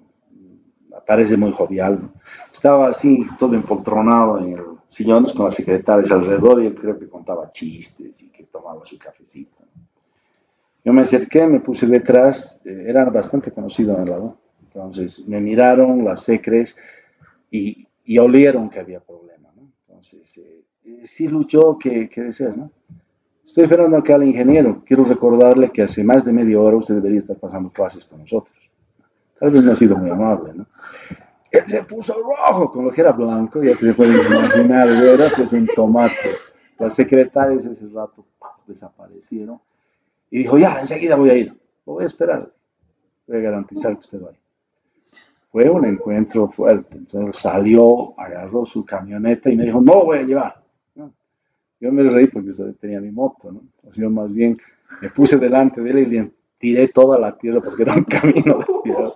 parece 1.06 1.38
muy 1.38 1.52
jovial. 1.52 2.12
Estaba 2.52 2.90
así, 2.90 3.26
todo 3.38 3.56
empoltronado 3.56 4.40
en 4.40 4.54
el 4.54 4.64
sillón 4.88 5.26
con 5.36 5.46
las 5.46 5.56
secretarias 5.56 6.12
alrededor 6.12 6.62
y 6.62 6.68
él 6.68 6.76
creo 6.76 6.98
que 6.98 7.08
contaba 7.08 7.52
chistes 7.52 8.22
y 8.22 8.30
que 8.30 8.46
tomaba 8.46 8.86
su 8.86 8.98
cafecito. 8.98 9.58
Yo 10.88 10.94
me 10.94 11.02
acerqué, 11.02 11.46
me 11.46 11.60
puse 11.60 11.86
detrás, 11.86 12.62
eh, 12.64 12.86
era 12.88 13.04
bastante 13.04 13.52
conocido 13.52 13.94
en 13.98 14.04
el 14.04 14.10
lado. 14.10 14.38
Entonces 14.64 15.28
me 15.28 15.42
miraron 15.42 16.06
las 16.06 16.22
secres 16.22 16.78
y, 17.52 17.86
y 18.06 18.18
olieron 18.20 18.70
que 18.70 18.80
había 18.80 19.02
problema. 19.02 19.50
¿no? 19.58 19.70
Entonces, 19.86 20.38
eh, 20.38 20.64
eh, 20.86 21.02
sí 21.04 21.28
luchó, 21.28 21.78
¿qué, 21.78 22.08
¿qué, 22.08 22.22
deseas? 22.22 22.56
No? 22.56 22.72
Estoy 23.46 23.66
esperando 23.66 23.98
acá 23.98 24.16
al 24.16 24.24
ingeniero. 24.24 24.82
Quiero 24.86 25.04
recordarle 25.04 25.72
que 25.72 25.82
hace 25.82 26.06
más 26.06 26.24
de 26.24 26.32
media 26.32 26.58
hora 26.58 26.78
usted 26.78 26.96
debería 26.96 27.20
estar 27.20 27.36
pasando 27.36 27.70
clases 27.70 28.06
con 28.06 28.22
nosotros. 28.22 28.58
Tal 29.38 29.52
vez 29.52 29.64
no 29.64 29.74
ha 29.74 29.76
sido 29.76 29.98
muy 29.98 30.10
amable, 30.10 30.54
¿no? 30.54 30.68
Él 31.52 31.64
se 31.68 31.84
puso 31.84 32.14
rojo 32.14 32.72
con 32.72 32.86
lo 32.86 32.92
que 32.92 33.02
era 33.02 33.12
blanco, 33.12 33.62
ya 33.62 33.76
se 33.76 33.94
pueden 33.94 34.26
imaginar, 34.26 34.88
era 34.88 35.34
pues 35.36 35.52
un 35.52 35.68
tomate. 35.68 36.38
Las 36.80 36.94
secretarias 36.94 37.66
ese 37.66 37.90
rato 37.94 38.26
desaparecieron 38.66 39.60
y 40.30 40.40
dijo, 40.40 40.58
ya, 40.58 40.80
enseguida 40.80 41.16
voy 41.16 41.30
a 41.30 41.36
ir. 41.36 41.54
Voy 41.86 42.04
a 42.04 42.08
esperar. 42.08 42.52
Voy 43.28 43.38
a 43.38 43.42
garantizar 43.42 43.94
que 43.94 44.00
usted 44.00 44.22
vaya. 44.22 44.38
Fue 45.52 45.70
un 45.70 45.86
encuentro 45.86 46.50
fuerte. 46.50 46.98
Entonces 46.98 47.42
salió, 47.42 48.20
agarró 48.20 48.66
su 48.66 48.86
camioneta 48.86 49.50
y 49.50 49.56
me 49.56 49.66
dijo, 49.66 49.82
no 49.82 49.94
lo 49.94 50.06
voy 50.06 50.18
a 50.20 50.24
llevar. 50.24 50.64
Yo 51.80 51.92
me 51.92 52.04
reí 52.04 52.28
porque 52.28 52.50
usted 52.50 52.74
tenía 52.76 53.00
mi 53.00 53.12
moto, 53.12 53.52
¿no? 53.52 53.62
O 53.84 54.10
más 54.10 54.34
bien 54.34 54.58
me 55.02 55.10
puse 55.10 55.38
delante 55.38 55.82
de 55.82 55.92
él 55.92 56.00
y 56.00 56.06
le 56.06 56.32
tiré 56.58 56.88
toda 56.88 57.20
la 57.20 57.38
tierra 57.38 57.62
porque 57.62 57.84
era 57.84 57.94
un 57.94 58.04
camino 58.04 58.58
de 58.58 58.66
tierra. 58.84 59.14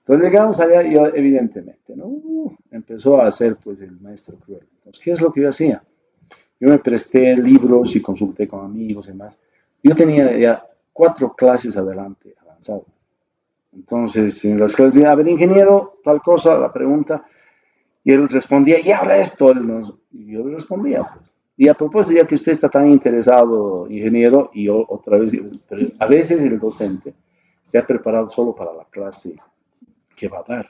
Entonces 0.00 0.24
llegamos 0.24 0.58
allá 0.60 0.82
y 0.82 0.94
yo, 0.94 1.06
evidentemente, 1.08 1.94
¿no? 1.94 2.56
Empezó 2.70 3.20
a 3.20 3.26
hacer 3.26 3.56
pues 3.56 3.82
el 3.82 4.00
maestro 4.00 4.36
cruel. 4.36 4.62
Entonces, 4.78 5.04
¿qué 5.04 5.12
es 5.12 5.20
lo 5.20 5.30
que 5.30 5.42
yo 5.42 5.50
hacía? 5.50 5.82
Yo 6.58 6.68
me 6.68 6.78
presté 6.78 7.36
libros 7.36 7.94
y 7.94 8.00
consulté 8.00 8.48
con 8.48 8.64
amigos 8.64 9.06
y 9.06 9.10
demás. 9.10 9.38
Yo 9.82 9.94
tenía 9.94 10.36
ya 10.36 10.64
cuatro 10.92 11.34
clases 11.34 11.76
adelante 11.76 12.34
avanzado. 12.40 12.84
Entonces, 13.72 14.44
en 14.44 14.58
las 14.58 14.74
clases, 14.74 15.04
a 15.04 15.14
ver, 15.14 15.28
ingeniero, 15.28 16.00
tal 16.02 16.20
cosa, 16.20 16.58
la 16.58 16.72
pregunta, 16.72 17.24
y 18.02 18.12
él 18.12 18.28
respondía, 18.28 18.80
y 18.80 18.90
ahora 18.90 19.18
esto, 19.18 19.52
y 20.12 20.32
yo 20.32 20.46
le 20.46 20.54
respondía, 20.54 21.08
pues. 21.14 21.38
Y 21.56 21.68
a 21.68 21.74
propósito, 21.74 22.16
ya 22.16 22.26
que 22.26 22.36
usted 22.36 22.52
está 22.52 22.68
tan 22.68 22.88
interesado, 22.88 23.86
ingeniero, 23.90 24.50
y 24.54 24.64
yo 24.64 24.84
otra 24.88 25.18
vez, 25.18 25.32
pero 25.68 25.88
a 25.98 26.06
veces 26.06 26.40
el 26.40 26.58
docente 26.58 27.14
se 27.62 27.78
ha 27.78 27.86
preparado 27.86 28.28
solo 28.30 28.54
para 28.54 28.72
la 28.72 28.84
clase 28.84 29.34
que 30.16 30.28
va 30.28 30.38
a 30.38 30.44
dar. 30.44 30.68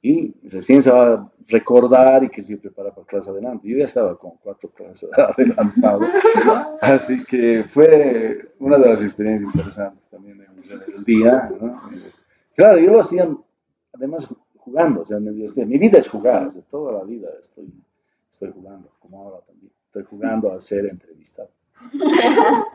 Y 0.00 0.32
recién 0.48 0.82
se 0.82 0.90
va 0.90 1.30
recordar 1.50 2.24
y 2.24 2.30
que 2.30 2.42
se 2.42 2.56
prepara 2.56 2.94
para 2.94 3.06
clase 3.06 3.30
adelante. 3.30 3.68
Yo 3.68 3.76
ya 3.78 3.86
estaba 3.86 4.16
con 4.18 4.32
cuatro 4.42 4.70
clases 4.70 5.10
adelantado. 5.18 6.00
Así 6.80 7.24
que 7.24 7.64
fue 7.68 8.52
una 8.58 8.78
de 8.78 8.88
las 8.88 9.02
experiencias 9.02 9.54
interesantes 9.54 10.06
también 10.08 10.40
en 10.40 10.48
el 10.96 11.04
día. 11.04 11.50
Claro, 12.54 12.78
yo 12.78 12.90
lo 12.92 13.00
hacía 13.00 13.28
además 13.92 14.26
jugando. 14.56 15.02
O 15.02 15.06
sea, 15.06 15.18
me 15.18 15.30
mi 15.32 15.78
vida 15.78 15.98
es 15.98 16.08
jugar. 16.08 16.46
O 16.46 16.52
sea, 16.52 16.62
toda 16.62 16.92
la 16.92 17.04
vida 17.04 17.28
estoy, 17.40 17.72
estoy 18.30 18.52
jugando, 18.52 18.90
como 18.98 19.22
ahora 19.22 19.40
también. 19.46 19.72
Estoy 19.86 20.04
jugando 20.04 20.52
a 20.52 20.60
ser 20.60 20.86
entrevistado. 20.86 21.50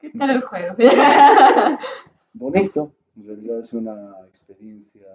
¿Qué 0.00 0.10
tal 0.10 0.30
el 0.30 0.42
juego? 0.42 0.74
Bonito 2.32 2.92
en 3.16 3.26
realidad 3.26 3.60
es 3.60 3.72
una 3.72 4.14
experiencia, 4.26 5.06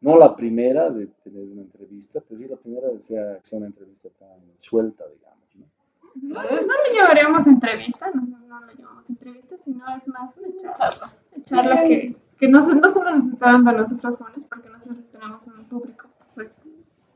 no 0.00 0.16
la 0.16 0.34
primera 0.36 0.90
de 0.90 1.06
tener 1.24 1.44
una 1.44 1.62
entrevista, 1.62 2.20
pero 2.26 2.40
sí 2.40 2.48
la 2.48 2.56
primera 2.56 2.88
de 2.88 3.00
ser, 3.00 3.40
una 3.52 3.66
entrevista 3.66 4.08
tan 4.18 4.38
suelta, 4.58 5.04
digamos. 5.08 5.38
¿no? 5.56 6.34
No, 6.34 6.42
le 6.42 6.94
llamaríamos 6.94 7.46
entrevista, 7.46 8.10
no, 8.14 8.22
no 8.22 8.60
lo 8.60 8.72
llamamos 8.72 9.08
entrevista, 9.10 9.56
sino 9.64 9.84
es 9.96 10.06
más 10.08 10.36
una 10.36 10.72
charla. 10.76 11.12
Una 11.34 11.44
charla 11.44 11.84
que, 11.84 12.16
que 12.38 12.48
no, 12.48 12.60
no, 12.60 12.90
solo 12.90 13.16
nos 13.16 13.26
está 13.26 13.52
dando 13.52 13.70
a 13.70 13.72
nosotros 13.74 14.16
jóvenes, 14.16 14.44
porque 14.44 14.68
nosotros 14.68 15.04
tenemos 15.10 15.46
un 15.46 15.64
público 15.64 16.08
pues, 16.34 16.58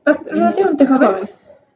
relativamente 0.05 0.85
joven. 0.85 1.29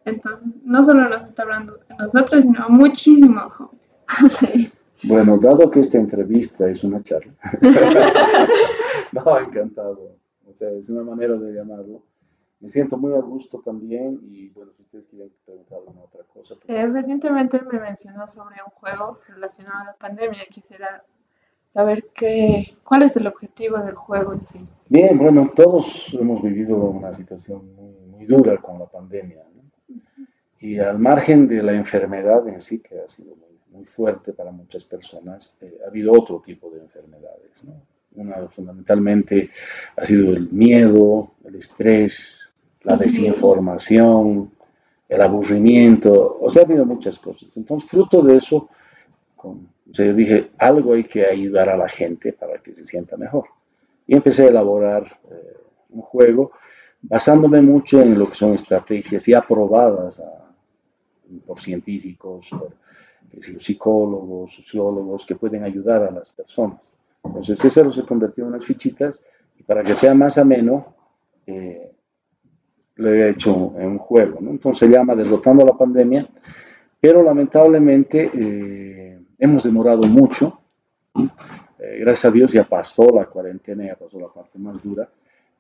Entonces, 0.06 0.48
no 0.64 0.84
solo 0.84 1.10
nos 1.10 1.26
está 1.26 1.44
hablando 1.44 1.80
a 1.90 2.04
nosotros, 2.04 2.44
sino 2.44 2.64
a 2.64 2.70
muchísimos 2.70 3.54
jóvenes. 3.54 3.98
sí. 4.40 4.72
Bueno, 5.04 5.38
dado 5.38 5.70
que 5.70 5.82
esta 5.82 5.98
entrevista 5.98 6.68
es 6.68 6.84
una 6.84 7.02
charla, 7.04 7.32
no, 9.12 9.40
encantado. 9.40 10.17
Sea, 10.58 10.72
es 10.72 10.90
una 10.90 11.04
manera 11.04 11.36
de 11.36 11.54
llamarlo. 11.54 12.04
Me 12.60 12.68
siento 12.68 12.98
muy 12.98 13.14
a 13.14 13.20
gusto 13.20 13.62
también 13.64 14.20
y 14.24 14.50
bueno, 14.50 14.72
si 14.76 14.82
ustedes 14.82 15.06
quieren 15.06 15.32
preguntar 15.46 15.78
alguna 15.78 16.02
otra 16.02 16.24
cosa. 16.34 16.56
Eh, 16.68 16.88
recientemente 16.88 17.62
me 17.62 17.80
mencionó 17.80 18.28
sobre 18.28 18.56
un 18.66 18.72
juego 18.72 19.20
relacionado 19.28 19.82
a 19.82 19.86
la 19.86 19.94
pandemia. 19.94 20.42
Quisiera 20.50 21.04
saber 21.72 22.08
qué, 22.16 22.76
cuál 22.84 23.04
es 23.04 23.16
el 23.16 23.28
objetivo 23.28 23.78
del 23.78 23.96
juego 23.96 24.34
en 24.34 24.48
sí. 24.48 24.60
Bien, 24.90 25.18
bueno, 25.20 25.52
todos 25.56 26.12
hemos 26.20 26.42
vivido 26.42 26.78
una 26.78 27.14
situación 27.14 27.76
muy, 27.76 27.94
muy 28.08 28.26
dura 28.26 28.58
con 28.58 28.80
la 28.80 28.88
pandemia. 28.88 29.44
¿no? 29.54 29.96
Y 30.60 30.80
al 30.80 30.98
margen 30.98 31.48
de 31.48 31.62
la 31.62 31.74
enfermedad 31.74 32.48
en 32.48 32.60
sí, 32.60 32.80
que 32.80 33.00
ha 33.00 33.08
sido 33.08 33.36
muy 33.36 33.48
muy 33.78 33.86
fuerte 33.86 34.34
para 34.34 34.52
muchas 34.52 34.84
personas, 34.84 35.58
eh, 35.62 35.80
ha 35.86 35.90
habido 35.90 36.12
otro 36.14 36.42
tipo 36.44 36.70
de 36.72 36.82
enfermedades. 36.82 37.64
¿no? 37.64 37.74
Una 38.16 38.48
fundamentalmente 38.48 39.52
ha 39.96 40.06
sido 40.06 40.32
el 40.32 40.50
miedo, 40.50 41.34
el 41.46 41.56
estrés, 41.56 42.54
la 42.84 42.98
desinformación, 42.98 44.52
el 45.08 45.22
aburrimiento, 45.22 46.38
o 46.42 46.50
sea, 46.50 46.64
ha 46.64 46.66
habido 46.66 46.86
muchas 46.86 47.20
cosas. 47.20 47.56
Entonces, 47.56 47.90
fruto 47.90 48.22
de 48.22 48.38
eso, 48.38 48.70
con, 49.36 49.70
o 49.90 49.94
sea, 49.94 50.06
yo 50.06 50.14
dije, 50.14 50.52
algo 50.58 50.94
hay 50.94 51.04
que 51.04 51.26
ayudar 51.26 51.70
a 51.70 51.78
la 51.78 51.88
gente 51.88 52.34
para 52.34 52.58
que 52.60 52.74
se 52.74 52.86
sienta 52.86 53.16
mejor. 53.18 53.46
Y 54.06 54.16
empecé 54.16 54.46
a 54.46 54.50
elaborar 54.50 55.04
eh, 55.30 55.58
un 55.90 56.02
juego 56.02 56.52
basándome 57.02 57.62
mucho 57.62 58.02
en 58.02 58.18
lo 58.18 58.30
que 58.30 58.36
son 58.36 58.54
estrategias 58.54 59.26
ya 59.26 59.40
aprobadas 59.40 60.22
por 61.46 61.60
científicos, 61.60 62.50
por 62.50 62.74
psicólogos, 63.60 64.54
sociólogos 64.56 65.26
que 65.26 65.36
pueden 65.36 65.64
ayudar 65.64 66.04
a 66.04 66.12
las 66.12 66.32
personas. 66.32 66.92
Entonces 67.28 67.64
eso 67.64 67.92
se 67.92 68.04
convirtió 68.04 68.44
en 68.44 68.52
unas 68.52 68.66
fichitas 68.66 69.24
y 69.58 69.64
para 69.64 69.84
que 69.84 69.94
sea 69.94 70.14
más 70.14 70.38
ameno, 70.38 70.96
eh, 71.46 71.92
he 72.98 73.30
hecho 73.30 73.74
en 73.78 73.88
un 73.88 73.98
juego. 74.00 74.40
Entonces 74.40 74.80
se 74.80 74.94
llama 74.94 75.16
Derrotando 75.16 75.66
la 75.66 75.78
Pandemia, 75.78 76.28
pero 77.00 77.24
lamentablemente 77.24 78.30
eh, 78.34 79.20
hemos 79.38 79.64
demorado 79.64 80.04
mucho. 80.08 80.60
Eh, 81.80 82.00
gracias 82.00 82.26
a 82.26 82.32
Dios 82.32 82.52
ya 82.52 82.64
pasó 82.64 83.08
la 83.14 83.26
cuarentena, 83.26 83.86
ya 83.86 83.96
pasó 83.96 84.20
la 84.20 84.30
parte 84.30 84.58
más 84.58 84.82
dura, 84.82 85.08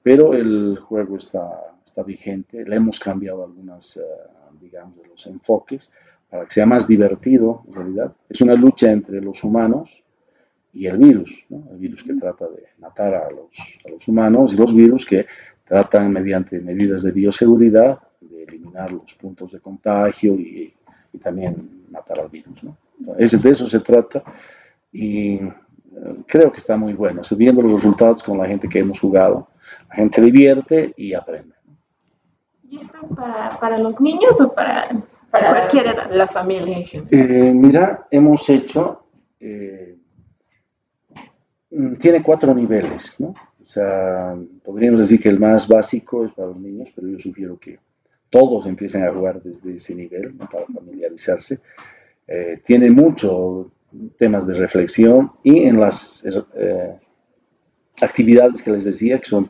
pero 0.01 0.34
el 0.34 0.78
juego 0.80 1.18
está, 1.18 1.76
está 1.86 2.01
vigente, 2.01 2.65
le 2.65 2.76
hemos 2.76 2.99
cambiado 2.99 3.43
algunas, 3.43 3.99
digamos, 4.59 4.97
de 4.97 5.07
los 5.07 5.28
enfoques 5.28 5.91
para 6.30 6.45
que 6.45 6.51
sea 6.51 6.65
más 6.65 6.88
divertido, 6.88 7.63
en 7.68 7.74
realidad. 7.74 8.13
Es 8.28 8.41
una 8.41 8.55
lucha 8.55 8.91
entre 8.91 9.22
los 9.22 9.43
humanos 9.43 10.03
y 10.78 10.86
el 10.86 10.97
virus, 10.97 11.43
el 11.49 11.78
virus 11.78 12.03
que 12.03 12.13
trata 12.13 12.45
de 12.47 12.67
matar 12.78 13.15
a 13.15 13.32
los, 13.32 13.49
a 13.86 13.89
los 13.89 14.07
humanos 14.07 14.53
y 14.53 14.55
los 14.55 14.75
virus 14.75 15.05
que 15.05 15.25
tratan 15.65 16.11
mediante 16.11 16.59
medidas 16.59 17.01
de 17.01 17.11
bioseguridad 17.11 17.99
de 18.21 18.43
eliminar 18.43 18.91
los 18.91 19.13
puntos 19.15 19.51
de 19.51 19.59
contagio 19.59 20.36
y, 20.36 20.71
y 21.11 21.17
también 21.17 21.86
matar 21.89 22.19
al 22.19 22.30
virus. 22.30 22.63
¿no? 22.63 22.78
Es, 23.17 23.41
de 23.41 23.49
eso 23.49 23.67
se 23.67 23.80
trata 23.80 24.21
y 24.91 25.36
eh, 25.36 25.51
creo 26.28 26.51
que 26.51 26.59
está 26.59 26.78
muy 26.78 26.93
bueno. 26.93 27.21
Viendo 27.36 27.63
los 27.63 27.71
resultados 27.71 28.21
con 28.21 28.38
la 28.38 28.45
gente 28.45 28.69
que 28.69 28.80
hemos 28.80 28.99
jugado, 28.99 29.47
la 29.89 29.95
gente 29.95 30.15
se 30.15 30.21
divierte 30.21 30.93
y 30.95 31.13
aprende. 31.13 31.55
¿Y 32.69 32.82
esto 32.82 32.97
es 33.01 33.15
para, 33.15 33.57
para 33.59 33.78
los 33.80 33.99
niños 33.99 34.39
o 34.41 34.53
para, 34.53 34.89
para 35.32 35.49
cualquier 35.49 35.88
edad? 35.88 36.11
La 36.11 36.28
familia 36.28 36.78
en 36.78 36.86
general. 36.86 37.09
Eh, 37.11 37.51
mira, 37.53 38.07
hemos 38.11 38.47
hecho, 38.49 39.07
eh, 39.39 39.97
tiene 41.99 42.24
cuatro 42.24 42.53
niveles, 42.53 43.20
¿no? 43.20 43.36
O 43.63 43.70
sea, 43.70 44.36
podríamos 44.63 45.01
decir 45.01 45.20
que 45.20 45.30
el 45.30 45.39
más 45.39 45.68
básico 45.68 46.26
es 46.26 46.32
para 46.34 46.47
los 46.49 46.57
niños, 46.57 46.89
pero 46.95 47.09
yo 47.09 47.20
sugiero 47.20 47.59
que 47.59 47.80
todos 48.30 48.65
empiecen 48.65 49.03
a 49.03 49.11
jugar 49.11 49.41
desde 49.41 49.76
ese 49.76 49.93
nivel 49.93 50.34
para 50.36 50.65
familiarizarse. 50.65 51.59
Eh, 52.28 52.61
tiene 52.65 52.89
muchos 52.89 53.68
temas 54.18 54.47
de 54.47 54.53
reflexión 54.53 55.32
y 55.43 55.63
en 55.63 55.80
las 55.80 56.26
eh, 56.55 56.95
actividades 58.01 58.61
que 58.61 58.72
les 58.72 58.86
decía, 58.86 59.20
que 59.20 59.26
son 59.26 59.49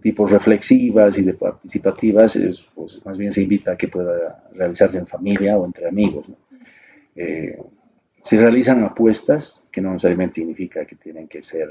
tipos 0.00 0.30
reflexivas 0.30 1.18
y 1.18 1.32
participativas, 1.32 2.38
pues 2.74 3.04
más 3.04 3.18
bien 3.18 3.32
se 3.32 3.42
invita 3.42 3.72
a 3.72 3.76
que 3.76 3.88
pueda 3.88 4.44
realizarse 4.54 4.98
en 4.98 5.06
familia 5.06 5.56
o 5.56 5.66
entre 5.66 5.86
amigos. 5.86 6.26
Eh, 7.14 7.58
se 8.22 8.36
realizan 8.36 8.84
apuestas, 8.84 9.66
que 9.70 9.80
no 9.80 9.92
necesariamente 9.92 10.36
significa 10.36 10.86
que 10.86 10.96
tienen 10.96 11.26
que 11.28 11.42
ser 11.42 11.68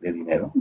de 0.00 0.12
dinero. 0.12 0.52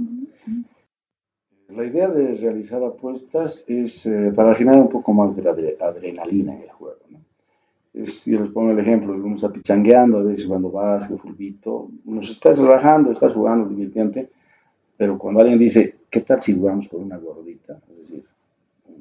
La 1.69 1.83
idea 1.83 2.07
de 2.07 2.35
realizar 2.35 2.83
apuestas 2.83 3.65
es 3.67 4.05
eh, 4.05 4.31
para 4.35 4.53
generar 4.53 4.79
un 4.79 4.89
poco 4.89 5.13
más 5.13 5.35
de 5.35 5.41
la 5.41 5.51
adrenalina 5.51 6.53
en 6.53 6.61
el 6.61 6.69
juego. 6.69 6.99
¿no? 7.09 7.19
Es, 7.93 8.23
yo 8.25 8.41
les 8.41 8.51
pongo 8.51 8.71
el 8.71 8.79
ejemplo, 8.79 9.13
uno 9.13 9.35
está 9.35 9.51
pichangueando, 9.51 10.19
a 10.19 10.23
veces 10.23 10.45
cuando 10.45 10.69
vas, 10.69 11.09
el 11.09 11.17
fulbito, 11.17 11.89
nos 12.05 12.29
estás 12.29 12.59
relajando, 12.59 13.11
estás 13.11 13.33
jugando, 13.33 13.67
divirtiente, 13.67 14.29
pero 14.95 15.17
cuando 15.17 15.41
alguien 15.41 15.57
dice, 15.57 15.95
¿qué 16.09 16.21
tal 16.21 16.39
si 16.41 16.55
jugamos 16.55 16.87
por 16.87 16.99
una 16.99 17.17
gordita? 17.17 17.79
Es 17.91 17.99
decir, 17.99 18.23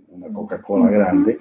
una 0.09 0.29
Coca-Cola 0.29 0.89
grande, 0.89 1.39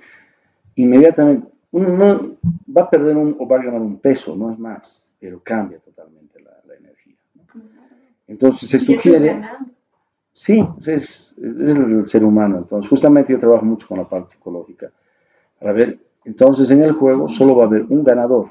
inmediatamente 0.76 1.53
uno 1.74 1.90
no 1.90 2.38
va 2.76 2.84
a 2.84 2.90
perder 2.90 3.18
un, 3.18 3.36
o 3.40 3.48
va 3.48 3.58
a 3.58 3.64
ganar 3.64 3.82
un 3.82 3.98
peso, 3.98 4.36
no 4.36 4.52
es 4.52 4.60
más, 4.60 5.12
pero 5.20 5.42
cambia 5.44 5.80
totalmente 5.80 6.40
la, 6.40 6.52
energía. 6.76 7.16
Entonces 8.28 8.70
se 8.70 8.80
sugiere... 8.80 9.42
Sí, 10.32 10.66
es, 10.88 11.36
el 11.38 12.08
ser 12.08 12.24
humano. 12.24 12.58
Entonces, 12.58 12.90
justamente 12.90 13.34
yo 13.34 13.40
trabajo 13.40 13.66
mucho 13.66 13.88
con 13.88 14.00
la 14.00 14.10
parte 14.10 14.34
psicológica. 14.34 14.92
Ver, 15.62 16.00
entonces 16.26 16.72
en 16.72 16.82
el 16.82 16.92
juego 16.92 17.30
solo 17.30 17.56
va 17.56 17.66
a 17.66 17.68
haber 17.68 17.84
un 17.84 18.04
ganador. 18.04 18.50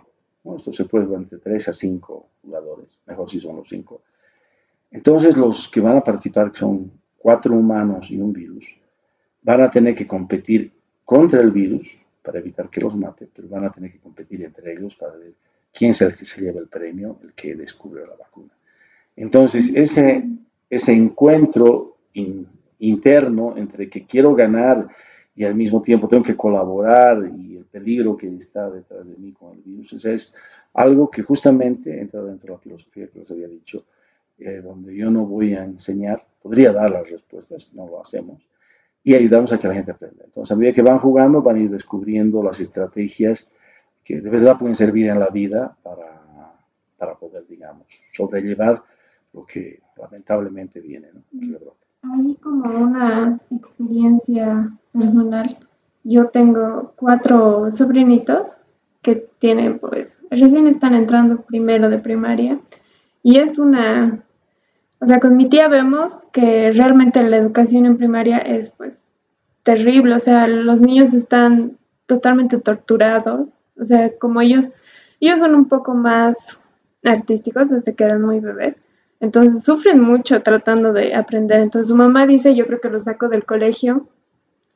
Esto 0.56 0.72
se 0.72 0.84
puede 0.84 1.06
jugar 1.06 1.22
entre 1.22 1.38
3 1.38 1.68
a 1.68 1.72
5 1.72 2.26
jugadores, 2.42 2.86
mejor 3.06 3.28
si 3.28 3.40
son 3.40 3.56
los 3.56 3.68
5. 3.68 4.00
Entonces 4.92 5.36
los 5.36 5.68
que 5.68 5.80
van 5.80 5.96
a 5.96 6.04
participar, 6.04 6.52
que 6.52 6.58
son 6.58 6.90
cuatro 7.18 7.54
humanos 7.54 8.10
y 8.10 8.20
un 8.20 8.32
virus, 8.32 8.74
van 9.42 9.62
a 9.62 9.70
tener 9.70 9.94
que 9.94 10.06
competir 10.06 10.72
contra 11.04 11.40
el 11.40 11.50
virus 11.50 12.01
para 12.22 12.38
evitar 12.38 12.70
que 12.70 12.80
los 12.80 12.96
mate, 12.96 13.28
pero 13.34 13.48
van 13.48 13.64
a 13.64 13.72
tener 13.72 13.92
que 13.92 13.98
competir 13.98 14.44
entre 14.44 14.72
ellos 14.72 14.94
para 14.94 15.16
ver 15.16 15.32
quién 15.72 15.90
es 15.90 16.00
el 16.02 16.14
que 16.14 16.24
se 16.24 16.40
lleva 16.40 16.60
el 16.60 16.68
premio, 16.68 17.18
el 17.22 17.32
que 17.32 17.54
descubre 17.54 18.06
la 18.06 18.14
vacuna. 18.14 18.52
Entonces, 19.16 19.72
ese, 19.74 20.24
ese 20.70 20.92
encuentro 20.92 21.96
interno 22.78 23.56
entre 23.56 23.88
que 23.88 24.04
quiero 24.04 24.34
ganar 24.34 24.88
y 25.34 25.44
al 25.44 25.54
mismo 25.54 25.80
tiempo 25.80 26.08
tengo 26.08 26.22
que 26.22 26.36
colaborar 26.36 27.30
y 27.36 27.56
el 27.56 27.64
peligro 27.64 28.16
que 28.16 28.28
está 28.36 28.70
detrás 28.70 29.08
de 29.08 29.16
mí 29.16 29.32
con 29.32 29.52
el 29.52 29.62
virus, 29.62 30.04
es 30.04 30.34
algo 30.74 31.10
que 31.10 31.22
justamente 31.22 32.00
entra 32.00 32.22
dentro 32.22 32.48
de 32.48 32.52
la 32.52 32.62
filosofía 32.62 33.08
que 33.08 33.20
les 33.20 33.30
había 33.30 33.48
dicho, 33.48 33.84
eh, 34.38 34.60
donde 34.62 34.94
yo 34.94 35.10
no 35.10 35.24
voy 35.24 35.54
a 35.54 35.64
enseñar, 35.64 36.20
podría 36.42 36.72
dar 36.72 36.90
las 36.90 37.10
respuestas, 37.10 37.70
no 37.72 37.86
lo 37.86 38.00
hacemos, 38.00 38.42
y 39.04 39.14
ayudamos 39.14 39.52
a 39.52 39.58
que 39.58 39.68
la 39.68 39.74
gente 39.74 39.90
aprenda. 39.90 40.24
Entonces, 40.24 40.52
a 40.52 40.56
medida 40.56 40.72
que 40.72 40.82
van 40.82 40.98
jugando, 40.98 41.42
van 41.42 41.56
a 41.56 41.60
ir 41.60 41.70
descubriendo 41.70 42.42
las 42.42 42.60
estrategias 42.60 43.48
que 44.04 44.20
de 44.20 44.30
verdad 44.30 44.58
pueden 44.58 44.74
servir 44.74 45.08
en 45.08 45.18
la 45.18 45.28
vida 45.28 45.76
para, 45.82 46.54
para 46.96 47.14
poder, 47.14 47.46
digamos, 47.48 47.86
sobrellevar 48.12 48.82
lo 49.32 49.44
que 49.44 49.80
lamentablemente 49.96 50.80
viene. 50.80 51.08
¿no? 51.12 51.22
Hay 52.02 52.34
como 52.36 52.68
una 52.68 53.40
experiencia 53.50 54.70
personal. 54.92 55.58
Yo 56.04 56.28
tengo 56.28 56.92
cuatro 56.96 57.70
sobrinitos 57.70 58.56
que 59.02 59.28
tienen, 59.38 59.78
pues, 59.78 60.18
recién 60.30 60.66
están 60.66 60.94
entrando 60.94 61.42
primero 61.42 61.88
de 61.90 61.98
primaria 61.98 62.60
y 63.22 63.38
es 63.38 63.58
una, 63.58 64.24
o 65.02 65.06
sea, 65.06 65.18
con 65.18 65.36
mi 65.36 65.48
tía 65.48 65.66
vemos 65.66 66.28
que 66.32 66.70
realmente 66.70 67.20
la 67.24 67.36
educación 67.36 67.86
en 67.86 67.98
primaria 67.98 68.38
es, 68.38 68.68
pues, 68.68 69.02
terrible, 69.64 70.14
o 70.14 70.20
sea, 70.20 70.46
los 70.46 70.80
niños 70.80 71.12
están 71.12 71.76
totalmente 72.06 72.58
torturados, 72.58 73.54
o 73.76 73.84
sea, 73.84 74.16
como 74.18 74.40
ellos, 74.40 74.68
ellos 75.18 75.40
son 75.40 75.56
un 75.56 75.68
poco 75.68 75.94
más 75.94 76.56
artísticos 77.02 77.68
desde 77.68 77.96
que 77.96 78.04
eran 78.04 78.22
muy 78.22 78.38
bebés, 78.38 78.80
entonces 79.18 79.64
sufren 79.64 80.00
mucho 80.00 80.40
tratando 80.42 80.92
de 80.92 81.14
aprender. 81.14 81.60
Entonces 81.60 81.88
su 81.88 81.96
mamá 81.96 82.26
dice, 82.26 82.54
yo 82.54 82.66
creo 82.66 82.80
que 82.80 82.88
los 82.88 83.04
saco 83.04 83.28
del 83.28 83.44
colegio 83.44 84.08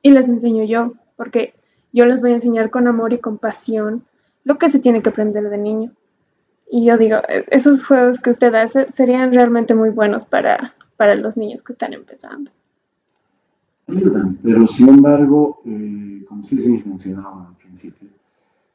y 0.03 0.11
les 0.11 0.29
enseño 0.29 0.65
yo, 0.65 0.95
porque 1.17 1.55
yo 1.93 2.05
les 2.05 2.21
voy 2.21 2.33
a 2.33 2.35
enseñar 2.35 2.71
con 2.71 2.89
amor 2.89 3.13
y 3.13 3.19
compasión 3.19 4.05
lo 4.43 4.59
que 4.59 4.69
se 4.69 4.81
tiene 4.81 5.03
que 5.03 5.11
aprender 5.11 5.51
de 5.51 5.59
niño. 5.59 5.93
Y 6.71 6.85
yo 6.85 6.97
digo, 6.99 7.17
e-, 7.29 7.45
esos 7.51 7.85
juegos 7.85 8.21
que 8.21 8.31
usted 8.31 8.55
hace 8.55 8.91
serían 8.91 9.33
realmente 9.33 9.75
muy 9.75 9.91
buenos 9.91 10.25
para, 10.25 10.75
para 10.97 11.15
los 11.15 11.37
niños 11.37 11.63
que 11.63 11.73
están 11.73 11.93
empezando. 11.93 12.51
pero 14.43 14.67
sin 14.67 14.89
embargo, 14.89 15.61
eh, 15.65 16.25
como 16.29 16.41
ustedes 16.41 16.87
mencionaban 16.87 17.47
al 17.47 17.55
principio, 17.55 18.09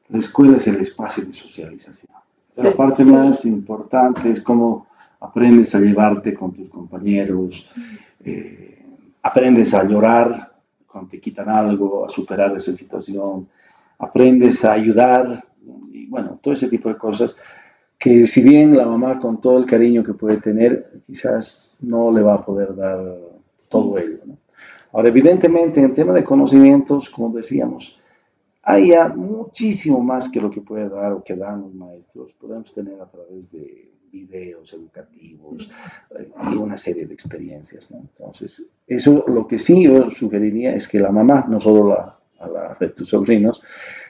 la 0.08 0.18
escuela 0.18 0.56
es 0.56 0.66
el 0.66 0.80
espacio 0.80 1.24
de 1.24 1.32
socialización. 1.32 2.10
La 2.56 2.74
parte 2.76 3.04
más 3.04 3.44
importante 3.46 4.30
es 4.30 4.42
como 4.42 4.86
aprendes 5.20 5.74
a 5.74 5.80
llevarte 5.80 6.34
con 6.34 6.52
tus 6.52 6.68
compañeros, 6.68 7.70
eh, 8.24 8.84
aprendes 9.22 9.72
a 9.72 9.84
llorar 9.84 10.52
cuando 10.86 11.10
te 11.10 11.20
quitan 11.20 11.48
algo, 11.48 12.04
a 12.04 12.08
superar 12.08 12.54
esa 12.56 12.74
situación, 12.74 13.48
aprendes 13.98 14.64
a 14.64 14.72
ayudar 14.72 15.44
y 15.92 16.06
bueno, 16.06 16.38
todo 16.42 16.52
ese 16.52 16.68
tipo 16.68 16.88
de 16.88 16.96
cosas 16.96 17.40
que 18.02 18.26
si 18.26 18.42
bien 18.42 18.76
la 18.76 18.84
mamá 18.84 19.20
con 19.20 19.40
todo 19.40 19.58
el 19.58 19.64
cariño 19.64 20.02
que 20.02 20.12
puede 20.12 20.38
tener, 20.38 20.90
quizás 21.06 21.76
no 21.80 22.10
le 22.10 22.20
va 22.20 22.34
a 22.34 22.44
poder 22.44 22.74
dar 22.74 23.16
todo 23.68 23.96
ello. 23.96 24.18
Ahora, 24.92 25.08
evidentemente, 25.08 25.78
en 25.78 25.86
el 25.86 25.92
tema 25.92 26.12
de 26.12 26.24
conocimientos, 26.24 27.08
como 27.08 27.32
decíamos, 27.32 28.00
hay 28.64 28.88
ya 28.88 29.06
muchísimo 29.06 30.00
más 30.00 30.28
que 30.28 30.40
lo 30.40 30.50
que 30.50 30.60
puede 30.60 30.88
dar 30.88 31.12
o 31.12 31.22
que 31.22 31.36
dan 31.36 31.60
los 31.60 31.74
maestros. 31.74 32.32
Podemos 32.40 32.74
tener 32.74 33.00
a 33.00 33.06
través 33.06 33.52
de 33.52 33.92
videos 34.10 34.72
educativos 34.72 35.70
eh, 36.18 36.28
y 36.50 36.56
una 36.56 36.76
serie 36.76 37.06
de 37.06 37.14
experiencias. 37.14 37.88
Entonces, 37.92 38.66
eso 38.84 39.24
lo 39.28 39.46
que 39.46 39.60
sí 39.60 39.84
yo 39.84 40.10
sugeriría 40.10 40.74
es 40.74 40.88
que 40.88 40.98
la 40.98 41.12
mamá, 41.12 41.46
no 41.48 41.60
solo 41.60 41.88
la, 41.90 42.18
a 42.40 42.48
la 42.48 42.76
de 42.80 42.88
tus 42.88 43.10
sobrinos, 43.10 43.62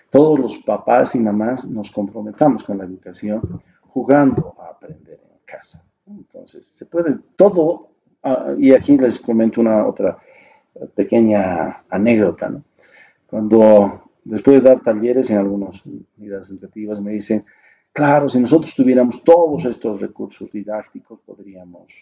todos 0.09 0.41
los 0.41 0.59
papás 0.59 1.15
y 1.15 1.19
mamás 1.19 1.67
nos 1.67 1.91
comprometamos 1.91 2.65
con 2.65 2.79
la 2.79 2.85
educación 2.85 3.61
jugando 3.93 4.55
a 4.59 4.71
aprender 4.71 5.21
en 5.31 5.41
casa. 5.45 5.83
Entonces, 6.07 6.71
se 6.75 6.87
puede 6.87 7.17
todo, 7.37 7.91
ah, 8.23 8.55
y 8.59 8.73
aquí 8.73 8.97
les 8.97 9.21
comento 9.21 9.61
una 9.61 9.87
otra 9.87 10.19
pequeña 10.95 11.85
anécdota. 11.89 12.53
Cuando 13.27 14.11
después 14.25 14.63
de 14.63 14.69
dar 14.69 14.81
talleres 14.81 15.31
en 15.31 15.39
algunas 15.39 15.83
unidades 16.17 16.51
educativas 16.51 17.01
me 17.01 17.13
dicen, 17.13 17.45
Claro, 17.93 18.29
si 18.29 18.41
nosotros 18.41 18.75
tuviéramos 18.75 19.23
todos 19.23 19.67
estos 19.67 20.01
recursos 20.01 20.51
didácticos, 20.51 21.21
podríamos 21.27 21.93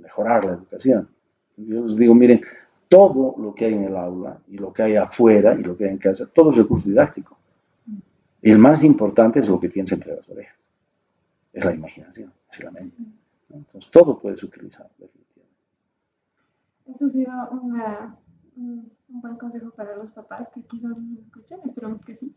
mejorar 0.00 0.44
la 0.44 0.52
educación. 0.52 1.08
Yo 1.56 1.84
les 1.86 1.96
digo, 1.96 2.14
miren, 2.14 2.40
todo 2.88 3.34
lo 3.38 3.52
que 3.52 3.64
hay 3.64 3.74
en 3.74 3.84
el 3.84 3.96
aula 3.96 4.38
y 4.46 4.58
lo 4.58 4.72
que 4.72 4.84
hay 4.84 4.96
afuera 4.96 5.56
y 5.58 5.64
lo 5.64 5.76
que 5.76 5.86
hay 5.86 5.90
en 5.90 5.98
casa, 5.98 6.30
todo 6.32 6.50
es 6.50 6.56
recurso 6.56 6.88
didáctico. 6.88 7.36
El 8.42 8.58
más 8.58 8.84
importante 8.84 9.40
es 9.40 9.48
lo 9.48 9.58
que 9.58 9.70
piensa 9.70 9.96
entre 9.96 10.14
las 10.14 10.28
orejas. 10.28 10.56
Es 11.54 11.64
la 11.64 11.72
imaginación, 11.72 12.32
es 12.50 12.64
la 12.64 12.70
mente. 12.72 12.96
Entonces, 13.48 13.90
todo 13.90 14.18
puedes 14.18 14.42
utilizar, 14.42 14.90
definitivamente. 14.98 15.54
Eso 16.86 17.08
sido 17.08 17.32
una, 17.50 18.16
un, 18.56 18.90
buen 19.08 19.36
consejo 19.36 19.70
para 19.70 19.96
los 19.96 20.10
papás 20.10 20.48
que 20.52 20.62
quizás 20.62 20.90
nos 20.98 21.18
escuchen, 21.20 21.60
esperamos 21.64 22.04
que 22.04 22.16
sí. 22.16 22.34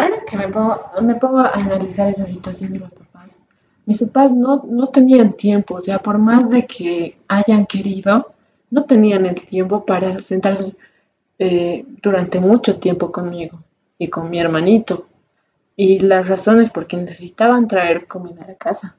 Ahora 0.00 0.24
que 0.26 0.36
me 0.36 0.48
pongo, 0.48 0.80
me 1.02 1.16
pongo 1.16 1.38
a 1.38 1.50
analizar 1.50 2.08
esa 2.08 2.24
situación 2.24 2.72
de 2.72 2.78
los 2.78 2.92
papás, 2.92 3.36
mis 3.86 3.98
papás 3.98 4.32
no, 4.32 4.64
no 4.68 4.88
tenían 4.88 5.34
tiempo, 5.34 5.74
o 5.74 5.80
sea, 5.80 5.98
por 5.98 6.18
más 6.18 6.48
de 6.48 6.66
que 6.66 7.18
hayan 7.28 7.66
querido, 7.66 8.32
no 8.70 8.84
tenían 8.84 9.26
el 9.26 9.34
tiempo 9.34 9.84
para 9.84 10.20
sentarse 10.20 10.74
eh, 11.38 11.84
durante 12.02 12.40
mucho 12.40 12.78
tiempo 12.78 13.10
conmigo 13.12 13.58
y 13.98 14.08
con 14.08 14.30
mi 14.30 14.38
hermanito. 14.38 15.08
Y 15.76 15.98
las 16.00 16.28
razones 16.28 16.70
porque 16.70 16.96
necesitaban 16.96 17.68
traer 17.68 18.06
comida 18.06 18.44
a 18.44 18.48
la 18.48 18.54
casa. 18.54 18.96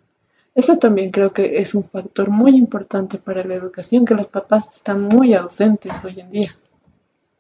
Eso 0.56 0.78
también 0.78 1.12
creo 1.12 1.34
que 1.34 1.60
es 1.60 1.76
un 1.76 1.84
factor 1.84 2.30
muy 2.30 2.56
importante 2.56 3.18
para 3.18 3.44
la 3.44 3.56
educación, 3.56 4.06
que 4.06 4.14
los 4.14 4.28
papás 4.28 4.78
están 4.78 5.04
muy 5.04 5.34
ausentes 5.34 5.92
hoy 6.04 6.22
en 6.22 6.32
día. 6.32 6.56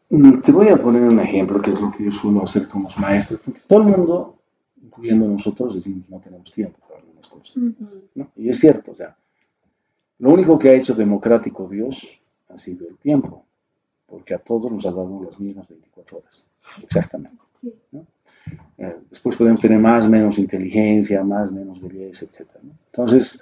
Mm, 0.09 0.41
te 0.41 0.51
voy 0.51 0.67
a 0.67 0.77
poner 0.77 1.03
un 1.03 1.19
ejemplo, 1.19 1.61
que 1.61 1.71
es 1.71 1.79
lo 1.79 1.91
que 1.91 2.03
yo 2.03 2.11
suelo 2.11 2.43
hacer 2.43 2.67
con 2.67 2.83
los 2.83 2.97
maestros, 2.97 3.39
porque 3.43 3.61
todo 3.67 3.79
el 3.79 3.97
mundo, 3.97 4.35
incluyendo 4.83 5.27
nosotros, 5.27 5.75
decimos 5.75 6.09
no 6.09 6.19
tenemos 6.19 6.51
tiempo 6.51 6.77
para 6.87 6.99
algunas 6.99 7.27
cosas. 7.27 7.55
Y 8.35 8.49
es 8.49 8.59
cierto, 8.59 8.91
o 8.91 8.95
sea, 8.95 9.15
lo 10.19 10.29
único 10.31 10.59
que 10.59 10.69
ha 10.69 10.73
hecho 10.73 10.93
democrático 10.93 11.67
Dios 11.69 12.19
ha 12.49 12.57
sido 12.57 12.87
el 12.87 12.97
tiempo, 12.97 13.45
porque 14.05 14.33
a 14.33 14.39
todos 14.39 14.71
nos 14.71 14.85
ha 14.85 14.91
dado 14.91 15.21
las 15.23 15.39
mismas 15.39 15.67
24 15.69 16.17
horas, 16.17 16.45
exactamente. 16.83 17.41
Eh, 18.77 18.95
después 19.09 19.35
podemos 19.35 19.61
tener 19.61 19.79
más, 19.79 20.07
menos 20.07 20.37
inteligencia, 20.37 21.23
más, 21.23 21.51
menos 21.51 21.81
belleza, 21.81 22.25
etc. 22.25 22.49
Entonces, 22.87 23.41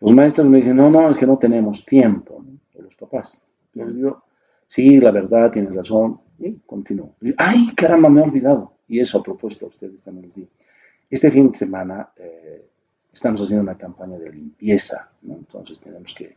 los 0.00 0.12
maestros 0.12 0.48
me 0.48 0.58
dicen, 0.58 0.76
no, 0.76 0.90
no, 0.90 1.10
es 1.10 1.16
que 1.16 1.26
no 1.26 1.38
tenemos 1.38 1.84
tiempo, 1.84 2.44
o 2.74 2.82
los 2.82 2.94
papás. 2.94 3.42
Yo 3.74 3.86
digo, 3.86 4.22
sí, 4.66 4.98
la 4.98 5.10
verdad, 5.10 5.50
tienes 5.50 5.74
razón, 5.74 6.20
y 6.38 6.52
continúo. 6.66 7.14
Ay, 7.38 7.68
caramba, 7.74 8.08
me 8.08 8.20
he 8.20 8.24
olvidado. 8.24 8.74
Y 8.88 9.00
eso 9.00 9.18
a 9.18 9.22
propósito 9.22 9.66
a 9.66 9.68
ustedes 9.68 10.02
también 10.02 10.26
les 10.26 10.34
digo. 10.34 10.48
Este 11.08 11.30
fin 11.30 11.50
de 11.50 11.56
semana 11.56 12.10
eh, 12.16 12.66
estamos 13.12 13.40
haciendo 13.40 13.62
una 13.62 13.78
campaña 13.78 14.18
de 14.18 14.32
limpieza, 14.32 15.08
entonces 15.26 15.80
tenemos 15.80 16.14
que, 16.14 16.36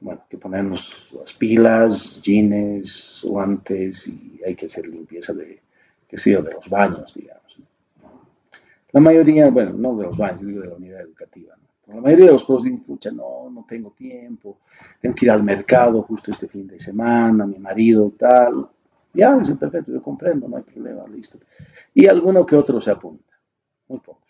bueno, 0.00 0.22
que 0.28 0.38
ponernos 0.38 1.08
las 1.12 1.32
pilas, 1.32 2.20
jeans, 2.22 3.24
guantes 3.28 4.08
y 4.08 4.40
hay 4.46 4.54
que 4.54 4.66
hacer 4.66 4.86
limpieza 4.86 5.32
de, 5.34 5.60
que 6.10 6.18
sé 6.18 6.30
de 6.30 6.52
los 6.52 6.68
baños, 6.68 7.14
digamos. 7.14 7.40
La 8.92 9.00
mayoría, 9.00 9.48
bueno, 9.48 9.72
no 9.74 9.96
de 9.96 10.04
los 10.06 10.18
baños, 10.18 10.44
digo 10.44 10.62
de 10.62 10.68
la 10.68 10.74
unidad 10.74 11.00
educativa. 11.02 11.54
La 11.86 12.00
mayoría 12.00 12.26
de 12.26 12.32
los 12.32 12.44
pueblos 12.44 12.64
dicen, 12.64 12.80
pucha, 12.80 13.12
no, 13.12 13.48
no 13.48 13.64
tengo 13.68 13.92
tiempo, 13.92 14.58
tengo 15.00 15.14
que 15.14 15.26
ir 15.26 15.30
al 15.30 15.44
mercado 15.44 16.02
justo 16.02 16.32
este 16.32 16.48
fin 16.48 16.66
de 16.66 16.80
semana, 16.80 17.46
mi 17.46 17.58
marido, 17.58 18.12
tal. 18.18 18.68
Ya, 19.12 19.36
dice, 19.36 19.54
perfecto, 19.54 19.92
yo 19.92 20.02
comprendo, 20.02 20.48
no 20.48 20.56
hay 20.56 20.64
problema, 20.64 21.06
listo. 21.06 21.38
Y 21.94 22.06
alguno 22.06 22.44
que 22.44 22.56
otro 22.56 22.80
se 22.80 22.90
apunta, 22.90 23.32
muy 23.88 24.00
pocos. 24.00 24.28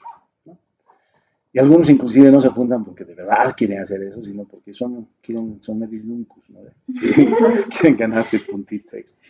Y 1.53 1.59
algunos 1.59 1.91
inclusive 1.91 2.31
no 2.31 2.41
se 2.41 2.49
apuntan 2.49 2.85
porque 2.85 3.05
de 3.05 3.15
verdad 3.15 3.55
quieren 3.57 3.81
hacer 3.81 4.03
eso, 4.05 4.23
sino 4.23 4.45
porque 4.45 4.73
son, 4.73 5.09
quieren, 5.21 5.61
son 5.61 5.81
medio 5.81 6.01
¿no? 6.05 6.25
quieren 7.69 7.97
ganarse 7.97 8.39
puntitos 8.39 8.95
extra. 8.95 9.29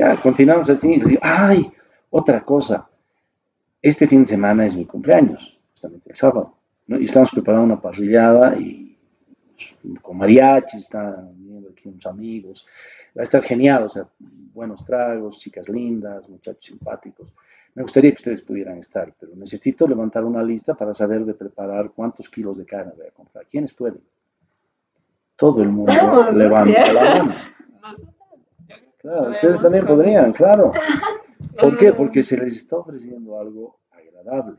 Ya, 0.00 0.16
continuamos 0.16 0.70
así. 0.70 0.94
Y 0.94 1.18
ay, 1.20 1.70
otra 2.08 2.42
cosa. 2.42 2.88
Este 3.82 4.08
fin 4.08 4.20
de 4.20 4.28
semana 4.28 4.64
es 4.64 4.74
mi 4.74 4.86
cumpleaños, 4.86 5.60
justamente 5.72 6.08
el 6.08 6.16
sábado. 6.16 6.56
Y 6.88 7.04
estamos 7.04 7.30
preparando 7.30 7.66
una 7.66 7.82
parrillada 7.82 8.56
y 8.56 8.96
con 10.00 10.16
mariachis, 10.16 10.84
están 10.84 11.34
viendo 11.36 11.68
aquí 11.68 11.90
unos 11.90 12.06
amigos. 12.06 12.66
Va 13.14 13.20
a 13.20 13.24
estar 13.24 13.42
genial, 13.42 13.82
o 13.82 13.88
sea, 13.90 14.08
buenos 14.18 14.86
tragos, 14.86 15.36
chicas 15.36 15.68
lindas, 15.68 16.26
muchachos 16.30 16.64
simpáticos. 16.64 17.34
Me 17.74 17.82
gustaría 17.82 18.12
que 18.12 18.22
ustedes 18.22 18.40
pudieran 18.40 18.78
estar, 18.78 19.12
pero 19.20 19.36
necesito 19.36 19.86
levantar 19.86 20.24
una 20.24 20.42
lista 20.42 20.72
para 20.72 20.94
saber 20.94 21.26
de 21.26 21.34
preparar 21.34 21.90
cuántos 21.90 22.30
kilos 22.30 22.56
de 22.56 22.64
carne 22.64 22.94
voy 22.96 23.06
a 23.06 23.10
comprar. 23.10 23.44
¿Quiénes 23.50 23.74
pueden? 23.74 24.00
Todo 25.36 25.62
el 25.62 25.68
mundo 25.68 26.32
levanta 26.32 26.90
la 26.90 27.02
mano. 27.02 27.34
Claro, 29.00 29.30
ustedes 29.30 29.60
también 29.60 29.86
podrían, 29.86 30.32
claro. 30.32 30.72
¿Por 31.60 31.76
qué? 31.76 31.92
Porque 31.92 32.22
se 32.22 32.36
les 32.36 32.56
está 32.56 32.76
ofreciendo 32.76 33.38
algo 33.38 33.80
agradable. 33.90 34.58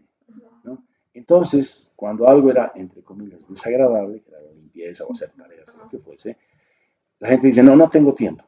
¿no? 0.63 0.83
Entonces, 1.13 1.91
cuando 1.95 2.27
algo 2.27 2.49
era, 2.49 2.71
entre 2.75 3.03
comillas, 3.03 3.47
desagradable, 3.47 4.21
que 4.21 4.31
era 4.31 4.41
la 4.41 4.51
limpieza 4.51 5.05
o 5.05 5.11
hacer 5.11 5.31
tareas, 5.31 5.67
lo 5.67 5.89
que 5.89 5.99
fuese, 5.99 6.37
la 7.19 7.29
gente 7.29 7.47
dice, 7.47 7.61
no, 7.61 7.75
no 7.75 7.89
tengo 7.89 8.13
tiempo. 8.13 8.43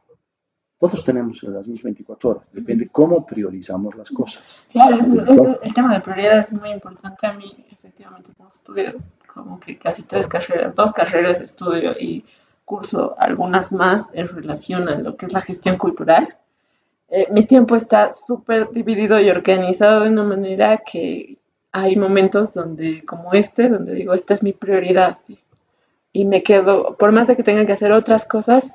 Todos 0.79 1.03
tenemos 1.03 1.41
las 1.43 1.65
mismas 1.65 1.83
24 1.83 2.29
horas, 2.29 2.51
depende 2.51 2.89
cómo 2.89 3.25
priorizamos 3.25 3.95
las 3.95 4.09
cosas. 4.11 4.63
Claro, 4.69 4.97
el 5.61 5.73
tema 5.73 5.93
de 5.93 6.01
prioridad 6.01 6.39
es 6.39 6.51
muy 6.51 6.71
importante 6.71 7.25
a 7.25 7.33
mí, 7.33 7.65
efectivamente, 7.71 8.31
como 8.35 8.49
estudio 8.49 8.95
como 9.33 9.59
que 9.59 9.77
casi 9.77 10.03
tres 10.03 10.27
carreras, 10.27 10.75
dos 10.75 10.91
carreras 10.91 11.39
de 11.39 11.45
estudio 11.45 11.91
y 11.99 12.23
curso 12.65 13.15
algunas 13.17 13.71
más 13.71 14.09
en 14.13 14.27
relación 14.27 14.87
a 14.89 14.97
lo 14.97 15.15
que 15.17 15.25
es 15.25 15.33
la 15.33 15.41
gestión 15.41 15.77
cultural. 15.77 16.35
Eh, 17.09 17.27
mi 17.31 17.45
tiempo 17.45 17.75
está 17.75 18.11
súper 18.13 18.71
dividido 18.71 19.19
y 19.19 19.29
organizado 19.29 20.03
de 20.03 20.09
una 20.09 20.23
manera 20.23 20.77
que 20.77 21.37
hay 21.71 21.95
momentos 21.95 22.53
donde, 22.53 23.03
como 23.03 23.33
este, 23.33 23.69
donde 23.69 23.95
digo, 23.95 24.13
esta 24.13 24.33
es 24.33 24.43
mi 24.43 24.53
prioridad. 24.53 25.17
Y 26.11 26.25
me 26.25 26.43
quedo, 26.43 26.95
por 26.97 27.11
más 27.11 27.27
de 27.27 27.35
que 27.35 27.43
tenga 27.43 27.65
que 27.65 27.73
hacer 27.73 27.91
otras 27.91 28.25
cosas, 28.25 28.73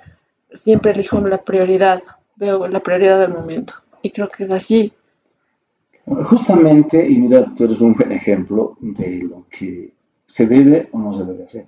siempre 0.52 0.92
elijo 0.92 1.20
la 1.20 1.38
prioridad, 1.38 2.02
veo 2.36 2.66
la 2.68 2.80
prioridad 2.80 3.20
del 3.20 3.32
momento. 3.32 3.74
Y 4.02 4.10
creo 4.10 4.28
que 4.28 4.44
es 4.44 4.50
así. 4.50 4.92
Justamente, 6.06 7.08
y 7.08 7.18
mira, 7.18 7.46
tú 7.56 7.64
eres 7.64 7.80
un 7.80 7.94
buen 7.94 8.12
ejemplo 8.12 8.76
de 8.80 9.22
lo 9.22 9.46
que 9.50 9.92
se 10.24 10.46
debe 10.46 10.88
o 10.92 10.98
no 10.98 11.12
se 11.14 11.24
debe 11.24 11.44
hacer. 11.44 11.66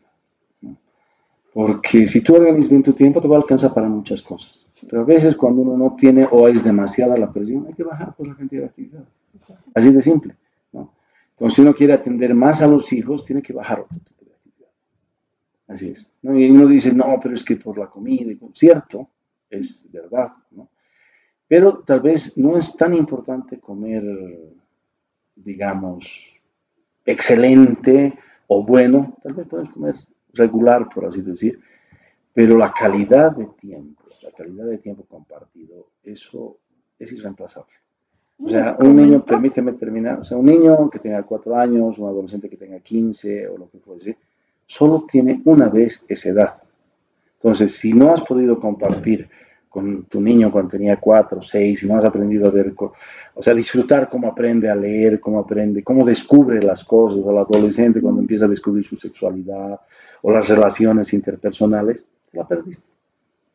Porque 1.53 2.07
si 2.07 2.20
tú 2.20 2.36
organizas 2.36 2.70
bien 2.70 2.82
tu 2.82 2.92
tiempo, 2.92 3.20
te 3.20 3.28
va 3.28 3.36
a 3.36 3.40
alcanzar 3.40 3.74
para 3.74 3.88
muchas 3.88 4.22
cosas. 4.22 4.66
Pero 4.88 5.03
a 5.03 5.05
veces 5.05 5.36
cuando 5.36 5.62
uno 5.62 5.76
no 5.76 5.96
tiene 5.96 6.26
o 6.30 6.48
es 6.48 6.62
demasiada 6.62 7.16
la 7.16 7.32
presión, 7.32 7.66
hay 7.66 7.74
que 7.74 7.82
bajar 7.82 8.14
por 8.14 8.28
la 8.28 8.36
cantidad 8.36 8.62
de 8.62 8.68
actividades. 8.68 9.09
Así 9.74 9.92
de 9.92 10.01
simple. 10.01 10.36
¿no? 10.72 10.92
Entonces, 11.30 11.57
si 11.57 11.62
uno 11.62 11.74
quiere 11.74 11.92
atender 11.92 12.34
más 12.34 12.62
a 12.62 12.66
los 12.66 12.92
hijos, 12.92 13.24
tiene 13.24 13.42
que 13.42 13.53
bajar 13.53 13.80
otro 13.80 13.98
tipo 13.98 14.24
de 14.24 14.32
actividades. 14.32 14.74
Así 15.66 15.88
es. 15.90 16.12
Y 16.22 16.51
uno 16.51 16.66
dice, 16.66 16.94
no, 16.94 17.18
pero 17.20 17.34
es 17.34 17.42
que 17.42 17.57
por 17.57 17.76
la 17.76 17.88
comida, 17.88 18.32
cierto, 18.53 19.09
es 19.51 19.86
verdad. 19.90 20.32
¿no? 20.53 20.68
Pero 21.48 21.78
tal 21.78 22.01
vez 22.01 22.38
no 22.38 22.57
es 22.57 22.76
tan 22.76 22.94
importante 22.94 23.59
comer, 23.59 24.05
digamos, 25.34 26.40
excelente 27.05 28.16
o 28.46 28.64
bueno. 28.64 29.16
Tal 29.22 29.34
vez 29.34 29.48
puedes 29.48 29.68
comer 29.70 29.96
regular, 30.35 30.89
por 30.93 31.07
así 31.07 31.22
decir, 31.22 31.61
pero 32.33 32.57
la 32.57 32.72
calidad 32.72 33.37
de 33.37 33.47
tiempo, 33.47 34.05
la 34.22 34.31
calidad 34.31 34.66
de 34.66 34.78
tiempo 34.78 35.05
compartido, 35.05 35.89
eso 36.05 36.59
es 36.99 37.12
irreemplazable. 37.12 37.72
O 38.43 38.49
sea, 38.49 38.76
un 38.78 38.97
niño, 38.97 39.24
permíteme 39.24 39.72
terminar, 39.74 40.20
o 40.20 40.24
sea, 40.24 40.39
un 40.39 40.47
niño 40.47 40.89
que 40.89 40.99
tenga 40.99 41.22
cuatro 41.22 41.57
años, 41.57 41.99
un 41.99 42.09
adolescente 42.09 42.49
que 42.49 42.57
tenga 42.57 42.78
15 42.81 43.49
o 43.49 43.59
lo 43.59 43.68
que 43.68 43.78
fuese, 43.78 44.16
solo 44.64 45.05
tiene 45.11 45.43
una 45.45 45.68
vez 45.68 46.05
esa 46.09 46.31
edad. 46.31 46.62
Entonces, 47.35 47.74
si 47.74 47.93
no 47.93 48.12
has 48.12 48.22
podido 48.22 48.59
compartir 48.59 49.28
con 49.71 50.03
tu 50.07 50.21
niño 50.21 50.51
cuando 50.51 50.73
tenía 50.73 50.97
cuatro, 50.97 51.41
seis, 51.41 51.85
y 51.85 51.87
no 51.87 51.97
has 51.97 52.05
aprendido 52.05 52.49
a 52.49 52.51
ver, 52.51 52.75
o 52.77 53.43
sea, 53.43 53.55
disfrutar 53.55 54.11
cómo 54.11 54.27
aprende 54.27 54.68
a 54.68 54.75
leer, 54.75 55.21
cómo 55.21 55.39
aprende, 55.39 55.85
cómo 55.85 56.05
descubre 56.05 56.61
las 56.61 56.83
cosas, 56.83 57.21
o 57.25 57.31
el 57.31 57.39
adolescente 57.39 58.01
cuando 58.01 58.21
empieza 58.21 58.47
a 58.47 58.49
descubrir 58.49 58.85
su 58.85 58.97
sexualidad, 58.97 59.81
o 60.23 60.33
las 60.33 60.49
relaciones 60.49 61.12
interpersonales, 61.14 62.05
la 62.33 62.47
perdiste. 62.47 62.89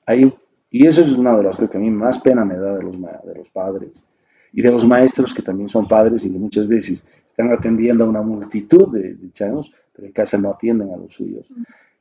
Ahí. 0.06 0.34
Y 0.72 0.88
eso 0.88 1.02
es 1.02 1.12
una 1.12 1.38
de 1.38 1.44
las 1.44 1.58
cosas 1.58 1.72
que 1.72 1.78
a 1.78 1.82
mí 1.82 1.90
más 1.90 2.18
pena 2.20 2.46
me 2.46 2.58
da 2.58 2.78
de 2.78 2.84
los, 2.84 3.00
de 3.00 3.36
los 3.36 3.50
padres 3.50 4.08
y 4.54 4.62
de 4.62 4.72
los 4.72 4.86
maestros 4.86 5.34
que 5.34 5.42
también 5.42 5.68
son 5.70 5.88
padres 5.88 6.26
y 6.26 6.32
que 6.32 6.40
muchas 6.40 6.68
veces 6.68 7.06
están 7.28 7.52
atendiendo 7.52 8.06
a 8.06 8.08
una 8.08 8.22
multitud 8.22 8.92
de, 8.94 9.16
de 9.16 9.30
pero 9.38 10.08
en 10.08 10.12
casa 10.12 10.38
no 10.38 10.52
atienden 10.52 10.92
a 10.92 10.98
los 10.98 11.14
suyos 11.14 11.46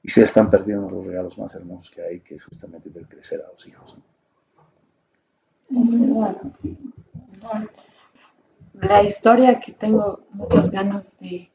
y 0.05 0.11
se 0.11 0.23
están 0.23 0.51
perdiendo 0.51 0.91
los 0.91 1.07
regalos 1.07 1.39
más 1.39 1.55
hermosos 1.55 1.91
que 1.91 2.03
hay, 2.03 2.21
que 2.21 2.35
es 2.35 2.45
justamente 2.45 2.91
ver 2.91 3.07
crecer 3.07 3.41
a 3.41 3.51
los 3.51 3.67
hijos. 3.67 3.97
Es 5.71 5.99
verdad. 5.99 6.37
La 8.75 9.03
historia 9.03 9.59
que 9.59 9.73
tengo 9.73 10.21
muchas 10.31 10.71
ganas 10.71 11.11
de 11.21 11.49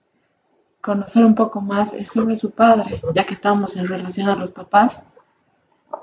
conocer 0.82 1.26
un 1.26 1.36
poco 1.36 1.62
más 1.62 1.94
es 1.94 2.08
sobre 2.08 2.38
su 2.38 2.50
padre, 2.50 3.00
ya 3.14 3.24
que 3.24 3.36
estamos 3.36 3.78
en 3.78 3.88
relación 3.88 4.28
a 4.30 4.36
los 4.36 4.50
papás. 4.50 5.06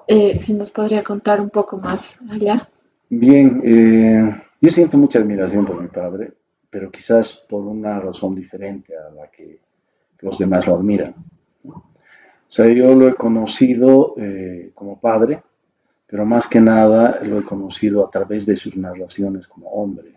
Eh, 0.06 0.38
si 0.38 0.54
nos 0.54 0.70
podría 0.70 1.02
contar 1.02 1.40
un 1.40 1.50
poco 1.50 1.78
más 1.78 2.16
allá. 2.30 2.68
Bien, 3.08 3.60
eh, 3.64 4.42
yo 4.60 4.70
siento 4.70 4.96
mucha 4.96 5.18
admiración 5.18 5.64
por 5.66 5.82
mi 5.82 5.88
padre, 5.88 6.32
pero 6.70 6.92
quizás 6.92 7.32
por 7.32 7.62
una 7.62 7.98
razón 7.98 8.36
diferente 8.36 8.94
a 8.96 9.12
la 9.12 9.28
que 9.32 9.58
los 10.20 10.38
demás 10.38 10.64
lo 10.68 10.76
admiran. 10.76 11.12
O 12.48 12.52
sea, 12.52 12.66
yo 12.68 12.94
lo 12.94 13.08
he 13.08 13.14
conocido 13.14 14.14
eh, 14.16 14.70
como 14.74 15.00
padre, 15.00 15.42
pero 16.06 16.24
más 16.24 16.46
que 16.46 16.60
nada 16.60 17.18
lo 17.22 17.40
he 17.40 17.44
conocido 17.44 18.06
a 18.06 18.10
través 18.10 18.46
de 18.46 18.54
sus 18.54 18.76
narraciones 18.76 19.48
como 19.48 19.68
hombre. 19.70 20.14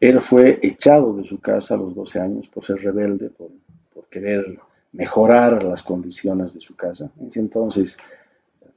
Él 0.00 0.20
fue 0.20 0.58
echado 0.62 1.14
de 1.14 1.24
su 1.24 1.40
casa 1.40 1.74
a 1.74 1.78
los 1.78 1.94
12 1.94 2.20
años 2.20 2.48
por 2.48 2.64
ser 2.64 2.76
rebelde, 2.76 3.30
por, 3.30 3.50
querer 4.10 4.58
mejorar 4.92 5.62
las 5.62 5.82
condiciones 5.82 6.54
de 6.54 6.60
su 6.60 6.74
casa. 6.74 7.10
Entonces, 7.34 7.98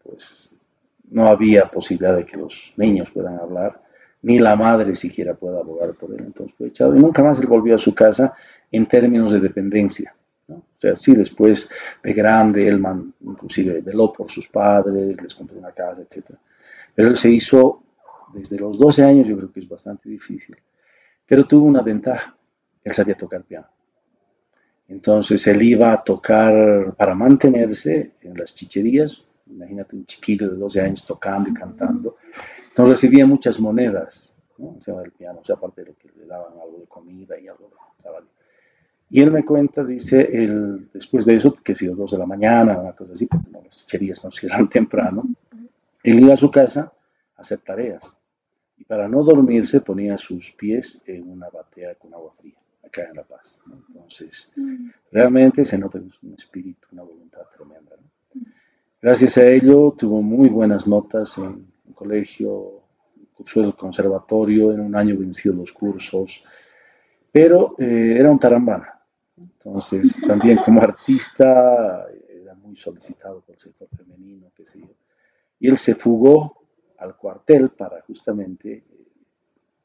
pues 0.03 0.53
no 1.09 1.27
había 1.27 1.65
posibilidad 1.69 2.17
de 2.17 2.25
que 2.25 2.37
los 2.37 2.73
niños 2.75 3.11
puedan 3.11 3.37
hablar, 3.37 3.81
ni 4.23 4.39
la 4.39 4.55
madre 4.55 4.93
siquiera 4.95 5.35
pueda 5.35 5.59
abogar 5.59 5.93
por 5.93 6.11
él. 6.11 6.23
Entonces 6.25 6.55
fue 6.57 6.67
echado 6.67 6.95
y 6.95 6.99
nunca 6.99 7.23
más 7.23 7.39
él 7.39 7.47
volvió 7.47 7.75
a 7.75 7.79
su 7.79 7.93
casa 7.93 8.33
en 8.71 8.87
términos 8.87 9.31
de 9.31 9.39
dependencia. 9.39 10.15
O 10.55 10.79
sea, 10.79 10.95
sí, 10.95 11.15
después 11.15 11.69
de 12.03 12.13
grande, 12.13 12.67
él 12.67 12.79
man, 12.79 13.13
inclusive 13.21 13.81
veló 13.81 14.11
por 14.11 14.29
sus 14.29 14.47
padres, 14.47 15.21
les 15.21 15.33
compró 15.35 15.57
una 15.57 15.71
casa, 15.71 16.01
etc. 16.01 16.31
Pero 16.93 17.09
él 17.09 17.17
se 17.17 17.29
hizo 17.29 17.83
desde 18.33 18.57
los 18.57 18.77
12 18.77 19.03
años, 19.03 19.27
yo 19.27 19.37
creo 19.37 19.51
que 19.51 19.59
es 19.59 19.69
bastante 19.69 20.09
difícil. 20.09 20.55
Pero 21.25 21.45
tuvo 21.45 21.65
una 21.65 21.81
ventaja, 21.81 22.35
él 22.83 22.93
sabía 22.93 23.15
tocar 23.15 23.43
piano. 23.43 23.67
Entonces 24.87 25.45
él 25.47 25.61
iba 25.61 25.93
a 25.93 26.03
tocar 26.03 26.93
para 26.97 27.15
mantenerse 27.15 28.11
en 28.21 28.37
las 28.37 28.53
chicherías, 28.53 29.25
imagínate 29.47 29.95
un 29.95 30.05
chiquillo 30.05 30.49
de 30.49 30.57
12 30.57 30.81
años 30.81 31.05
tocando 31.05 31.49
y 31.49 31.53
cantando. 31.53 32.17
Entonces 32.67 33.01
recibía 33.01 33.25
muchas 33.25 33.59
monedas, 33.59 34.35
¿no? 34.57 34.73
Encima 34.73 35.01
del 35.01 35.11
piano, 35.11 35.39
o 35.41 35.45
sea, 35.45 35.55
aparte 35.55 35.81
de 35.81 35.87
lo 35.87 35.97
que 35.97 36.09
le 36.17 36.25
daban 36.25 36.53
algo 36.61 36.79
de 36.79 36.87
comida 36.87 37.39
y 37.39 37.47
algo 37.47 37.69
de. 37.69 37.75
Y 39.13 39.21
él 39.21 39.29
me 39.29 39.43
cuenta, 39.43 39.83
dice, 39.83 40.21
el, 40.21 40.89
después 40.93 41.25
de 41.25 41.35
eso, 41.35 41.53
que 41.53 41.75
si 41.75 41.85
las 41.85 41.97
2 41.97 42.11
de 42.11 42.17
la 42.17 42.25
mañana, 42.25 42.79
una 42.79 42.93
cosa 42.93 43.11
así, 43.11 43.25
porque 43.25 43.51
no, 43.51 43.61
las 43.61 43.75
chicherías 43.75 44.23
no 44.23 44.31
cierran 44.31 44.69
temprano, 44.69 45.25
él 46.01 46.19
iba 46.21 46.33
a 46.33 46.37
su 46.37 46.49
casa 46.49 46.93
a 47.35 47.41
hacer 47.41 47.59
tareas. 47.59 48.15
Y 48.77 48.85
para 48.85 49.09
no 49.09 49.21
dormirse 49.21 49.81
ponía 49.81 50.17
sus 50.17 50.51
pies 50.51 51.03
en 51.05 51.29
una 51.29 51.49
batea 51.49 51.95
con 51.95 52.13
agua 52.13 52.31
fría, 52.39 52.55
acá 52.85 53.03
en 53.09 53.17
La 53.17 53.23
Paz. 53.23 53.61
Entonces, 53.89 54.53
realmente 55.11 55.65
se 55.65 55.77
nota 55.77 55.99
un 55.99 56.33
espíritu, 56.33 56.87
una 56.93 57.03
voluntad 57.03 57.41
tremenda. 57.53 57.97
Gracias 59.01 59.37
a 59.39 59.45
ello 59.45 59.93
tuvo 59.97 60.21
muy 60.21 60.47
buenas 60.47 60.87
notas 60.87 61.37
en 61.37 61.65
el 61.85 61.93
colegio, 61.93 62.81
cursó 63.33 63.61
el 63.61 63.75
conservatorio, 63.75 64.71
en 64.71 64.79
un 64.79 64.95
año 64.95 65.17
venció 65.17 65.51
los 65.51 65.73
cursos, 65.73 66.45
pero 67.29 67.75
eh, 67.77 68.15
era 68.17 68.31
un 68.31 68.39
tarambana. 68.39 69.00
Entonces, 69.41 70.21
también 70.27 70.57
como 70.57 70.81
artista 70.81 72.05
era 72.29 72.53
muy 72.55 72.75
solicitado 72.75 73.41
por 73.41 73.55
el 73.55 73.61
sector 73.61 73.87
femenino, 73.95 74.51
qué 74.55 74.65
sé 74.65 74.79
yo. 74.79 74.93
Y 75.59 75.67
él 75.67 75.77
se 75.77 75.95
fugó 75.95 76.61
al 76.97 77.15
cuartel 77.15 77.69
para 77.69 78.01
justamente, 78.01 78.83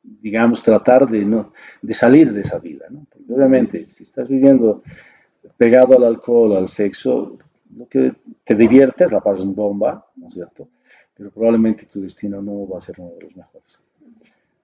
digamos, 0.02 0.62
tratar 0.62 1.09
de, 1.09 1.24
no, 1.24 1.52
de 1.80 1.94
salir 1.94 2.32
de 2.32 2.42
esa 2.42 2.59
vida. 2.59 2.86
¿no? 2.90 3.07
Porque 3.11 3.32
obviamente, 3.32 3.88
si 3.88 4.04
estás 4.04 4.28
viviendo 4.28 4.82
pegado 5.57 5.96
al 5.96 6.04
alcohol, 6.04 6.57
al 6.57 6.68
sexo, 6.68 7.38
lo 7.76 7.86
que 7.88 8.14
te 8.44 8.54
diviertes, 8.54 9.11
la 9.11 9.20
pasas 9.20 9.44
en 9.44 9.54
bomba, 9.54 10.07
¿no 10.16 10.28
es 10.28 10.34
cierto? 10.34 10.68
Pero 11.14 11.30
probablemente 11.30 11.86
tu 11.86 12.00
destino 12.00 12.42
no 12.42 12.68
va 12.68 12.78
a 12.78 12.82
ser 12.82 12.96
uno 12.98 13.12
de 13.14 13.24
los 13.24 13.36
mejores. 13.36 13.78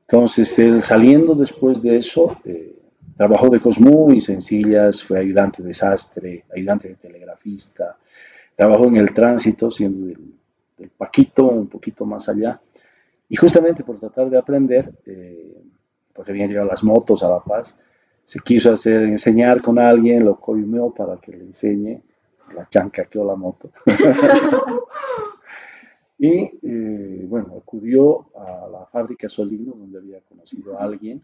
Entonces, 0.03 0.59
él 0.59 0.83
saliendo 0.83 1.35
después 1.35 1.81
de 1.81 1.97
eso, 1.97 2.37
eh, 2.45 2.82
trabajó 3.23 3.51
de 3.51 3.61
cosas 3.61 3.85
muy 3.85 4.21
sencillas, 4.21 5.01
fue 5.01 5.21
ayudante 5.21 5.63
de 5.63 5.73
sastre, 5.73 6.45
ayudante 6.53 6.89
de 6.89 6.97
telegrafista, 6.97 7.97
trabajó 8.57 8.87
en 8.87 8.97
el 8.97 9.15
tránsito, 9.15 9.71
siendo 9.71 10.09
del, 10.09 10.91
Paquito, 10.99 11.47
un 11.47 11.69
poquito 11.69 12.05
más 12.05 12.29
allá. 12.29 12.61
Y 13.29 13.37
justamente 13.37 13.85
por 13.85 14.01
tratar 14.01 14.29
de 14.29 14.37
aprender, 14.37 14.93
eh, 15.07 15.63
porque 16.13 16.33
habían 16.33 16.49
llegado 16.49 16.67
las 16.67 16.83
motos 16.83 17.23
a 17.23 17.29
La 17.29 17.39
Paz, 17.39 17.79
se 18.25 18.41
quiso 18.41 18.73
hacer, 18.73 19.03
enseñar 19.03 19.63
con 19.63 19.79
alguien, 19.79 20.25
lo 20.25 20.41
coimió 20.41 20.91
para 20.91 21.19
que 21.19 21.31
le 21.31 21.45
enseñe, 21.45 22.03
la 22.57 22.69
chancaqueó 22.69 23.25
la 23.25 23.37
moto. 23.37 23.71
y 26.19 26.51
eh, 26.61 27.25
bueno, 27.29 27.55
acudió 27.63 28.27
a 28.37 28.69
la 28.69 28.87
fábrica 28.87 29.29
Solino, 29.29 29.75
donde 29.77 29.99
había 29.99 30.21
conocido 30.23 30.77
a 30.77 30.83
alguien, 30.83 31.23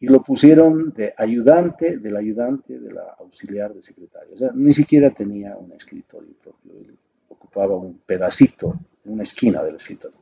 y 0.00 0.06
lo 0.06 0.22
pusieron 0.22 0.92
de 0.94 1.12
ayudante 1.16 1.98
del 1.98 2.16
ayudante 2.16 2.78
de 2.78 2.92
la 2.92 3.16
auxiliar 3.18 3.74
de 3.74 3.82
secretario. 3.82 4.34
O 4.34 4.38
sea, 4.38 4.50
ni 4.54 4.72
siquiera 4.72 5.10
tenía 5.10 5.56
un 5.56 5.72
escritorio 5.72 6.34
propio, 6.40 6.72
él 6.78 6.96
ocupaba 7.28 7.76
un 7.76 7.98
pedacito, 8.06 8.78
una 9.06 9.22
esquina 9.24 9.62
del 9.62 9.76
escritorio. 9.76 10.18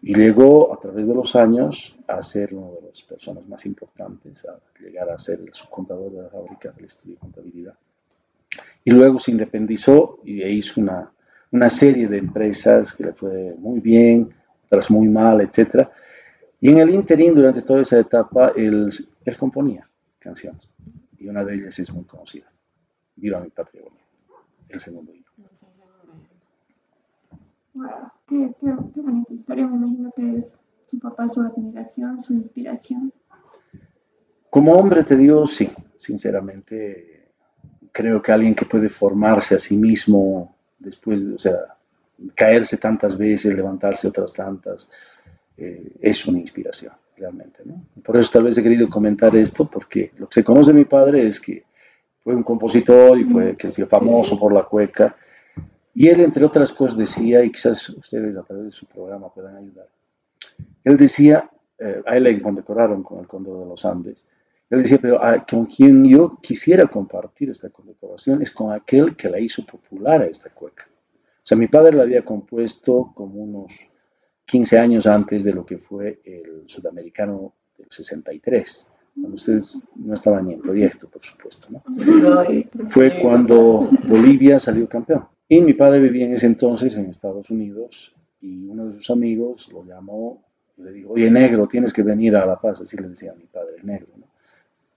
Y 0.00 0.14
llegó 0.14 0.72
a 0.72 0.80
través 0.80 1.06
de 1.06 1.14
los 1.14 1.36
años 1.36 1.96
a 2.06 2.22
ser 2.22 2.54
una 2.54 2.68
de 2.68 2.86
las 2.88 3.02
personas 3.02 3.46
más 3.46 3.66
importantes, 3.66 4.46
a 4.46 4.58
llegar 4.80 5.10
a 5.10 5.18
ser 5.18 5.40
el 5.40 5.52
subcontador 5.52 6.12
de 6.12 6.22
la 6.22 6.28
fábrica 6.30 6.70
del 6.70 6.86
estudio 6.86 7.14
de 7.14 7.20
contabilidad. 7.20 7.74
Y 8.84 8.92
luego 8.92 9.18
se 9.18 9.32
independizó 9.32 10.20
y 10.24 10.42
hizo 10.44 10.80
una, 10.80 11.10
una 11.50 11.68
serie 11.68 12.08
de 12.08 12.18
empresas 12.18 12.92
que 12.92 13.04
le 13.04 13.12
fue 13.12 13.54
muy 13.58 13.80
bien, 13.80 14.32
otras 14.66 14.90
muy 14.90 15.08
mal, 15.08 15.42
etcétera 15.42 15.90
y 16.60 16.70
en 16.70 16.78
el 16.78 16.90
interín, 16.90 17.34
durante 17.34 17.62
toda 17.62 17.82
esa 17.82 17.98
etapa, 17.98 18.52
él, 18.56 18.88
él 19.24 19.36
componía 19.36 19.88
canciones. 20.18 20.68
Y 21.18 21.28
una 21.28 21.44
de 21.44 21.54
ellas 21.54 21.78
es 21.78 21.92
muy 21.92 22.04
conocida. 22.04 22.50
Viva 23.16 23.40
mi 23.40 23.50
patria, 23.50 23.82
el 24.68 24.80
segundo 24.80 25.12
himno. 25.12 25.26
Wow, 27.74 27.88
qué, 28.26 28.52
qué, 28.60 28.74
qué, 28.94 29.00
bonita 29.00 29.32
historia. 29.34 29.66
Me 29.66 29.76
imagino 29.76 30.10
que 30.16 30.38
es 30.38 30.58
su 30.86 30.98
papá, 30.98 31.28
su 31.28 31.42
admiración, 31.42 32.18
su 32.22 32.32
inspiración. 32.32 33.12
Como 34.48 34.72
hombre 34.72 35.04
te 35.04 35.16
digo, 35.16 35.46
sí, 35.46 35.70
sinceramente. 35.96 37.28
Creo 37.92 38.20
que 38.20 38.32
alguien 38.32 38.54
que 38.54 38.66
puede 38.66 38.88
formarse 38.88 39.54
a 39.54 39.58
sí 39.58 39.76
mismo 39.76 40.54
después, 40.78 41.26
de, 41.26 41.34
o 41.34 41.38
sea, 41.38 41.76
caerse 42.34 42.76
tantas 42.76 43.16
veces, 43.16 43.54
levantarse 43.54 44.08
otras 44.08 44.32
tantas, 44.32 44.90
eh, 45.56 45.92
es 46.00 46.26
una 46.26 46.38
inspiración, 46.38 46.92
realmente. 47.16 47.62
¿no? 47.64 47.82
Por 48.02 48.16
eso 48.16 48.30
tal 48.32 48.44
vez 48.44 48.58
he 48.58 48.62
querido 48.62 48.88
comentar 48.88 49.34
esto, 49.36 49.66
porque 49.66 50.12
lo 50.18 50.28
que 50.28 50.34
se 50.34 50.44
conoce 50.44 50.72
de 50.72 50.78
mi 50.78 50.84
padre 50.84 51.26
es 51.26 51.40
que 51.40 51.64
fue 52.22 52.34
un 52.34 52.42
compositor 52.42 53.18
y 53.18 53.24
fue 53.24 53.56
que 53.56 53.70
se 53.70 53.86
famoso 53.86 54.38
por 54.38 54.52
la 54.52 54.64
cueca. 54.64 55.16
Y 55.94 56.08
él, 56.08 56.20
entre 56.20 56.44
otras 56.44 56.72
cosas, 56.72 56.98
decía, 56.98 57.42
y 57.44 57.50
quizás 57.50 57.88
ustedes 57.90 58.36
a 58.36 58.42
través 58.42 58.66
de 58.66 58.72
su 58.72 58.86
programa 58.86 59.32
puedan 59.32 59.56
ayudar, 59.56 59.88
él 60.84 60.96
decía, 60.96 61.50
eh, 61.78 62.02
a 62.04 62.16
él 62.16 62.24
le 62.24 62.42
condecoraron 62.42 63.02
con 63.02 63.20
el 63.20 63.26
Cóndor 63.26 63.60
de 63.60 63.66
los 63.66 63.84
Andes, 63.84 64.26
él 64.68 64.82
decía, 64.82 64.98
pero 65.00 65.20
con 65.48 65.66
quien 65.66 66.04
yo 66.04 66.38
quisiera 66.42 66.86
compartir 66.86 67.50
esta 67.50 67.70
condecoración 67.70 68.42
es 68.42 68.50
con 68.50 68.72
aquel 68.72 69.14
que 69.14 69.28
la 69.28 69.38
hizo 69.38 69.64
popular 69.64 70.22
a 70.22 70.26
esta 70.26 70.50
cueca. 70.50 70.86
O 70.88 71.46
sea, 71.46 71.56
mi 71.56 71.68
padre 71.68 71.96
la 71.96 72.02
había 72.02 72.24
compuesto 72.24 73.12
como 73.14 73.44
unos 73.44 73.88
15 74.46 74.78
años 74.78 75.06
antes 75.06 75.44
de 75.44 75.52
lo 75.52 75.66
que 75.66 75.78
fue 75.78 76.20
el 76.24 76.62
sudamericano 76.66 77.52
del 77.76 77.88
63, 77.90 78.90
cuando 79.14 79.36
ustedes 79.36 79.88
no 79.96 80.14
estaban 80.14 80.46
ni 80.46 80.54
en 80.54 80.60
proyecto, 80.60 81.08
por 81.08 81.22
supuesto. 81.22 81.68
Fue 82.88 83.20
cuando 83.20 83.88
Bolivia 84.06 84.58
salió 84.58 84.88
campeón. 84.88 85.26
Y 85.48 85.60
mi 85.60 85.74
padre 85.74 86.00
vivía 86.00 86.26
en 86.26 86.34
ese 86.34 86.46
entonces 86.46 86.96
en 86.96 87.06
Estados 87.06 87.50
Unidos 87.50 88.14
y 88.40 88.66
uno 88.66 88.86
de 88.86 88.94
sus 88.94 89.10
amigos 89.10 89.70
lo 89.72 89.84
llamó 89.84 90.42
y 90.76 90.82
le 90.82 90.92
dijo, 90.92 91.12
oye, 91.12 91.30
negro, 91.30 91.66
tienes 91.66 91.92
que 91.92 92.02
venir 92.02 92.36
a 92.36 92.44
La 92.44 92.60
Paz, 92.60 92.80
así 92.80 92.96
le 92.96 93.08
decía 93.08 93.32
a 93.32 93.34
mi 93.34 93.46
padre, 93.46 93.76
negro, 93.82 94.08
¿no? 94.16 94.26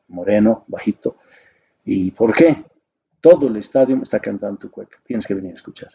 moreno, 0.09 0.65
bajito. 0.67 1.17
¿Y 1.85 2.11
por 2.11 2.33
qué? 2.33 2.65
Todo 3.21 3.47
el 3.47 3.57
estadio 3.57 3.97
está 4.01 4.19
cantando 4.19 4.59
tu 4.59 4.71
cueca, 4.71 4.97
tienes 5.05 5.25
que 5.25 5.35
venir 5.35 5.51
a 5.51 5.55
escuchar. 5.55 5.91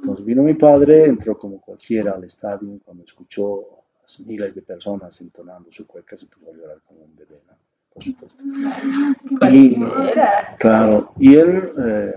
Entonces 0.00 0.24
vino 0.24 0.42
mi 0.42 0.54
padre, 0.54 1.04
entró 1.04 1.36
como 1.38 1.60
cualquiera 1.60 2.12
al 2.12 2.24
estadio, 2.24 2.80
cuando 2.84 3.04
escuchó 3.04 3.60
a 4.02 4.22
miles 4.26 4.54
de 4.54 4.62
personas 4.62 5.20
entonando 5.20 5.70
su 5.70 5.86
cueca, 5.86 6.16
se 6.16 6.26
puso 6.26 6.50
a 6.50 6.54
llorar 6.54 6.80
como 6.86 7.00
un 7.00 7.14
bebé, 7.14 7.40
¿no? 7.46 7.54
por 7.92 8.04
supuesto. 8.04 8.42
Y, 9.50 9.76
claro, 10.58 11.12
y 11.18 11.34
él 11.34 11.72
eh, 11.78 12.14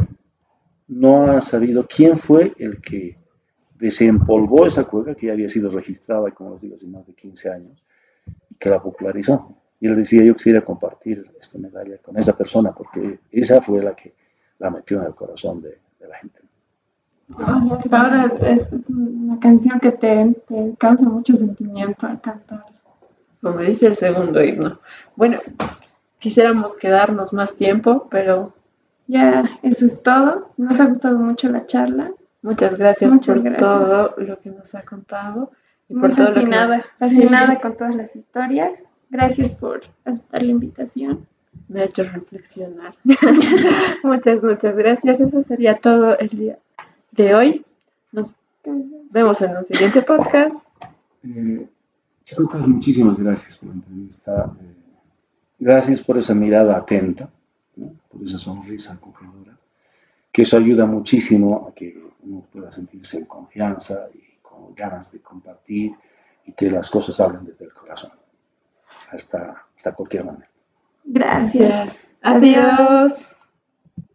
no 0.87 1.31
ha 1.31 1.41
sabido 1.41 1.85
quién 1.87 2.17
fue 2.17 2.53
el 2.57 2.79
que 2.81 3.17
desempolvó 3.77 4.65
esa 4.65 4.85
cueca 4.85 5.15
que 5.15 5.27
ya 5.27 5.33
había 5.33 5.49
sido 5.49 5.69
registrada, 5.69 6.31
como 6.31 6.53
les 6.53 6.61
digo, 6.61 6.75
hace 6.75 6.87
más 6.87 7.05
de 7.05 7.13
15 7.13 7.51
años, 7.51 7.83
y 8.49 8.55
que 8.55 8.69
la 8.69 8.81
popularizó. 8.81 9.57
Y 9.79 9.87
él 9.87 9.97
decía, 9.97 10.23
yo 10.23 10.35
quisiera 10.35 10.61
compartir 10.61 11.25
esta 11.39 11.59
medalla 11.59 11.97
con 11.97 12.17
esa 12.17 12.37
persona, 12.37 12.71
porque 12.71 13.19
esa 13.31 13.61
fue 13.61 13.83
la 13.83 13.93
que 13.93 14.13
la 14.59 14.69
metió 14.69 15.01
en 15.01 15.07
el 15.07 15.15
corazón 15.15 15.61
de, 15.61 15.77
de 15.99 16.07
la 16.07 16.15
gente. 16.15 16.39
Ahora 17.91 18.31
es, 18.41 18.69
una 18.89 19.39
canción 19.39 19.79
que 19.79 19.91
te, 19.91 20.35
te, 20.47 20.75
causa 20.77 21.05
mucho 21.05 21.35
sentimiento 21.35 22.05
al 22.05 22.21
cantar. 22.21 22.65
Como 23.41 23.59
dice 23.59 23.87
el 23.87 23.95
segundo 23.95 24.43
himno. 24.43 24.79
Bueno, 25.15 25.39
quisiéramos 26.19 26.75
quedarnos 26.75 27.33
más 27.33 27.55
tiempo, 27.55 28.07
pero... 28.09 28.53
Ya, 29.07 29.59
eso 29.63 29.85
es 29.85 30.01
todo. 30.01 30.51
Nos 30.57 30.79
ha 30.79 30.85
gustado 30.85 31.17
mucho 31.17 31.49
la 31.49 31.65
charla. 31.65 32.11
Muchas 32.41 32.77
gracias 32.77 33.13
Muchas 33.13 33.35
por 33.35 33.43
gracias. 33.43 33.61
todo 33.61 34.13
lo 34.17 34.39
que 34.39 34.49
nos 34.49 34.73
ha 34.75 34.83
contado 34.83 35.51
y 35.89 35.93
Muy 35.93 36.01
por 36.01 36.15
todo 36.15 36.27
lo 36.27 36.33
que 36.33 36.39
fascinada, 36.41 36.77
nos- 36.77 36.85
fascinada 36.99 37.59
con 37.59 37.75
todas 37.75 37.95
las 37.95 38.15
historias. 38.15 38.83
Gracias 39.09 39.51
por 39.51 39.81
aceptar 40.05 40.41
la 40.43 40.51
invitación. 40.51 41.27
me 41.67 41.81
ha 41.81 41.85
hecho 41.85 42.03
reflexionar. 42.03 42.93
muchas, 44.03 44.41
muchas 44.41 44.75
gracias. 44.75 45.19
Eso 45.21 45.41
sería 45.41 45.77
todo 45.77 46.17
el 46.17 46.29
día 46.29 46.59
de 47.15 47.35
hoy. 47.35 47.65
Nos 48.11 48.33
vemos 49.11 49.41
en 49.41 49.57
un 49.57 49.65
siguiente 49.65 50.01
podcast. 50.01 50.65
Eh, 51.23 51.67
chicos, 52.23 52.67
muchísimas 52.67 53.17
gracias 53.17 53.57
por 53.57 53.69
la 53.69 53.75
entrevista. 53.75 54.53
eh, 54.59 54.75
gracias 55.59 56.01
por 56.01 56.17
esa 56.17 56.33
mirada 56.33 56.77
atenta, 56.77 57.29
¿no? 57.75 57.93
por 58.11 58.23
esa 58.23 58.37
sonrisa 58.37 58.93
acogedora, 58.93 59.57
que 60.31 60.41
eso 60.41 60.57
ayuda 60.57 60.85
muchísimo 60.85 61.67
a 61.69 61.73
que 61.73 62.01
uno 62.23 62.45
pueda 62.51 62.71
sentirse 62.71 63.19
en 63.19 63.25
confianza 63.25 64.07
y 64.13 64.39
con 64.41 64.73
ganas 64.75 65.11
de 65.11 65.19
compartir 65.19 65.93
y 66.45 66.51
que 66.53 66.69
las 66.69 66.89
cosas 66.89 67.15
salgan 67.15 67.45
desde 67.45 67.65
el 67.65 67.73
corazón, 67.73 68.11
hasta, 69.11 69.65
hasta 69.75 69.93
cualquier 69.93 70.25
manera. 70.25 70.49
Gracias. 71.05 71.97
Adiós. 72.21 73.32